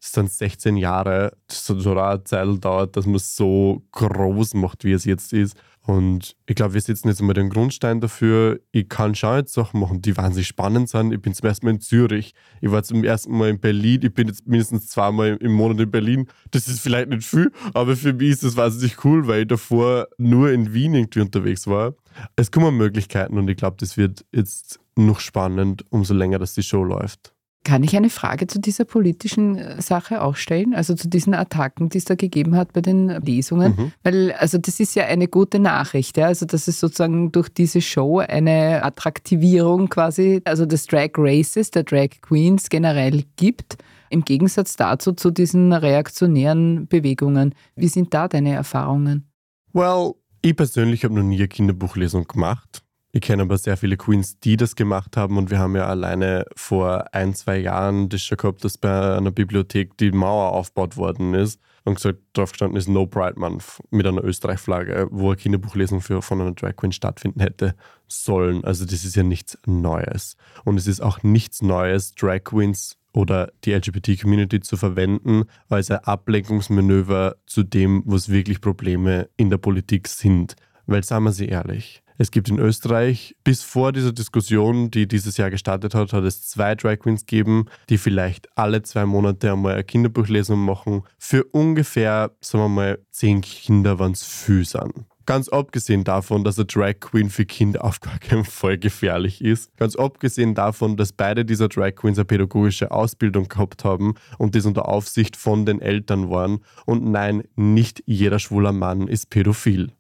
Es 0.02 0.14
sind 0.14 0.32
16 0.32 0.78
Jahre, 0.78 1.34
so, 1.52 1.78
so 1.78 1.98
eine 1.98 2.24
Zeit 2.24 2.48
dauert, 2.64 2.96
dass 2.96 3.06
man 3.06 3.16
es 3.16 3.36
so 3.36 3.84
groß 3.92 4.54
macht, 4.54 4.86
wie 4.86 4.94
es 4.94 5.04
jetzt 5.04 5.34
ist. 5.34 5.58
Und 5.82 6.36
ich 6.46 6.56
glaube, 6.56 6.76
wir 6.76 6.82
setzen 6.82 7.08
jetzt 7.08 7.22
mal 7.22 7.34
den 7.34 7.50
Grundstein 7.50 8.00
dafür. 8.00 8.60
Ich 8.72 8.88
kann 8.90 9.16
schon 9.16 9.38
jetzt 9.38 9.54
Sachen 9.54 9.80
machen, 9.80 10.02
die 10.02 10.16
wahnsinnig 10.16 10.48
spannend 10.48 10.88
sind. 10.88 11.12
Ich 11.12 11.22
bin 11.22 11.34
zum 11.34 11.48
ersten 11.48 11.66
Mal 11.66 11.74
in 11.74 11.82
Zürich. 11.82 12.34
Ich 12.62 12.70
war 12.70 12.84
zum 12.84 13.04
ersten 13.04 13.36
Mal 13.36 13.50
in 13.50 13.60
Berlin. 13.60 14.02
Ich 14.04 14.14
bin 14.14 14.28
jetzt 14.28 14.46
mindestens 14.46 14.88
zweimal 14.88 15.38
im 15.42 15.52
Monat 15.52 15.80
in 15.80 15.90
Berlin. 15.90 16.28
Das 16.52 16.68
ist 16.68 16.82
vielleicht 16.82 17.10
nicht 17.10 17.26
viel, 17.26 17.52
aber 17.74 17.96
für 17.96 18.14
mich 18.14 18.30
ist 18.30 18.44
das 18.44 18.56
wahnsinnig 18.56 19.04
cool, 19.04 19.28
weil 19.28 19.42
ich 19.42 19.48
davor 19.48 20.08
nur 20.18 20.52
in 20.52 20.74
Wien 20.74 20.94
irgendwie 20.94 21.22
unterwegs 21.22 21.66
war. 21.66 21.96
Es 22.36 22.52
kommen 22.52 22.78
Möglichkeiten 22.78 23.38
und 23.38 23.50
ich 23.50 23.58
glaube, 23.58 23.78
das 23.80 23.98
wird 23.98 24.26
jetzt 24.32 24.80
noch 24.96 25.20
spannend, 25.20 25.86
umso 25.90 26.14
länger 26.14 26.38
dass 26.38 26.54
die 26.54 26.64
Show 26.64 26.84
läuft. 26.84 27.34
Kann 27.66 27.84
ich 27.84 27.96
eine 27.96 28.10
Frage 28.10 28.48
zu 28.48 28.60
dieser 28.60 28.86
politischen 28.86 29.58
äh, 29.58 29.82
Sache 29.82 30.22
auch 30.22 30.38
stellen? 30.38 30.74
Also 30.74 30.96
zu 30.96 31.10
diesen 31.10 31.34
Attacken, 31.34 31.90
die 31.90 31.98
es 31.98 32.06
da 32.06 32.16
gegeben 32.16 32.56
hat 32.56 32.72
bei 32.72 32.82
den 32.82 33.10
Lesungen? 33.22 33.76
Mhm. 33.78 33.92
Weil, 34.02 34.32
also 34.34 34.58
das 34.58 34.80
ist 34.80 34.96
ja 34.96 35.06
eine 35.06 35.28
gute 35.28 35.60
Nachricht, 35.60 36.18
ja? 36.18 36.28
Also 36.28 36.46
dass 36.46 36.70
es 36.70 36.80
sozusagen 36.80 37.32
durch 37.34 37.50
diese 37.50 37.82
Show 37.82 38.20
eine 38.20 38.84
Attraktivierung 38.84 39.90
quasi, 39.90 40.42
also 40.46 40.66
des 40.66 40.86
Drag 40.88 41.10
Races, 41.18 41.72
der 41.72 41.84
Drag 41.84 42.10
Queens 42.22 42.70
generell 42.70 43.26
gibt. 43.36 43.78
Im 44.10 44.24
Gegensatz 44.24 44.76
dazu 44.78 45.12
zu 45.12 45.30
diesen 45.30 45.74
reaktionären 45.74 46.88
Bewegungen. 46.88 47.54
Wie 47.76 47.90
sind 47.90 48.14
da 48.14 48.28
deine 48.28 48.54
Erfahrungen? 48.54 49.30
Well, 49.74 50.14
ich 50.42 50.56
persönlich 50.56 51.04
habe 51.04 51.14
noch 51.14 51.24
nie 51.24 51.38
eine 51.38 51.48
Kinderbuchlesung 51.50 52.26
gemacht. 52.26 52.82
Ich 53.12 53.22
kenne 53.22 53.42
aber 53.42 53.58
sehr 53.58 53.76
viele 53.76 53.98
Queens, 53.98 54.40
die 54.40 54.56
das 54.56 54.76
gemacht 54.76 55.18
haben 55.18 55.38
und 55.38 55.50
wir 55.50 55.58
haben 55.58 55.76
ja 55.76 55.88
alleine 55.88 56.46
vor 56.56 57.12
ein, 57.12 57.34
zwei 57.34 57.58
Jahren 57.58 58.08
das 58.08 58.22
schon 58.22 58.38
gehabt, 58.38 58.64
dass 58.64 58.78
bei 58.78 59.18
einer 59.18 59.32
Bibliothek 59.32 59.98
die 59.98 60.12
Mauer 60.12 60.52
aufgebaut 60.52 60.96
worden 60.96 61.34
ist 61.34 61.60
und 61.86 61.96
gesagt, 61.96 62.20
drauf 62.34 62.52
gestanden 62.52 62.78
ist 62.78 62.88
No 62.88 63.08
Pride 63.08 63.40
Month 63.40 63.82
mit 63.90 64.06
einer 64.06 64.24
Österreich-Flagge, 64.24 65.08
wo 65.10 65.30
eine 65.30 65.38
Kinderbuchlesung 65.38 66.02
für, 66.02 66.22
von 66.22 66.40
einer 66.40 66.52
Drag 66.52 66.76
Queen 66.76 66.92
stattfinden 66.92 67.40
hätte 67.40 67.76
sollen. 68.08 68.64
Also 68.64 68.86
das 68.86 69.04
ist 69.04 69.16
ja 69.16 69.24
nichts 69.24 69.58
Neues. 69.66 70.38
Und 70.64 70.78
es 70.78 70.86
ist 70.86 71.02
auch 71.02 71.24
nichts 71.24 71.64
Neues, 71.64 72.14
Drag 72.14 72.44
Queens 72.44 72.96
oder 73.12 73.52
die 73.66 73.74
LGBT-Community 73.74 74.60
zu 74.60 74.78
verwenden 74.78 75.46
als 75.68 75.90
ein 75.90 76.04
Ablenkungsmanöver 76.04 77.38
zu 77.48 77.64
dem, 77.64 78.04
was 78.06 78.30
wirklich 78.30 78.62
Probleme 78.62 79.30
in 79.36 79.50
der 79.50 79.58
Politik 79.58 80.08
sind. 80.08 80.56
Weil, 80.86 81.04
sagen 81.04 81.24
wir 81.24 81.32
sie 81.32 81.48
ehrlich, 81.48 82.04
es 82.20 82.32
gibt 82.32 82.50
in 82.50 82.60
Österreich, 82.60 83.34
bis 83.46 83.64
vor 83.64 83.94
dieser 83.94 84.12
Diskussion, 84.12 84.92
die 84.92 85.08
dieses 85.08 85.38
Jahr 85.38 85.50
gestartet 85.50 85.96
hat, 85.96 86.12
hat 86.12 86.24
es 86.26 86.50
zwei 86.50 86.76
Drag 86.76 87.00
Queens 87.00 87.26
gegeben, 87.26 87.68
die 87.90 87.98
vielleicht 87.98 88.50
alle 88.58 88.82
zwei 88.82 89.06
Monate 89.06 89.54
einmal 89.54 89.76
eine 89.76 89.86
Kinderbuchlesung 89.86 90.60
machen. 90.60 91.04
Für 91.18 91.46
ungefähr, 91.46 92.32
sagen 92.42 92.66
wir 92.66 92.70
mal, 92.70 93.00
zehn 93.12 93.40
Kinder, 93.40 94.00
wenn 94.00 94.12
es 94.12 94.26
viel 94.26 94.66
sind. 94.66 95.06
Ganz 95.26 95.48
abgesehen 95.48 96.04
davon, 96.04 96.44
dass 96.44 96.58
eine 96.58 96.66
Drag 96.66 97.00
Queen 97.00 97.30
für 97.30 97.46
Kinder 97.46 97.86
auf 97.86 98.02
gar 98.02 98.20
keinen 98.20 98.44
Fall 98.44 98.78
gefährlich 98.78 99.42
ist. 99.42 99.74
Ganz 99.78 99.96
abgesehen 99.96 100.56
davon, 100.56 100.98
dass 100.98 101.14
beide 101.14 101.46
dieser 101.46 101.70
Drag 101.70 101.96
Queens 101.96 102.18
eine 102.18 102.26
pädagogische 102.26 102.92
Ausbildung 102.92 103.48
gehabt 103.48 103.86
haben 103.86 104.16
und 104.38 104.56
das 104.56 104.66
unter 104.66 104.90
Aufsicht 104.90 105.38
von 105.38 105.66
den 105.66 105.80
Eltern 105.80 106.30
waren. 106.30 106.60
Und 106.86 107.06
nein, 107.06 107.44
nicht 107.56 108.04
jeder 108.08 108.40
schwuler 108.40 108.74
Mann 108.74 109.08
ist 109.08 109.30
pädophil. 109.30 109.94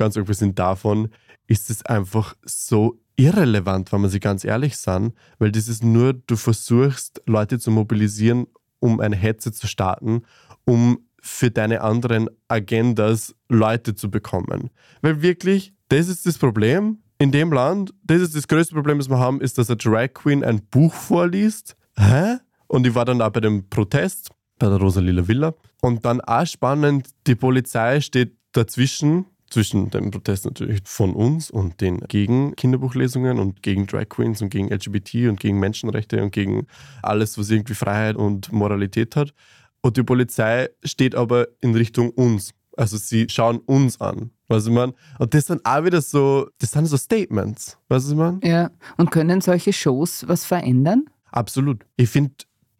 Ganz 0.00 0.16
abgesehen 0.16 0.54
davon 0.54 1.10
ist 1.46 1.68
es 1.68 1.84
einfach 1.84 2.34
so 2.42 2.98
irrelevant, 3.16 3.92
wenn 3.92 4.00
man 4.00 4.08
sich 4.08 4.22
ganz 4.22 4.46
ehrlich 4.46 4.78
sind, 4.78 5.12
weil 5.38 5.52
das 5.52 5.68
ist 5.68 5.84
nur, 5.84 6.14
du 6.14 6.36
versuchst, 6.36 7.20
Leute 7.26 7.58
zu 7.58 7.70
mobilisieren, 7.70 8.46
um 8.78 9.00
eine 9.00 9.14
Hetze 9.14 9.52
zu 9.52 9.66
starten, 9.66 10.22
um 10.64 11.00
für 11.20 11.50
deine 11.50 11.82
anderen 11.82 12.30
Agendas 12.48 13.34
Leute 13.50 13.94
zu 13.94 14.10
bekommen. 14.10 14.70
Weil 15.02 15.20
wirklich, 15.20 15.74
das 15.90 16.08
ist 16.08 16.24
das 16.24 16.38
Problem 16.38 17.02
in 17.18 17.30
dem 17.30 17.52
Land, 17.52 17.92
das 18.02 18.22
ist 18.22 18.34
das 18.34 18.48
größte 18.48 18.74
Problem, 18.74 18.96
das 18.96 19.10
wir 19.10 19.18
haben, 19.18 19.42
ist, 19.42 19.58
dass 19.58 19.68
eine 19.68 19.76
Drag 19.76 20.14
Queen 20.14 20.42
ein 20.42 20.62
Buch 20.70 20.94
vorliest. 20.94 21.76
Hä? 21.98 22.38
Und 22.68 22.86
ich 22.86 22.94
war 22.94 23.04
dann 23.04 23.20
auch 23.20 23.32
bei 23.32 23.40
dem 23.40 23.68
Protest 23.68 24.30
bei 24.58 24.66
der 24.66 24.78
Rosalila 24.78 25.28
Villa. 25.28 25.52
Und 25.82 26.06
dann 26.06 26.22
auch 26.22 26.46
spannend, 26.46 27.10
die 27.26 27.34
Polizei 27.34 28.00
steht 28.00 28.38
dazwischen 28.52 29.26
zwischen 29.50 29.90
dem 29.90 30.10
Protest 30.10 30.44
natürlich 30.44 30.80
von 30.84 31.14
uns 31.14 31.50
und 31.50 31.80
den 31.80 32.00
gegen 32.00 32.54
Kinderbuchlesungen 32.56 33.38
und 33.38 33.62
gegen 33.62 33.86
Drag 33.86 34.08
Queens 34.08 34.40
und 34.40 34.50
gegen 34.50 34.68
LGBT 34.68 35.28
und 35.28 35.40
gegen 35.40 35.58
Menschenrechte 35.58 36.22
und 36.22 36.32
gegen 36.32 36.66
alles, 37.02 37.36
was 37.36 37.50
irgendwie 37.50 37.74
Freiheit 37.74 38.16
und 38.16 38.52
Moralität 38.52 39.16
hat. 39.16 39.34
Und 39.82 39.96
die 39.96 40.02
Polizei 40.02 40.68
steht 40.84 41.14
aber 41.14 41.48
in 41.60 41.74
Richtung 41.74 42.10
uns. 42.10 42.52
Also 42.76 42.96
sie 42.96 43.26
schauen 43.28 43.58
uns 43.58 44.00
an. 44.00 44.30
Weißt 44.48 44.66
du, 44.66 44.72
man? 44.72 44.94
Und 45.18 45.34
das 45.34 45.46
sind 45.46 45.64
auch 45.64 45.84
wieder 45.84 46.00
so, 46.00 46.48
das 46.58 46.72
sind 46.72 46.86
so 46.86 46.96
Statements. 46.96 47.78
Weißt 47.88 48.10
du, 48.10 48.16
man? 48.16 48.40
Ja. 48.42 48.70
Und 48.96 49.10
können 49.10 49.40
solche 49.40 49.72
Shows 49.72 50.26
was 50.26 50.44
verändern? 50.44 51.04
Absolut. 51.30 51.84
Ich 51.96 52.10
finde, 52.10 52.32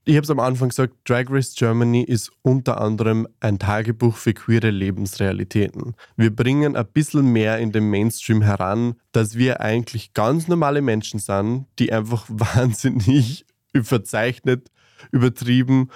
ich 0.04 0.16
habe 0.16 0.24
es 0.24 0.30
am 0.30 0.40
Anfang 0.40 0.70
gesagt, 0.70 0.94
Drag 1.04 1.26
Race 1.28 1.54
Germany 1.54 2.02
ist 2.02 2.30
unter 2.42 2.80
anderem 2.80 3.28
ein 3.40 3.58
Tagebuch 3.58 4.16
für 4.16 4.32
queere 4.32 4.70
Lebensrealitäten. 4.70 5.94
Wir 6.16 6.34
bringen 6.34 6.76
ein 6.76 6.86
bisschen 6.86 7.32
mehr 7.32 7.58
in 7.58 7.72
den 7.72 7.90
Mainstream 7.90 8.42
heran, 8.42 8.94
dass 9.12 9.36
wir 9.36 9.60
eigentlich 9.60 10.14
ganz 10.14 10.48
normale 10.48 10.80
Menschen 10.82 11.20
sind, 11.20 11.66
die 11.78 11.92
einfach 11.92 12.26
wahnsinnig 12.28 13.44
verzeichnet, 13.74 14.70
übertrieben 15.12 15.90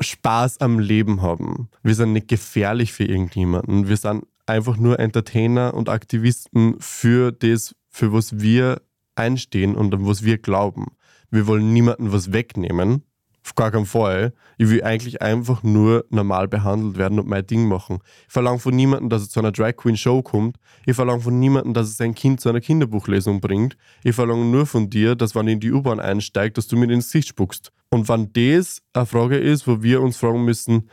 Spaß 0.00 0.60
am 0.60 0.78
Leben 0.78 1.22
haben. 1.22 1.68
Wir 1.82 1.94
sind 1.94 2.12
nicht 2.12 2.28
gefährlich 2.28 2.92
für 2.92 3.04
irgendjemanden. 3.04 3.88
Wir 3.88 3.96
sind 3.96 4.24
einfach 4.46 4.76
nur 4.76 4.98
Entertainer 4.98 5.74
und 5.74 5.88
Aktivisten 5.88 6.76
für 6.80 7.32
das, 7.32 7.74
für 7.90 8.12
was 8.12 8.40
wir 8.40 8.82
einstehen 9.14 9.76
und 9.76 9.94
an 9.94 10.06
was 10.06 10.24
wir 10.24 10.38
glauben. 10.38 10.96
Wir 11.30 11.46
wollen 11.46 11.72
niemandem 11.72 12.12
was 12.12 12.32
wegnehmen, 12.32 13.04
auf 13.44 13.54
gar 13.54 13.70
keinen 13.70 13.86
Fall. 13.86 14.32
Ich 14.56 14.70
will 14.70 14.84
eigentlich 14.84 15.20
einfach 15.20 15.62
nur 15.62 16.04
normal 16.10 16.48
behandelt 16.48 16.96
werden 16.96 17.18
und 17.18 17.28
mein 17.28 17.46
Ding 17.46 17.66
machen. 17.66 17.98
Ich 18.26 18.32
verlange 18.32 18.60
von 18.60 18.74
niemandem, 18.74 19.08
dass 19.08 19.22
es 19.22 19.30
zu 19.30 19.40
einer 19.40 19.52
Drag 19.52 19.76
Queen 19.76 19.96
Show 19.96 20.22
kommt. 20.22 20.56
Ich 20.86 20.94
verlange 20.94 21.20
von 21.20 21.38
niemandem, 21.38 21.74
dass 21.74 21.88
es 21.88 21.96
sein 21.96 22.14
Kind 22.14 22.40
zu 22.40 22.48
einer 22.48 22.60
Kinderbuchlesung 22.60 23.40
bringt. 23.40 23.76
Ich 24.04 24.14
verlange 24.14 24.44
nur 24.44 24.66
von 24.66 24.90
dir, 24.90 25.16
dass 25.16 25.34
wenn 25.34 25.48
ich 25.48 25.54
in 25.54 25.60
die 25.60 25.72
U-Bahn 25.72 26.00
einsteigt, 26.00 26.56
dass 26.56 26.68
du 26.68 26.76
mir 26.76 26.90
ins 26.90 27.06
Gesicht 27.06 27.28
spuckst. 27.28 27.72
Und 27.90 28.08
wenn 28.08 28.32
das 28.32 28.80
eine 28.92 29.06
Frage 29.06 29.38
ist, 29.38 29.66
wo 29.66 29.82
wir 29.82 30.00
uns 30.00 30.16
fragen 30.16 30.44
müssen, 30.44 30.88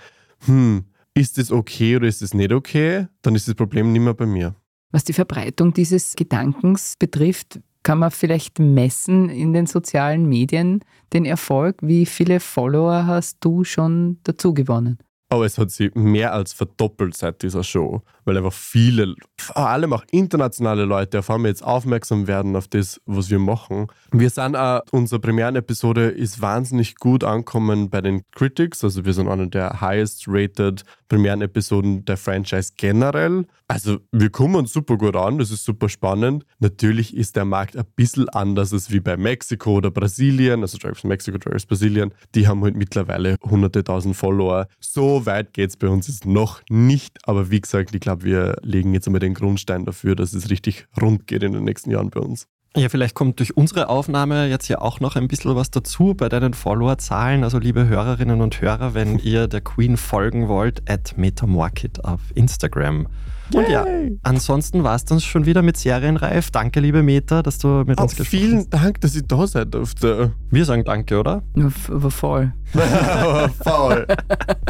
hm, 0.45 0.85
ist 1.13 1.37
das 1.37 1.51
okay 1.51 1.97
oder 1.97 2.07
ist 2.07 2.21
das 2.21 2.33
nicht 2.33 2.51
okay, 2.51 3.07
dann 3.21 3.35
ist 3.35 3.47
das 3.47 3.55
Problem 3.55 3.91
nicht 3.91 4.01
mehr 4.01 4.13
bei 4.13 4.25
mir. 4.25 4.55
Was 4.91 5.03
die 5.03 5.13
Verbreitung 5.13 5.73
dieses 5.73 6.15
Gedankens 6.15 6.95
betrifft, 6.97 7.59
kann 7.89 7.97
man 7.97 8.11
vielleicht 8.11 8.59
messen 8.59 9.29
in 9.29 9.51
den 9.51 9.65
sozialen 9.65 10.29
Medien 10.29 10.81
den 11.11 11.25
Erfolg? 11.25 11.77
Wie 11.81 12.05
viele 12.05 12.39
Follower 12.39 13.07
hast 13.07 13.37
du 13.39 13.63
schon 13.63 14.19
dazu 14.21 14.53
gewonnen? 14.53 14.99
Aber 15.29 15.45
es 15.45 15.57
hat 15.57 15.71
sich 15.71 15.95
mehr 15.95 16.31
als 16.31 16.53
verdoppelt 16.53 17.17
seit 17.17 17.41
dieser 17.41 17.63
Show, 17.63 18.03
weil 18.29 18.37
einfach 18.37 18.53
viele, 18.53 19.15
vor 19.37 19.57
allem 19.57 19.91
auch 19.91 20.03
internationale 20.11 20.85
Leute 20.85 21.19
auf 21.19 21.29
einmal 21.31 21.49
jetzt 21.49 21.63
aufmerksam 21.63 22.27
werden 22.27 22.55
auf 22.55 22.67
das, 22.67 23.01
was 23.05 23.31
wir 23.31 23.39
machen. 23.39 23.87
Wir 24.11 24.29
sind 24.29 24.55
auch, 24.55 24.81
unsere 24.91 25.19
Premieren-Episode 25.19 26.09
ist 26.09 26.39
wahnsinnig 26.39 26.95
gut 26.95 27.23
angekommen 27.23 27.89
bei 27.89 28.01
den 28.01 28.21
Critics, 28.31 28.83
also 28.83 29.03
wir 29.03 29.13
sind 29.13 29.27
einer 29.27 29.47
der 29.47 29.81
highest 29.81 30.25
rated 30.27 30.83
Premieren-Episoden 31.09 32.05
der 32.05 32.17
Franchise 32.17 32.73
generell. 32.77 33.45
Also 33.67 33.97
wir 34.11 34.29
kommen 34.29 34.67
super 34.67 34.97
gut 34.97 35.15
an, 35.15 35.39
das 35.39 35.51
ist 35.51 35.65
super 35.65 35.89
spannend. 35.89 36.45
Natürlich 36.59 37.15
ist 37.15 37.35
der 37.35 37.45
Markt 37.45 37.75
ein 37.75 37.85
bisschen 37.95 38.29
anders 38.29 38.71
als 38.73 38.91
wie 38.91 38.99
bei 38.99 39.17
Mexiko 39.17 39.73
oder 39.77 39.91
Brasilien, 39.91 40.61
also 40.61 40.77
Drivers 40.77 41.03
Mexiko, 41.03 41.37
Drivers 41.37 41.65
Brasilien. 41.65 42.13
Die 42.35 42.47
haben 42.47 42.63
halt 42.63 42.75
mittlerweile 42.75 43.35
hunderte 43.43 43.83
tausend 43.83 44.15
Follower. 44.15 44.67
So 44.79 45.25
weit 45.25 45.53
geht 45.53 45.71
es 45.71 45.77
bei 45.77 45.87
uns 45.87 46.07
jetzt 46.07 46.25
noch 46.25 46.61
nicht. 46.69 47.17
Aber 47.27 47.49
wie 47.51 47.61
gesagt, 47.61 47.93
ich 47.93 48.01
glaube, 48.01 48.18
wir 48.23 48.57
legen 48.61 48.93
jetzt 48.93 49.07
einmal 49.07 49.19
den 49.19 49.33
Grundstein 49.33 49.85
dafür, 49.85 50.15
dass 50.15 50.33
es 50.33 50.49
richtig 50.49 50.87
rund 51.01 51.27
geht 51.27 51.43
in 51.43 51.53
den 51.53 51.63
nächsten 51.63 51.91
Jahren 51.91 52.09
bei 52.09 52.19
uns. 52.19 52.47
Ja, 52.75 52.87
vielleicht 52.87 53.15
kommt 53.15 53.39
durch 53.39 53.57
unsere 53.57 53.89
Aufnahme 53.89 54.47
jetzt 54.47 54.67
ja 54.67 54.79
auch 54.79 54.99
noch 54.99 55.15
ein 55.15 55.27
bisschen 55.27 55.55
was 55.55 55.71
dazu 55.71 56.13
bei 56.13 56.29
deinen 56.29 56.53
Followerzahlen. 56.53 57.43
Also 57.43 57.57
liebe 57.57 57.87
Hörerinnen 57.87 58.41
und 58.41 58.61
Hörer, 58.61 58.93
wenn 58.93 59.17
ihr 59.17 59.47
der 59.47 59.61
Queen 59.61 59.97
folgen 59.97 60.47
wollt, 60.47 60.87
at 60.87 61.17
Metamorkit 61.17 62.05
auf 62.05 62.21
Instagram. 62.35 63.07
Und 63.53 63.69
ja, 63.69 63.85
ansonsten 64.23 64.83
war 64.83 64.95
es 64.95 65.05
dann 65.05 65.19
schon 65.19 65.45
wieder 65.45 65.61
mit 65.61 65.77
Serienreif. 65.77 66.51
Danke, 66.51 66.79
liebe 66.79 67.03
Meta, 67.03 67.41
dass 67.41 67.57
du 67.57 67.83
mit 67.85 67.97
Auch 67.97 68.03
uns 68.03 68.15
gesprochen 68.15 68.29
vielen 68.29 68.57
hast. 68.59 68.69
Dank, 68.73 69.01
dass 69.01 69.15
ich 69.15 69.27
da 69.27 69.47
sein 69.47 69.69
durfte. 69.71 70.33
Wir 70.51 70.65
sagen 70.65 70.83
Danke, 70.83 71.19
oder? 71.19 71.41
Aber 71.89 72.11
voll. 72.11 72.53
Faul. 73.63 74.05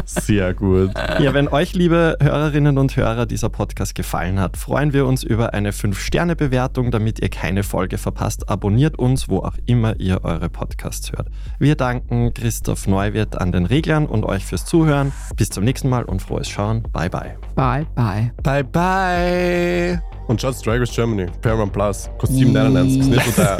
Sehr 0.06 0.54
gut. 0.54 0.92
Ja, 1.20 1.34
wenn 1.34 1.50
euch, 1.50 1.74
liebe 1.74 2.18
Hörerinnen 2.22 2.78
und 2.78 2.96
Hörer, 2.96 3.26
dieser 3.26 3.50
Podcast 3.50 3.94
gefallen 3.96 4.40
hat, 4.40 4.56
freuen 4.56 4.94
wir 4.94 5.06
uns 5.06 5.24
über 5.24 5.54
eine 5.54 5.72
5-Sterne-Bewertung, 5.72 6.92
damit 6.92 7.20
ihr 7.20 7.30
keine 7.30 7.64
Folge 7.64 7.98
verpasst. 7.98 8.50
Abonniert 8.50 8.98
uns, 8.98 9.28
wo 9.28 9.40
auch 9.40 9.56
immer 9.66 10.00
ihr 10.00 10.24
eure 10.24 10.50
Podcasts 10.50 11.12
hört. 11.12 11.28
Wir 11.60 11.76
danken 11.76 12.34
Christoph 12.34 12.88
Neuwirth 12.88 13.40
an 13.40 13.52
den 13.52 13.66
Reglern 13.66 14.06
und 14.06 14.24
euch 14.26 14.46
fürs 14.46 14.66
Zuhören. 14.66 15.12
Bis 15.36 15.50
zum 15.50 15.66
nächsten 15.66 15.90
Mal 15.90 16.04
und 16.06 16.22
frohes 16.22 16.48
Schauen. 16.50 16.84
Bye, 16.94 17.10
bye. 17.10 17.36
Bye, 17.56 17.86
bye. 17.96 18.32
Bye, 18.44 18.64
bye. 18.72 20.02
Und 20.28 20.42
schaut 20.42 20.66
Drag 20.66 20.80
Race 20.80 20.94
Germany, 20.94 21.28
Paramount 21.42 21.74
Plus. 21.74 22.10
Kostet 22.18 22.40
7,99, 22.40 23.00
ist 23.00 23.08
nicht 23.08 23.26
so 23.26 23.32
teuer. 23.42 23.58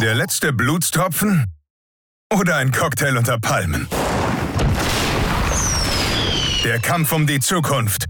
Der 0.00 0.14
letzte 0.14 0.54
Blutstropfen? 0.54 1.44
Oder 2.32 2.56
ein 2.56 2.72
Cocktail 2.72 3.18
unter 3.18 3.38
Palmen? 3.38 3.86
Der 6.64 6.78
Kampf 6.78 7.12
um 7.12 7.26
die 7.26 7.40
Zukunft? 7.40 8.04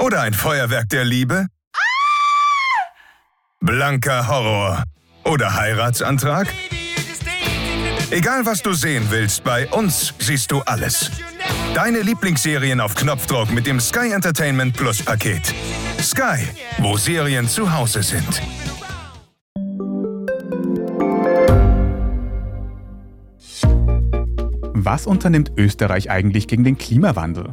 Oder 0.00 0.20
ein 0.20 0.32
Feuerwerk 0.32 0.88
der 0.90 1.04
Liebe? 1.04 1.46
Blanker 3.60 4.28
Horror? 4.28 4.84
Oder 5.24 5.54
Heiratsantrag? 5.54 6.46
Egal 8.10 8.46
was 8.46 8.62
du 8.62 8.74
sehen 8.74 9.06
willst, 9.10 9.42
bei 9.42 9.66
uns 9.68 10.14
siehst 10.20 10.52
du 10.52 10.60
alles. 10.60 11.10
Deine 11.74 12.00
Lieblingsserien 12.02 12.80
auf 12.80 12.94
Knopfdruck 12.94 13.50
mit 13.50 13.66
dem 13.66 13.80
Sky 13.80 14.12
Entertainment 14.12 14.76
Plus 14.76 15.02
Paket. 15.02 15.52
Sky, 16.00 16.46
wo 16.78 16.96
Serien 16.96 17.48
zu 17.48 17.72
Hause 17.72 18.04
sind. 18.04 18.40
Was 24.74 25.08
unternimmt 25.08 25.50
Österreich 25.56 26.08
eigentlich 26.08 26.46
gegen 26.46 26.62
den 26.62 26.78
Klimawandel? 26.78 27.52